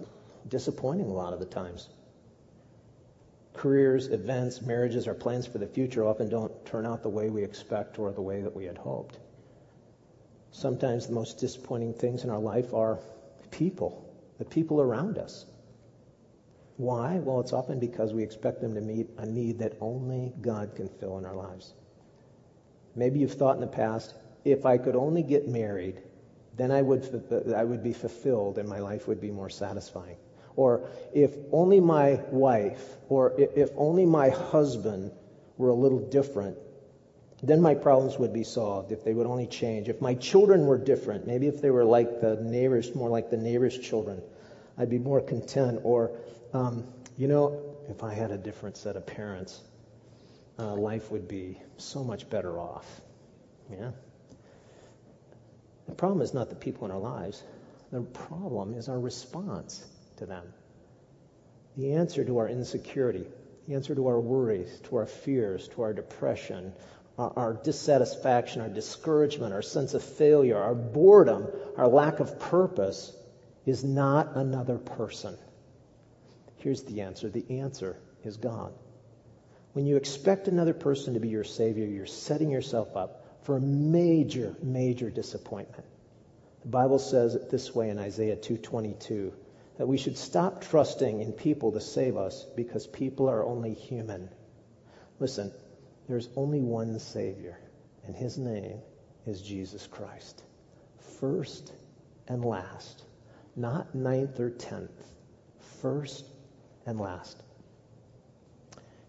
disappointing 0.46 1.06
a 1.06 1.12
lot 1.12 1.32
of 1.32 1.40
the 1.40 1.46
times 1.46 1.88
careers, 3.52 4.06
events, 4.08 4.62
marriages, 4.62 5.08
our 5.08 5.14
plans 5.14 5.46
for 5.48 5.58
the 5.58 5.66
future 5.66 6.04
often 6.04 6.28
don't 6.28 6.52
turn 6.66 6.86
out 6.86 7.02
the 7.02 7.08
way 7.08 7.30
we 7.30 7.42
expect 7.42 7.98
or 7.98 8.12
the 8.12 8.20
way 8.20 8.42
that 8.42 8.54
we 8.54 8.64
had 8.64 8.78
hoped. 8.78 9.18
Sometimes 10.52 11.08
the 11.08 11.14
most 11.14 11.38
disappointing 11.38 11.94
things 11.94 12.22
in 12.22 12.30
our 12.30 12.38
life 12.38 12.72
are 12.74 13.00
people, 13.50 14.08
the 14.38 14.44
people 14.44 14.80
around 14.80 15.18
us. 15.18 15.46
Why? 16.76 17.16
Well, 17.16 17.40
it's 17.40 17.52
often 17.52 17.80
because 17.80 18.12
we 18.12 18.22
expect 18.22 18.60
them 18.60 18.74
to 18.74 18.80
meet 18.80 19.08
a 19.18 19.26
need 19.26 19.58
that 19.58 19.78
only 19.80 20.32
God 20.40 20.76
can 20.76 20.88
fill 20.88 21.18
in 21.18 21.24
our 21.24 21.34
lives. 21.34 21.72
Maybe 22.96 23.20
you've 23.20 23.34
thought 23.34 23.54
in 23.54 23.60
the 23.60 23.66
past, 23.66 24.14
if 24.44 24.64
I 24.66 24.78
could 24.78 24.96
only 24.96 25.22
get 25.22 25.48
married, 25.48 26.00
then 26.56 26.70
I 26.70 26.82
would, 26.82 27.52
I 27.54 27.62
would 27.62 27.82
be 27.82 27.92
fulfilled 27.92 28.58
and 28.58 28.68
my 28.68 28.80
life 28.80 29.06
would 29.06 29.20
be 29.20 29.30
more 29.30 29.50
satisfying. 29.50 30.16
Or 30.56 30.88
if 31.12 31.36
only 31.52 31.80
my 31.80 32.20
wife 32.30 32.96
or 33.10 33.34
if 33.38 33.70
only 33.76 34.06
my 34.06 34.30
husband 34.30 35.12
were 35.58 35.68
a 35.68 35.74
little 35.74 36.00
different, 36.00 36.56
then 37.42 37.60
my 37.60 37.74
problems 37.74 38.18
would 38.18 38.32
be 38.32 38.42
solved 38.42 38.92
if 38.92 39.04
they 39.04 39.12
would 39.12 39.26
only 39.26 39.46
change. 39.46 39.90
If 39.90 40.00
my 40.00 40.14
children 40.14 40.66
were 40.66 40.78
different, 40.78 41.26
maybe 41.26 41.46
if 41.46 41.60
they 41.60 41.70
were 41.70 41.84
like 41.84 42.22
the 42.22 42.36
neighbors, 42.36 42.94
more 42.94 43.10
like 43.10 43.28
the 43.28 43.36
neighbors' 43.36 43.78
children, 43.78 44.22
I'd 44.78 44.88
be 44.88 44.98
more 44.98 45.20
content. 45.20 45.80
Or, 45.84 46.12
um, 46.54 46.84
you 47.18 47.28
know, 47.28 47.76
if 47.90 48.02
I 48.02 48.14
had 48.14 48.30
a 48.30 48.38
different 48.38 48.78
set 48.78 48.96
of 48.96 49.04
parents, 49.04 49.62
uh, 50.58 50.74
life 50.74 51.10
would 51.10 51.28
be 51.28 51.60
so 51.76 52.02
much 52.02 52.28
better 52.30 52.58
off. 52.58 53.00
Yeah? 53.70 53.90
The 55.86 55.94
problem 55.94 56.22
is 56.22 56.34
not 56.34 56.48
the 56.48 56.56
people 56.56 56.84
in 56.86 56.90
our 56.90 56.98
lives. 56.98 57.42
The 57.92 58.00
problem 58.00 58.74
is 58.74 58.88
our 58.88 58.98
response 58.98 59.84
to 60.16 60.26
them. 60.26 60.44
The 61.76 61.92
answer 61.92 62.24
to 62.24 62.38
our 62.38 62.48
insecurity, 62.48 63.26
the 63.68 63.74
answer 63.74 63.94
to 63.94 64.06
our 64.08 64.18
worries, 64.18 64.80
to 64.84 64.96
our 64.96 65.06
fears, 65.06 65.68
to 65.68 65.82
our 65.82 65.92
depression, 65.92 66.72
our, 67.18 67.32
our 67.36 67.52
dissatisfaction, 67.54 68.62
our 68.62 68.68
discouragement, 68.68 69.52
our 69.52 69.62
sense 69.62 69.94
of 69.94 70.02
failure, 70.02 70.58
our 70.58 70.74
boredom, 70.74 71.46
our 71.76 71.88
lack 71.88 72.20
of 72.20 72.40
purpose 72.40 73.14
is 73.66 73.84
not 73.84 74.36
another 74.36 74.78
person. 74.78 75.36
Here's 76.56 76.82
the 76.82 77.02
answer 77.02 77.28
the 77.28 77.60
answer 77.60 77.96
is 78.24 78.36
God. 78.36 78.72
When 79.76 79.84
you 79.84 79.96
expect 79.96 80.48
another 80.48 80.72
person 80.72 81.12
to 81.12 81.20
be 81.20 81.28
your 81.28 81.44
Savior, 81.44 81.84
you're 81.84 82.06
setting 82.06 82.50
yourself 82.50 82.96
up 82.96 83.26
for 83.42 83.58
a 83.58 83.60
major, 83.60 84.56
major 84.62 85.10
disappointment. 85.10 85.84
The 86.62 86.68
Bible 86.68 86.98
says 86.98 87.34
it 87.34 87.50
this 87.50 87.74
way 87.74 87.90
in 87.90 87.98
Isaiah 87.98 88.36
2:22 88.36 89.34
that 89.76 89.86
we 89.86 89.98
should 89.98 90.16
stop 90.16 90.62
trusting 90.62 91.20
in 91.20 91.34
people 91.34 91.72
to 91.72 91.82
save 91.82 92.16
us 92.16 92.46
because 92.56 92.86
people 92.86 93.28
are 93.28 93.44
only 93.44 93.74
human. 93.74 94.30
Listen, 95.20 95.52
there's 96.08 96.30
only 96.36 96.62
one 96.62 96.98
Savior, 96.98 97.58
and 98.06 98.16
his 98.16 98.38
name 98.38 98.80
is 99.26 99.42
Jesus 99.42 99.86
Christ. 99.86 100.42
First 101.20 101.74
and 102.28 102.42
last, 102.42 103.04
not 103.54 103.94
ninth 103.94 104.40
or 104.40 104.48
tenth. 104.48 105.06
First 105.82 106.24
and 106.86 106.98
last. 106.98 107.42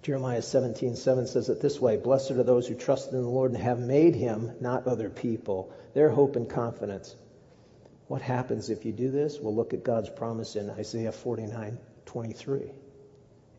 Jeremiah 0.08 0.42
17, 0.42 0.96
7 0.96 1.28
says 1.28 1.50
it 1.50 1.60
this 1.60 1.82
way 1.82 1.98
Blessed 1.98 2.32
are 2.32 2.44
those 2.44 2.66
who 2.66 2.76
trust 2.76 3.12
in 3.12 3.22
the 3.22 3.28
Lord 3.28 3.52
and 3.52 3.62
have 3.62 3.78
made 3.78 4.16
him, 4.16 4.54
not 4.62 4.88
other 4.88 5.10
people, 5.10 5.70
their 5.94 6.08
hope 6.10 6.38
and 6.38 6.50
confidence. 6.50 7.14
What 8.08 8.22
happens 8.22 8.70
if 8.70 8.86
you 8.86 8.94
do 8.94 9.12
this? 9.12 9.38
We'll 9.38 9.54
look 9.54 9.74
at 9.74 9.84
God's 9.84 10.10
promise 10.10 10.56
in 10.56 10.70
Isaiah 10.70 11.12
49, 11.12 11.78
23. 12.06 12.72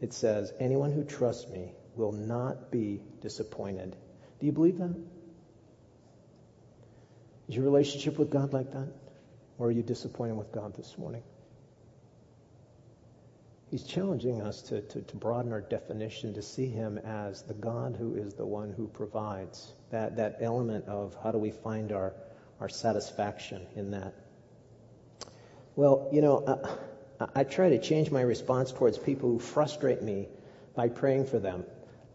It 0.01 0.14
says, 0.14 0.51
Anyone 0.59 0.90
who 0.92 1.05
trusts 1.05 1.51
me 1.51 1.72
will 1.96 2.12
not 2.12 2.70
be 2.70 3.03
disappointed. 3.20 3.94
Do 4.40 4.46
you 4.46 4.53
believe 4.53 4.78
that? 4.78 4.96
Is 7.51 7.57
your 7.57 7.64
relationship 7.66 8.18
with 8.18 8.30
God 8.30 8.55
like 8.55 8.72
that? 8.72 8.88
Or 9.59 9.66
are 9.66 9.70
you 9.70 9.82
disappointed 9.82 10.38
with 10.38 10.51
God 10.53 10.74
this 10.76 10.96
morning? 10.96 11.22
He's 13.70 13.82
challenging 13.82 14.40
us 14.40 14.62
to, 14.62 14.80
to, 14.80 15.02
to, 15.02 15.16
broaden 15.16 15.52
our 15.52 15.60
definition 15.60 16.34
to 16.34 16.42
see 16.42 16.68
him 16.68 16.96
as 16.98 17.42
the 17.42 17.52
God 17.52 17.96
who 17.98 18.14
is 18.14 18.32
the 18.32 18.46
one 18.46 18.72
who 18.72 18.88
provides. 18.88 19.72
That, 19.90 20.16
that 20.16 20.38
element 20.40 20.86
of 20.86 21.14
how 21.22 21.32
do 21.32 21.38
we 21.38 21.50
find 21.50 21.92
our, 21.92 22.14
our 22.60 22.70
satisfaction 22.70 23.66
in 23.76 23.90
that. 23.90 24.14
Well, 25.76 26.08
you 26.12 26.22
know, 26.22 26.78
I, 27.20 27.26
I 27.40 27.44
try 27.44 27.68
to 27.70 27.80
change 27.80 28.10
my 28.10 28.22
response 28.22 28.72
towards 28.72 28.96
people 28.96 29.28
who 29.30 29.38
frustrate 29.38 30.02
me 30.02 30.28
by 30.74 30.88
praying 30.88 31.26
for 31.26 31.38
them. 31.38 31.64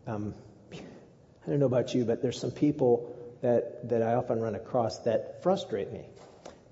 Um, 0.08 0.34
I 0.74 1.50
don't 1.50 1.60
know 1.60 1.68
about 1.68 1.94
you, 1.94 2.04
but 2.04 2.22
there's 2.22 2.40
some 2.40 2.52
people 2.52 3.16
that, 3.42 3.90
that 3.90 4.02
I 4.02 4.16
often 4.16 4.40
run 4.40 4.56
across 4.56 5.00
that 5.00 5.44
frustrate 5.44 5.92
me. 5.92 6.06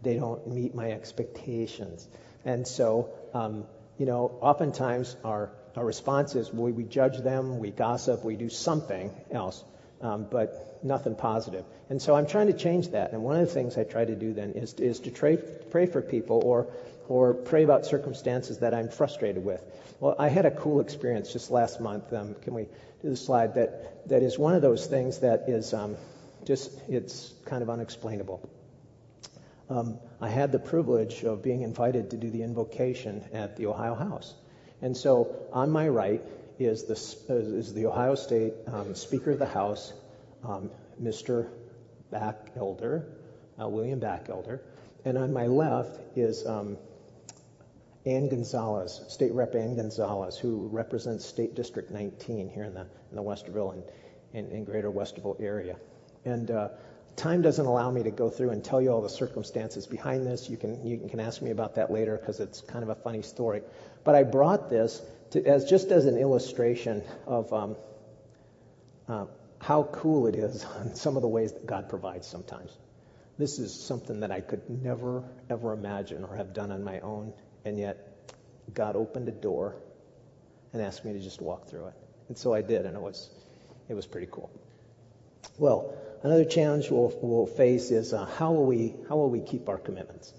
They 0.01 0.15
don't 0.15 0.47
meet 0.47 0.73
my 0.73 0.91
expectations. 0.91 2.07
And 2.45 2.65
so, 2.65 3.09
um, 3.33 3.65
you 4.01 4.07
know, 4.07 4.35
oftentimes 4.41 5.15
our, 5.23 5.51
our 5.75 5.85
response 5.85 6.33
is 6.33 6.51
we, 6.51 6.71
we 6.71 6.83
judge 6.85 7.19
them, 7.19 7.59
we 7.59 7.69
gossip, 7.69 8.25
we 8.25 8.35
do 8.35 8.49
something 8.49 9.11
else, 9.29 9.63
um, 10.01 10.25
but 10.27 10.79
nothing 10.83 11.13
positive. 11.13 11.63
And 11.87 12.01
so 12.01 12.15
I'm 12.15 12.25
trying 12.25 12.47
to 12.47 12.53
change 12.53 12.87
that. 12.93 13.11
And 13.11 13.21
one 13.21 13.37
of 13.37 13.47
the 13.47 13.53
things 13.53 13.77
I 13.77 13.83
try 13.83 14.03
to 14.03 14.15
do 14.15 14.33
then 14.33 14.53
is, 14.53 14.73
is 14.73 15.01
to 15.01 15.11
tray, 15.11 15.37
pray 15.69 15.85
for 15.85 16.01
people 16.01 16.41
or, 16.43 16.65
or 17.09 17.35
pray 17.35 17.63
about 17.63 17.85
circumstances 17.85 18.57
that 18.61 18.73
I'm 18.73 18.89
frustrated 18.89 19.45
with. 19.45 19.61
Well, 19.99 20.15
I 20.17 20.29
had 20.29 20.47
a 20.47 20.51
cool 20.51 20.79
experience 20.79 21.31
just 21.31 21.51
last 21.51 21.79
month. 21.79 22.11
Um, 22.11 22.33
can 22.41 22.55
we 22.55 22.63
do 23.03 23.09
the 23.11 23.15
slide? 23.15 23.53
That, 23.53 24.09
that 24.09 24.23
is 24.23 24.39
one 24.39 24.55
of 24.55 24.63
those 24.63 24.87
things 24.87 25.19
that 25.19 25.47
is 25.47 25.75
um, 25.75 25.95
just, 26.43 26.71
it's 26.89 27.31
kind 27.45 27.61
of 27.61 27.69
unexplainable 27.69 28.49
um, 29.71 29.99
I 30.19 30.29
had 30.29 30.51
the 30.51 30.59
privilege 30.59 31.23
of 31.23 31.41
being 31.41 31.61
invited 31.61 32.11
to 32.11 32.17
do 32.17 32.29
the 32.29 32.43
invocation 32.43 33.23
at 33.31 33.55
the 33.55 33.67
Ohio 33.67 33.95
House. 33.95 34.33
And 34.81 34.95
so 34.97 35.35
on 35.53 35.71
my 35.71 35.87
right 35.87 36.21
is 36.59 36.83
the, 36.83 36.93
is 37.33 37.73
the 37.73 37.85
Ohio 37.85 38.15
State 38.15 38.53
um, 38.67 38.95
Speaker 38.95 39.31
of 39.31 39.39
the 39.39 39.45
House, 39.45 39.93
um, 40.43 40.69
Mr. 41.01 41.47
Batchelder, 42.11 43.05
uh, 43.59 43.67
William 43.67 43.99
Batchelder. 43.99 44.61
And 45.05 45.17
on 45.17 45.31
my 45.31 45.47
left 45.47 45.99
is 46.17 46.45
um, 46.45 46.77
Anne 48.05 48.27
Gonzales, 48.27 49.01
State 49.07 49.31
Rep 49.31 49.55
Anne 49.55 49.75
Gonzales, 49.75 50.37
who 50.37 50.67
represents 50.67 51.25
State 51.25 51.55
District 51.55 51.89
19 51.91 52.49
here 52.49 52.65
in 52.65 52.73
the, 52.73 52.81
in 53.09 53.15
the 53.15 53.23
Westerville 53.23 53.73
and, 53.73 53.83
and, 54.33 54.51
and 54.51 54.65
greater 54.65 54.91
Westerville 54.91 55.39
area. 55.41 55.77
And 56.25 56.51
uh, 56.51 56.69
time 57.15 57.41
doesn't 57.41 57.65
allow 57.65 57.91
me 57.91 58.03
to 58.03 58.11
go 58.11 58.29
through 58.29 58.49
and 58.49 58.63
tell 58.63 58.81
you 58.81 58.91
all 58.91 59.01
the 59.01 59.09
circumstances 59.09 59.85
behind 59.85 60.25
this. 60.25 60.49
You 60.49 60.57
can 60.57 60.85
you 60.85 60.97
can 61.09 61.19
ask 61.19 61.41
me 61.41 61.51
about 61.51 61.75
that 61.75 61.91
later 61.91 62.17
because 62.17 62.39
it's 62.39 62.61
kind 62.61 62.83
of 62.83 62.89
a 62.89 62.95
funny 62.95 63.21
story. 63.21 63.61
But 64.03 64.15
I 64.15 64.23
brought 64.23 64.69
this 64.69 65.01
to, 65.31 65.45
as 65.45 65.65
just 65.69 65.91
as 65.91 66.05
an 66.05 66.17
illustration 66.17 67.03
of 67.27 67.51
um, 67.53 67.75
uh, 69.07 69.25
how 69.59 69.83
cool 69.91 70.27
it 70.27 70.35
is 70.35 70.63
on 70.79 70.95
some 70.95 71.15
of 71.15 71.21
the 71.21 71.27
ways 71.27 71.53
that 71.53 71.65
God 71.65 71.89
provides 71.89 72.27
sometimes. 72.27 72.77
This 73.37 73.59
is 73.59 73.73
something 73.73 74.19
that 74.19 74.31
I 74.31 74.41
could 74.41 74.69
never 74.69 75.23
ever 75.49 75.73
imagine 75.73 76.23
or 76.23 76.35
have 76.35 76.53
done 76.53 76.71
on 76.71 76.83
my 76.83 76.99
own, 76.99 77.33
and 77.65 77.77
yet 77.77 78.33
God 78.73 78.95
opened 78.95 79.27
a 79.27 79.31
door 79.31 79.75
and 80.73 80.81
asked 80.81 81.03
me 81.03 81.13
to 81.13 81.19
just 81.19 81.41
walk 81.41 81.67
through 81.67 81.87
it, 81.87 81.93
and 82.29 82.37
so 82.37 82.53
I 82.53 82.61
did, 82.61 82.85
and 82.85 82.95
it 82.95 83.01
was 83.01 83.29
it 83.89 83.93
was 83.93 84.05
pretty 84.05 84.27
cool. 84.31 84.49
Well. 85.57 85.93
Another 86.23 86.45
challenge 86.45 86.91
we'll, 86.91 87.11
we'll 87.23 87.47
face 87.47 87.89
is 87.89 88.13
uh, 88.13 88.25
how, 88.37 88.51
will 88.51 88.67
we, 88.67 88.93
how 89.09 89.15
will 89.15 89.31
we 89.31 89.41
keep 89.41 89.67
our 89.67 89.79
commitments? 89.79 90.31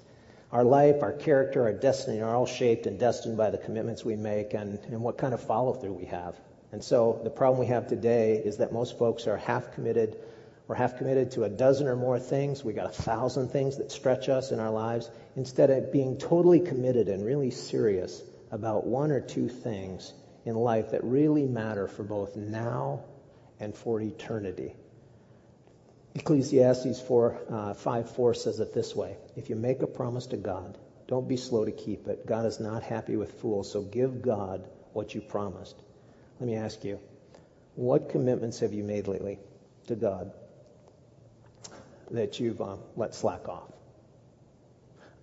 Our 0.52 0.62
life, 0.62 1.02
our 1.02 1.12
character, 1.12 1.62
our 1.62 1.72
destiny 1.72 2.20
are 2.20 2.36
all 2.36 2.46
shaped 2.46 2.86
and 2.86 3.00
destined 3.00 3.36
by 3.36 3.50
the 3.50 3.58
commitments 3.58 4.04
we 4.04 4.14
make 4.14 4.54
and, 4.54 4.78
and 4.84 5.00
what 5.00 5.18
kind 5.18 5.34
of 5.34 5.42
follow 5.42 5.72
through 5.72 5.94
we 5.94 6.04
have. 6.04 6.38
And 6.70 6.84
so 6.84 7.20
the 7.24 7.30
problem 7.30 7.58
we 7.58 7.66
have 7.66 7.88
today 7.88 8.36
is 8.36 8.58
that 8.58 8.72
most 8.72 8.96
folks 8.96 9.26
are 9.26 9.36
half 9.36 9.74
committed 9.74 10.16
or 10.68 10.76
half 10.76 10.98
committed 10.98 11.32
to 11.32 11.44
a 11.44 11.48
dozen 11.48 11.88
or 11.88 11.96
more 11.96 12.20
things. 12.20 12.62
We 12.62 12.74
got 12.74 12.86
a 12.86 13.02
thousand 13.02 13.48
things 13.48 13.78
that 13.78 13.90
stretch 13.90 14.28
us 14.28 14.52
in 14.52 14.60
our 14.60 14.70
lives 14.70 15.10
instead 15.34 15.70
of 15.70 15.92
being 15.92 16.16
totally 16.16 16.60
committed 16.60 17.08
and 17.08 17.26
really 17.26 17.50
serious 17.50 18.22
about 18.52 18.86
one 18.86 19.10
or 19.10 19.20
two 19.20 19.48
things 19.48 20.12
in 20.44 20.54
life 20.54 20.92
that 20.92 21.02
really 21.02 21.46
matter 21.46 21.88
for 21.88 22.04
both 22.04 22.36
now 22.36 23.00
and 23.58 23.74
for 23.74 24.00
eternity. 24.00 24.76
Ecclesiastes 26.14 27.00
4, 27.00 27.38
uh, 27.48 27.74
5 27.74 28.10
4 28.10 28.34
says 28.34 28.60
it 28.60 28.74
this 28.74 28.94
way 28.94 29.16
If 29.36 29.48
you 29.48 29.56
make 29.56 29.82
a 29.82 29.86
promise 29.86 30.26
to 30.26 30.36
God, 30.36 30.76
don't 31.06 31.26
be 31.26 31.36
slow 31.36 31.64
to 31.64 31.72
keep 31.72 32.06
it. 32.06 32.26
God 32.26 32.44
is 32.46 32.60
not 32.60 32.82
happy 32.82 33.16
with 33.16 33.40
fools, 33.40 33.70
so 33.70 33.82
give 33.82 34.22
God 34.22 34.68
what 34.92 35.14
you 35.14 35.20
promised. 35.20 35.76
Let 36.38 36.46
me 36.46 36.56
ask 36.56 36.84
you, 36.84 36.98
what 37.76 38.10
commitments 38.10 38.60
have 38.60 38.74
you 38.74 38.84
made 38.84 39.08
lately 39.08 39.38
to 39.86 39.94
God 39.94 40.32
that 42.10 42.38
you've 42.38 42.60
uh, 42.60 42.76
let 42.96 43.14
slack 43.14 43.48
off? 43.48 43.72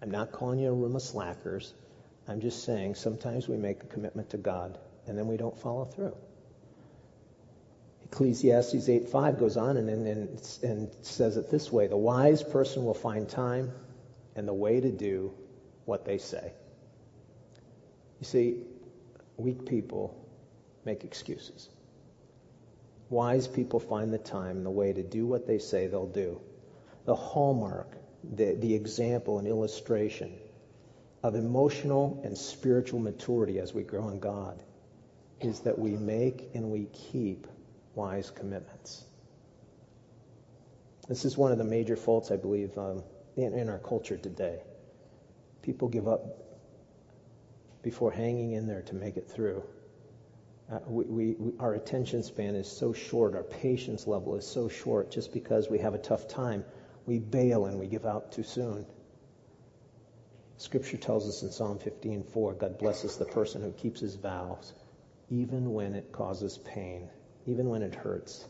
I'm 0.02 0.12
not 0.12 0.32
calling 0.32 0.60
you 0.60 0.70
a 0.70 0.74
room 0.74 0.96
of 0.96 1.02
slackers. 1.02 1.74
I'm 2.28 2.42
just 2.42 2.64
saying 2.64 2.96
sometimes 2.96 3.48
we 3.48 3.58
make 3.58 3.84
a 3.84 3.88
commitment 3.88 4.32
to 4.32 4.38
God 4.38 4.78
and 5.06 5.18
then 5.18 5.28
we 5.28 5.38
don't 5.38 5.58
follow 5.58 5.86
through. 5.86 6.16
Ecclesiastes 8.12 8.88
8:5 8.88 9.40
goes 9.40 9.56
on 9.56 9.78
and, 9.78 9.90
and, 9.90 10.60
and 10.64 10.90
says 11.02 11.38
it 11.38 11.50
this 11.50 11.72
way: 11.72 11.88
the 11.88 11.98
wise 11.98 12.44
person 12.44 12.84
will 12.84 12.94
find 12.94 13.30
time 13.30 13.72
and 14.36 14.48
the 14.48 14.54
way 14.54 14.82
to 14.82 14.92
do 14.92 15.34
what 15.86 16.06
they 16.06 16.18
say. 16.18 16.52
You 18.20 18.26
see, 18.26 18.64
weak 19.38 19.66
people 19.66 20.16
make 20.86 21.04
excuses. 21.04 21.70
Wise 23.10 23.48
people 23.48 23.80
find 23.80 24.14
the 24.14 24.20
time 24.20 24.58
and 24.58 24.66
the 24.66 24.72
way 24.72 24.94
to 24.94 25.04
do 25.04 25.26
what 25.26 25.48
they 25.48 25.58
say 25.58 25.88
they'll 25.88 26.06
do. 26.06 26.42
The 27.06 27.16
hallmark, 27.16 27.96
the, 28.36 28.56
the 28.56 28.74
example 28.74 29.40
and 29.40 29.48
illustration 29.48 30.34
of 31.24 31.36
emotional 31.36 32.22
and 32.24 32.38
spiritual 32.38 33.00
maturity 33.00 33.60
as 33.60 33.74
we 33.74 33.84
grow 33.84 34.10
in 34.10 34.20
God 34.20 34.62
is 35.42 35.62
that 35.62 35.78
we 35.78 35.92
make 35.92 36.50
and 36.54 36.70
we 36.70 36.86
keep 36.94 37.48
wise 38.00 38.32
commitments. 38.32 39.04
This 41.10 41.26
is 41.26 41.38
one 41.38 41.52
of 41.52 41.58
the 41.58 41.66
major 41.66 41.98
faults, 41.98 42.32
I 42.32 42.38
believe, 42.38 42.78
um, 42.78 43.04
in, 43.36 43.54
in 43.54 43.68
our 43.68 43.78
culture 43.80 44.16
today. 44.16 44.62
People 45.64 45.90
give 45.90 46.08
up 46.08 46.22
before 47.84 48.10
hanging 48.10 48.54
in 48.54 48.68
there 48.68 48.84
to 48.84 48.96
make 48.96 49.18
it 49.18 49.30
through. 49.30 49.64
Uh, 50.72 50.80
we, 50.88 51.04
we, 51.04 51.36
we, 51.40 51.60
our 51.60 51.74
attention 51.74 52.24
span 52.24 52.56
is 52.56 52.72
so 52.72 52.94
short, 52.94 53.36
our 53.36 53.44
patience 53.44 54.08
level 54.08 54.38
is 54.38 54.48
so 54.48 54.70
short 54.70 55.12
just 55.12 55.34
because 55.34 55.70
we 55.70 55.80
have 55.80 55.94
a 55.94 55.98
tough 55.98 56.30
time. 56.30 56.64
We 57.06 57.20
bail 57.20 57.66
and 57.66 57.78
we 57.78 57.88
give 57.88 58.06
out 58.06 58.32
too 58.32 58.44
soon. 58.44 58.86
Scripture 60.56 60.98
tells 60.98 61.28
us 61.28 61.44
in 61.44 61.52
Psalm 61.52 61.80
15:4, 61.80 62.60
God 62.60 62.78
blesses 62.78 63.18
the 63.18 63.26
person 63.26 63.62
who 63.62 63.74
keeps 63.74 64.00
his 64.00 64.16
vows, 64.16 64.74
even 65.30 65.74
when 65.74 65.96
it 65.96 66.14
causes 66.14 66.60
pain 66.60 67.10
even 67.50 67.70
when 67.70 67.82
it 67.82 67.96
hurts. 67.96 68.46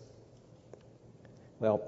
Well, 1.60 1.82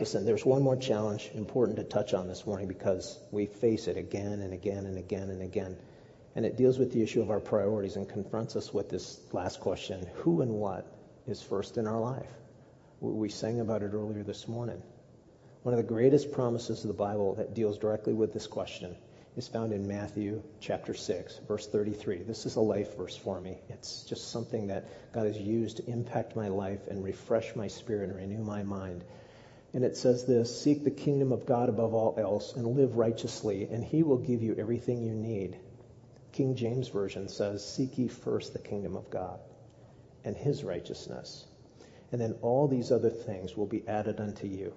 listen, 0.00 0.24
there's 0.24 0.44
one 0.44 0.62
more 0.62 0.76
challenge 0.76 1.30
important 1.34 1.76
to 1.76 1.84
touch 1.84 2.14
on 2.14 2.26
this 2.26 2.46
morning 2.46 2.68
because 2.68 3.18
we 3.30 3.46
face 3.46 3.86
it 3.86 3.96
again 3.96 4.40
and 4.40 4.52
again 4.52 4.86
and 4.86 4.96
again 4.96 5.28
and 5.30 5.42
again. 5.42 5.76
And 6.34 6.46
it 6.46 6.56
deals 6.56 6.78
with 6.78 6.92
the 6.92 7.02
issue 7.02 7.20
of 7.20 7.30
our 7.30 7.40
priorities 7.40 7.96
and 7.96 8.08
confronts 8.08 8.56
us 8.56 8.72
with 8.72 8.88
this 8.88 9.20
last 9.32 9.60
question 9.60 10.06
who 10.16 10.40
and 10.40 10.52
what 10.52 10.86
is 11.26 11.42
first 11.42 11.76
in 11.76 11.86
our 11.86 12.00
life? 12.00 12.30
We 13.00 13.28
sang 13.28 13.60
about 13.60 13.82
it 13.82 13.92
earlier 13.92 14.22
this 14.22 14.48
morning. 14.48 14.82
One 15.62 15.74
of 15.74 15.78
the 15.78 15.94
greatest 15.94 16.32
promises 16.32 16.82
of 16.82 16.88
the 16.88 16.94
Bible 16.94 17.34
that 17.34 17.54
deals 17.54 17.78
directly 17.78 18.14
with 18.14 18.32
this 18.32 18.46
question 18.46 18.96
is 19.36 19.48
found 19.48 19.72
in 19.72 19.86
Matthew 19.86 20.42
chapter 20.60 20.94
6, 20.94 21.40
verse 21.46 21.66
33. 21.66 22.22
This 22.22 22.46
is 22.46 22.56
a 22.56 22.60
life 22.60 22.96
verse 22.96 23.16
for 23.16 23.40
me. 23.40 23.58
It's 23.68 24.02
just 24.02 24.30
something 24.30 24.66
that 24.68 24.88
God 25.12 25.26
has 25.26 25.38
used 25.38 25.76
to 25.76 25.90
impact 25.90 26.34
my 26.34 26.48
life 26.48 26.86
and 26.88 27.04
refresh 27.04 27.54
my 27.54 27.68
spirit 27.68 28.10
and 28.10 28.18
renew 28.18 28.42
my 28.42 28.62
mind. 28.62 29.04
And 29.74 29.84
it 29.84 29.96
says 29.96 30.24
this 30.24 30.60
Seek 30.60 30.82
the 30.82 30.90
kingdom 30.90 31.30
of 31.32 31.46
God 31.46 31.68
above 31.68 31.94
all 31.94 32.14
else 32.18 32.54
and 32.54 32.76
live 32.76 32.96
righteously, 32.96 33.68
and 33.70 33.84
he 33.84 34.02
will 34.02 34.18
give 34.18 34.42
you 34.42 34.54
everything 34.58 35.02
you 35.02 35.14
need. 35.14 35.56
King 36.32 36.54
James 36.54 36.88
Version 36.88 37.28
says, 37.28 37.64
Seek 37.64 37.98
ye 37.98 38.08
first 38.08 38.52
the 38.52 38.58
kingdom 38.58 38.96
of 38.96 39.10
God 39.10 39.40
and 40.24 40.36
his 40.36 40.64
righteousness. 40.64 41.46
And 42.10 42.20
then 42.20 42.34
all 42.42 42.66
these 42.66 42.90
other 42.90 43.10
things 43.10 43.56
will 43.56 43.66
be 43.66 43.86
added 43.86 44.20
unto 44.20 44.46
you 44.46 44.72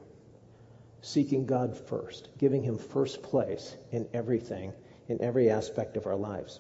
seeking 1.02 1.46
God 1.46 1.76
first, 1.76 2.30
giving 2.38 2.64
Him 2.64 2.78
first 2.78 3.24
place 3.24 3.76
in 3.92 4.08
everything, 4.14 4.74
in 5.08 5.22
every 5.22 5.50
aspect 5.50 5.98
of 5.98 6.06
our 6.06 6.16
lives. 6.16 6.60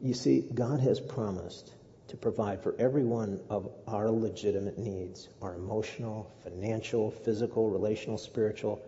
You 0.00 0.14
see, 0.14 0.44
God 0.54 0.80
has 0.80 1.00
promised 1.00 1.72
to 2.08 2.16
provide 2.16 2.62
for 2.62 2.74
every 2.78 3.04
one 3.04 3.40
of 3.50 3.70
our 3.86 4.10
legitimate 4.10 4.78
needs 4.78 5.28
our 5.42 5.54
emotional, 5.54 6.32
financial, 6.42 7.10
physical, 7.10 7.68
relational, 7.68 8.16
spiritual 8.16 8.80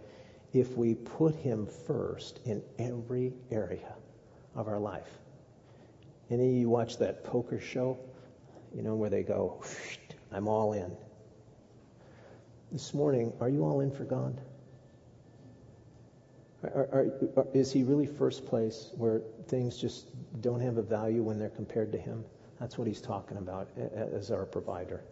if 0.53 0.76
we 0.76 0.94
put 0.94 1.34
Him 1.34 1.66
first 1.86 2.40
in 2.46 2.62
every 2.78 3.34
area 3.51 3.94
of 4.55 4.68
our 4.68 4.80
life. 4.80 5.18
Any 6.30 6.48
of 6.48 6.55
you 6.55 6.68
watch 6.70 6.98
that 6.98 7.24
poker 7.24 7.61
show? 7.61 7.98
You 8.74 8.82
know, 8.82 8.94
where 8.94 9.11
they 9.11 9.24
go, 9.24 9.62
I'm 10.32 10.48
all 10.48 10.72
in 10.72 10.96
this 12.73 12.95
morning, 12.95 13.33
are 13.41 13.49
you 13.49 13.64
all 13.64 13.81
in 13.81 13.91
for 13.91 14.05
God? 14.05 14.41
Are, 16.62 16.71
are, 16.71 17.12
are, 17.37 17.47
is 17.55 17.73
He 17.73 17.83
really 17.83 18.07
first 18.07 18.47
place 18.47 18.91
where 18.97 19.23
things 19.49 19.79
just 19.79 20.07
don't 20.41 20.61
have 20.61 20.77
a 20.77 20.83
value 20.83 21.23
when 21.23 21.39
they're 21.39 21.49
compared 21.49 21.91
to 21.93 21.99
Him? 21.99 22.25
That's 22.61 22.79
what 22.79 22.87
He's 22.87 23.01
talking 23.01 23.39
about 23.39 23.68
as 24.12 24.31
our 24.31 24.45
provider. 24.45 25.03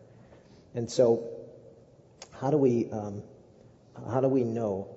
And 0.74 0.88
so, 0.88 1.26
how 2.30 2.50
do 2.50 2.58
we 2.58 2.90
um, 2.92 3.22
how 4.10 4.20
do 4.20 4.28
we 4.28 4.44
know 4.44 4.94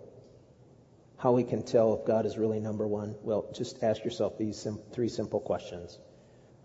how 1.18 1.32
we 1.32 1.44
can 1.44 1.64
tell 1.64 1.94
if 1.96 2.06
God 2.06 2.26
is 2.26 2.38
really 2.38 2.60
number 2.60 2.86
one? 2.86 3.16
Well, 3.24 3.46
just 3.54 3.84
ask 3.84 4.04
yourself 4.04 4.38
these 4.38 4.58
sim- 4.58 4.80
three 4.92 5.10
simple 5.10 5.40
questions. 5.40 5.98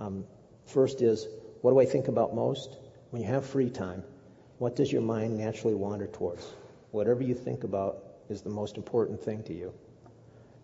Um, 0.01 0.25
first 0.67 1.01
is, 1.01 1.27
what 1.63 1.71
do 1.71 1.81
I 1.81 1.87
think 1.87 2.09
about 2.09 2.35
most? 2.35 2.77
When 3.11 3.23
you 3.23 3.29
have 3.29 3.47
free 3.47 3.71
time, 3.71 4.03
what 4.59 4.77
does 4.77 4.91
your 4.91 5.03
mind 5.03 5.37
naturally 5.37 5.75
wander 5.75 6.07
towards? 6.07 6.47
Whatever 6.91 7.23
you 7.23 7.35
think 7.35 7.65
about 7.65 7.99
is 8.31 8.43
the 8.43 8.51
most 8.51 8.77
important 8.77 9.23
thing 9.23 9.43
to 9.45 9.55
you. 9.55 9.73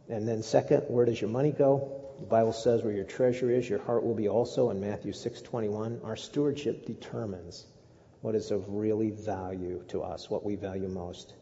And 0.09 0.26
then 0.26 0.43
second, 0.43 0.84
where 0.88 1.05
does 1.05 1.20
your 1.20 1.30
money 1.30 1.53
go? 1.53 2.01
The 2.18 2.26
Bible 2.26 2.53
says 2.53 2.82
where 2.82 2.93
your 2.93 3.05
treasure 3.05 3.51
is, 3.51 3.68
your 3.68 3.80
heart 3.80 4.05
will 4.05 4.14
be 4.14 4.28
also 4.28 4.70
in 4.70 4.80
Matthew 4.80 5.12
6:21. 5.12 6.01
Our 6.05 6.16
stewardship 6.16 6.86
determines 6.86 7.66
what 8.20 8.34
is 8.34 8.51
of 8.51 8.68
really 8.68 9.11
value 9.11 9.82
to 9.88 10.03
us, 10.03 10.30
what 10.30 10.45
we 10.45 10.55
value 10.55 10.88
most. 10.88 11.34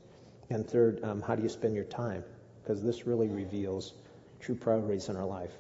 And 0.49 0.67
third, 0.67 1.05
um, 1.05 1.21
how 1.21 1.37
do 1.37 1.43
you 1.43 1.49
spend 1.49 1.75
your 1.75 1.85
time? 1.85 2.25
Because 2.63 2.83
this 2.83 3.07
really 3.07 3.29
reveals 3.29 3.93
true 4.41 4.55
priorities 4.55 5.09
in 5.09 5.17
our 5.17 5.27
life. 5.27 5.53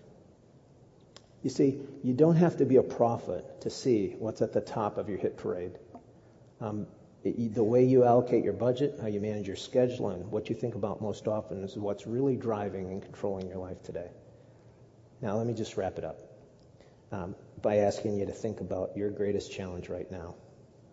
You 1.42 1.50
see, 1.50 1.80
you 2.02 2.14
don't 2.14 2.36
have 2.36 2.56
to 2.58 2.64
be 2.64 2.76
a 2.76 2.82
prophet 2.82 3.62
to 3.62 3.70
see 3.70 4.16
what's 4.18 4.42
at 4.42 4.52
the 4.52 4.60
top 4.60 4.98
of 4.98 5.08
your 5.08 5.18
hit 5.18 5.36
parade. 5.36 5.78
Um, 6.60 6.86
the 7.22 7.62
way 7.62 7.84
you 7.84 8.04
allocate 8.04 8.44
your 8.44 8.54
budget, 8.54 8.98
how 9.00 9.06
you 9.06 9.20
manage 9.20 9.46
your 9.46 9.56
schedule, 9.56 10.10
and 10.10 10.30
what 10.30 10.48
you 10.48 10.54
think 10.54 10.74
about 10.74 11.02
most 11.02 11.28
often 11.28 11.62
is 11.62 11.76
what's 11.76 12.06
really 12.06 12.36
driving 12.36 12.90
and 12.92 13.02
controlling 13.02 13.46
your 13.46 13.58
life 13.58 13.82
today. 13.82 14.08
Now, 15.20 15.36
let 15.36 15.46
me 15.46 15.52
just 15.52 15.76
wrap 15.76 15.98
it 15.98 16.04
up 16.04 16.18
um, 17.12 17.34
by 17.60 17.76
asking 17.76 18.18
you 18.18 18.24
to 18.24 18.32
think 18.32 18.60
about 18.60 18.96
your 18.96 19.10
greatest 19.10 19.52
challenge 19.52 19.90
right 19.90 20.10
now. 20.10 20.34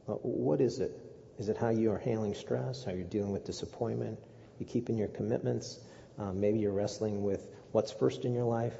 Uh, 0.07 0.13
what 0.15 0.59
is 0.59 0.79
it? 0.79 0.99
Is 1.37 1.47
it 1.47 1.55
how 1.55 1.69
you 1.69 1.91
are 1.91 1.97
handling 1.97 2.33
stress? 2.33 2.83
How 2.83 2.91
you're 2.91 3.03
dealing 3.03 3.31
with 3.31 3.45
disappointment? 3.45 4.19
You 4.59 4.65
keeping 4.65 4.97
your 4.97 5.09
commitments? 5.09 5.79
Um, 6.17 6.41
maybe 6.41 6.59
you're 6.59 6.73
wrestling 6.73 7.23
with 7.23 7.47
what's 7.71 7.91
first 7.91 8.25
in 8.25 8.33
your 8.33 8.43
life. 8.43 8.75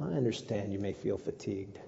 I 0.00 0.06
understand 0.06 0.72
you 0.72 0.78
may 0.78 0.94
feel 0.94 1.18
fatigued. 1.18 1.78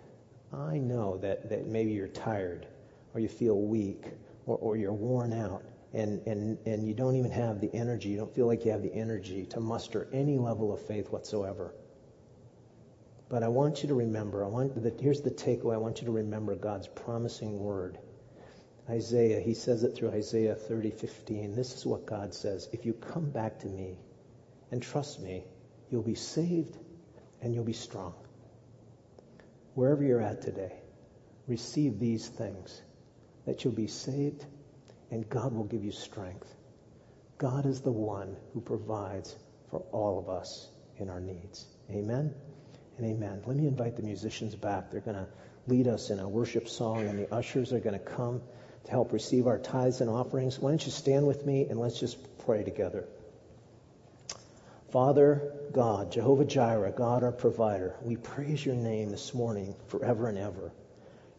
I 0.53 0.76
know 0.76 1.16
that, 1.18 1.49
that 1.49 1.66
maybe 1.66 1.93
you're 1.93 2.09
tired 2.09 2.66
or 3.15 3.21
you 3.21 3.29
feel 3.29 3.61
weak 3.61 4.05
or, 4.47 4.57
or 4.59 4.77
you're 4.77 4.93
worn 4.93 5.33
out 5.33 5.63
and, 5.93 6.27
and, 6.27 6.59
and 6.67 6.87
you 6.87 6.95
don't 6.95 7.17
even 7.17 7.31
have 7.31 7.61
the 7.61 7.71
energy, 7.75 8.09
you 8.09 8.17
don't 8.17 8.35
feel 8.35 8.47
like 8.47 8.65
you 8.65 8.71
have 8.71 8.83
the 8.83 8.95
energy 8.95 9.45
to 9.47 9.61
muster 9.61 10.09
any 10.13 10.39
level 10.39 10.73
of 10.73 10.81
faith 10.87 11.11
whatsoever. 11.11 11.75
But 13.29 13.43
I 13.43 13.49
want 13.49 13.83
you 13.83 13.89
to 13.89 13.95
remember, 13.95 14.45
I 14.45 14.49
want 14.49 14.83
the, 14.83 14.93
here's 15.01 15.23
the 15.23 15.31
takeaway. 15.31 15.75
I 15.75 15.79
want 15.79 16.01
you 16.01 16.07
to 16.07 16.13
remember 16.13 16.55
God's 16.55 16.89
promising 16.89 17.59
word. 17.59 17.99
Isaiah, 18.91 19.41
he 19.41 19.55
says 19.55 19.85
it 19.85 19.95
through 19.95 20.11
Isaiah 20.11 20.55
30, 20.55 20.91
15. 20.91 21.55
This 21.55 21.75
is 21.75 21.87
what 21.87 22.05
God 22.05 22.35
says. 22.35 22.69
If 22.73 22.85
you 22.85 22.93
come 22.93 23.31
back 23.31 23.59
to 23.61 23.69
me 23.69 23.97
and 24.71 24.83
trust 24.83 25.21
me, 25.21 25.45
you'll 25.91 26.03
be 26.03 26.15
saved 26.15 26.77
and 27.41 27.55
you'll 27.55 27.65
be 27.65 27.73
strong. 27.73 28.15
Wherever 29.75 30.03
you're 30.03 30.21
at 30.21 30.43
today, 30.43 30.75
receive 31.47 31.99
these 31.99 32.29
things 32.29 32.83
that 33.47 33.64
you'll 33.64 33.74
be 33.74 33.86
saved 33.86 34.45
and 35.11 35.28
God 35.28 35.53
will 35.53 35.64
give 35.64 35.84
you 35.84 35.93
strength. 35.93 36.49
God 37.38 37.66
is 37.66 37.80
the 37.80 37.93
one 37.93 38.36
who 38.55 38.61
provides 38.61 39.36
for 39.70 39.80
all 39.93 40.18
of 40.18 40.28
us 40.28 40.68
in 40.99 41.11
our 41.11 41.20
needs. 41.20 41.66
Amen 41.90 42.34
and 42.99 43.07
amen. 43.07 43.43
Let 43.47 43.57
me 43.57 43.66
invite 43.66 43.97
the 43.97 44.03
musicians 44.03 44.55
back. 44.55 44.90
They're 44.90 45.01
going 45.01 45.16
to 45.16 45.26
lead 45.66 45.86
us 45.86 46.11
in 46.11 46.18
a 46.18 46.28
worship 46.28 46.68
song, 46.68 47.07
and 47.07 47.18
the 47.18 47.32
ushers 47.34 47.72
are 47.72 47.80
going 47.80 47.99
to 47.99 48.05
come 48.05 48.40
to 48.84 48.90
help 48.90 49.12
receive 49.12 49.47
our 49.47 49.59
tithes 49.59 50.01
and 50.01 50.11
offerings. 50.11 50.59
Why 50.59 50.70
don't 50.70 50.84
you 50.84 50.93
stand 50.93 51.26
with 51.26 51.45
me 51.47 51.66
and 51.68 51.78
let's 51.78 51.99
just 52.01 52.16
pray 52.45 52.64
together. 52.64 53.07
Father 54.90 55.55
God, 55.72 56.12
Jehovah 56.12 56.45
Jireh, 56.45 56.93
God 56.93 57.22
our 57.22 57.32
provider, 57.32 57.97
we 58.03 58.16
praise 58.16 58.64
your 58.64 58.74
name 58.74 59.11
this 59.11 59.32
morning 59.32 59.74
forever 59.88 60.28
and 60.28 60.36
ever. 60.36 60.72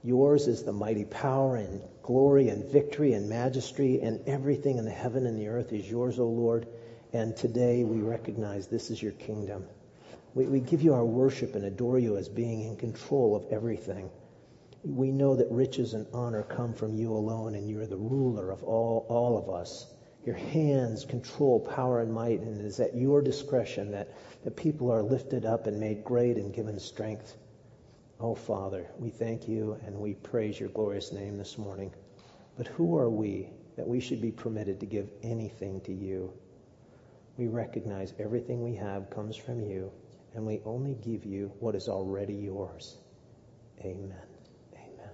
Yours 0.05 0.47
is 0.49 0.63
the 0.63 0.73
mighty 0.73 1.05
power 1.05 1.55
and 1.55 1.81
glory 2.01 2.49
and 2.49 2.65
victory 2.65 3.13
and 3.13 3.29
majesty, 3.29 4.01
and 4.01 4.19
everything 4.27 4.77
in 4.77 4.83
the 4.83 4.91
heaven 4.91 5.25
and 5.25 5.39
the 5.39 5.47
earth 5.47 5.71
is 5.71 5.89
yours, 5.89 6.19
O 6.19 6.27
Lord. 6.27 6.67
And 7.13 7.37
today 7.37 7.85
we 7.85 8.01
recognize 8.01 8.67
this 8.67 8.91
is 8.91 9.01
your 9.01 9.13
kingdom. 9.13 9.65
We, 10.33 10.45
we 10.47 10.59
give 10.59 10.81
you 10.81 10.93
our 10.93 11.05
worship 11.05 11.55
and 11.55 11.63
adore 11.63 11.99
you 11.99 12.17
as 12.17 12.27
being 12.27 12.65
in 12.65 12.75
control 12.75 13.33
of 13.33 13.45
everything. 13.49 14.09
We 14.83 15.09
know 15.09 15.37
that 15.37 15.49
riches 15.49 15.93
and 15.93 16.05
honor 16.13 16.43
come 16.43 16.73
from 16.73 16.95
you 16.95 17.13
alone, 17.13 17.55
and 17.55 17.69
you're 17.69 17.87
the 17.87 17.95
ruler 17.95 18.51
of 18.51 18.61
all, 18.63 19.05
all 19.07 19.37
of 19.37 19.49
us. 19.49 19.87
Your 20.25 20.35
hands 20.35 21.05
control 21.05 21.61
power 21.61 22.01
and 22.01 22.11
might, 22.11 22.41
and 22.41 22.59
it 22.59 22.65
is 22.65 22.81
at 22.81 22.93
your 22.93 23.21
discretion 23.21 23.91
that 23.91 24.09
the 24.43 24.51
people 24.51 24.91
are 24.91 25.01
lifted 25.01 25.45
up 25.45 25.65
and 25.65 25.79
made 25.79 26.03
great 26.03 26.35
and 26.35 26.53
given 26.53 26.77
strength. 26.77 27.37
Oh, 28.19 28.35
Father, 28.35 28.87
we 28.99 29.09
thank 29.09 29.47
you 29.47 29.77
and 29.85 29.97
we 29.97 30.13
praise 30.13 30.59
your 30.59 30.69
glorious 30.69 31.11
name 31.11 31.37
this 31.37 31.57
morning. 31.57 31.91
But 32.57 32.67
who 32.67 32.97
are 32.97 33.09
we 33.09 33.49
that 33.75 33.87
we 33.87 33.99
should 33.99 34.21
be 34.21 34.31
permitted 34.31 34.79
to 34.81 34.85
give 34.85 35.09
anything 35.23 35.81
to 35.81 35.93
you? 35.93 36.31
We 37.37 37.47
recognize 37.47 38.13
everything 38.19 38.63
we 38.63 38.75
have 38.75 39.09
comes 39.09 39.35
from 39.35 39.61
you, 39.61 39.91
and 40.35 40.45
we 40.45 40.61
only 40.65 40.93
give 40.93 41.25
you 41.25 41.51
what 41.59 41.73
is 41.73 41.89
already 41.89 42.35
yours. 42.35 42.95
Amen. 43.81 44.13
Amen. 44.75 45.09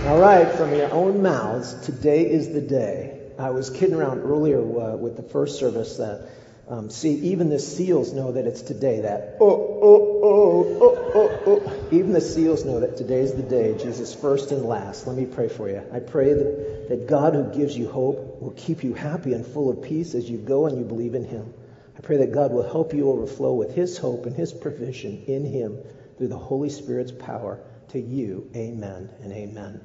All 0.00 0.18
right, 0.18 0.50
from 0.52 0.74
your 0.74 0.92
own 0.92 1.22
mouths, 1.22 1.74
today 1.86 2.30
is 2.30 2.52
the 2.52 2.60
day. 2.60 3.22
I 3.38 3.50
was 3.50 3.70
kidding 3.70 3.94
around 3.94 4.20
earlier 4.20 4.60
uh, 4.60 4.96
with 4.96 5.16
the 5.16 5.22
first 5.22 5.58
service 5.58 5.96
that 5.96 6.28
um, 6.68 6.88
see, 6.88 7.14
even 7.32 7.50
the 7.50 7.58
seals 7.58 8.12
know 8.12 8.32
that 8.32 8.46
it's 8.46 8.62
today. 8.62 9.00
That 9.00 9.36
oh, 9.40 9.80
oh, 9.82 10.20
oh, 10.22 10.78
oh, 10.80 11.10
oh, 11.14 11.42
oh. 11.46 11.83
Even 11.94 12.12
the 12.12 12.20
seals 12.20 12.64
know 12.64 12.80
that 12.80 12.96
today 12.96 13.20
is 13.20 13.34
the 13.34 13.42
day, 13.44 13.78
Jesus 13.78 14.12
first 14.12 14.50
and 14.50 14.64
last. 14.64 15.06
Let 15.06 15.14
me 15.14 15.26
pray 15.26 15.48
for 15.48 15.68
you. 15.68 15.80
I 15.92 16.00
pray 16.00 16.32
that, 16.32 16.88
that 16.88 17.06
God 17.06 17.34
who 17.34 17.54
gives 17.56 17.78
you 17.78 17.88
hope 17.88 18.42
will 18.42 18.50
keep 18.50 18.82
you 18.82 18.94
happy 18.94 19.32
and 19.32 19.46
full 19.46 19.70
of 19.70 19.80
peace 19.80 20.16
as 20.16 20.28
you 20.28 20.38
go 20.38 20.66
and 20.66 20.76
you 20.76 20.84
believe 20.84 21.14
in 21.14 21.22
Him. 21.24 21.54
I 21.96 22.00
pray 22.00 22.16
that 22.16 22.32
God 22.32 22.50
will 22.50 22.68
help 22.68 22.94
you 22.94 23.10
overflow 23.10 23.54
with 23.54 23.76
His 23.76 23.96
hope 23.96 24.26
and 24.26 24.34
His 24.34 24.52
provision 24.52 25.22
in 25.28 25.44
Him 25.44 25.78
through 26.18 26.26
the 26.26 26.36
Holy 26.36 26.68
Spirit's 26.68 27.12
power 27.12 27.60
to 27.90 28.00
you. 28.00 28.50
Amen 28.56 29.08
and 29.22 29.32
amen. 29.32 29.80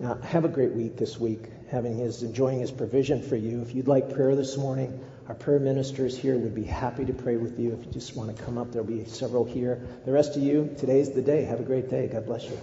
Now, 0.00 0.14
have 0.14 0.44
a 0.44 0.48
great 0.48 0.72
week 0.72 0.96
this 0.96 1.16
week, 1.16 1.44
having 1.70 1.96
his 1.96 2.24
enjoying 2.24 2.58
his 2.58 2.72
provision 2.72 3.22
for 3.22 3.36
you. 3.36 3.62
If 3.62 3.72
you'd 3.72 3.86
like 3.86 4.12
prayer 4.12 4.34
this 4.34 4.56
morning, 4.56 5.00
our 5.28 5.34
prayer 5.34 5.58
ministers 5.58 6.16
here 6.16 6.36
would 6.36 6.54
be 6.54 6.64
happy 6.64 7.04
to 7.04 7.12
pray 7.12 7.36
with 7.36 7.58
you. 7.58 7.72
If 7.72 7.86
you 7.86 7.92
just 7.92 8.16
want 8.16 8.36
to 8.36 8.42
come 8.42 8.58
up, 8.58 8.72
there'll 8.72 8.86
be 8.86 9.04
several 9.06 9.44
here. 9.44 9.80
The 10.04 10.12
rest 10.12 10.36
of 10.36 10.42
you, 10.42 10.74
today's 10.78 11.10
the 11.10 11.22
day. 11.22 11.44
Have 11.44 11.60
a 11.60 11.64
great 11.64 11.90
day. 11.90 12.06
God 12.06 12.26
bless 12.26 12.44
you. 12.44 12.58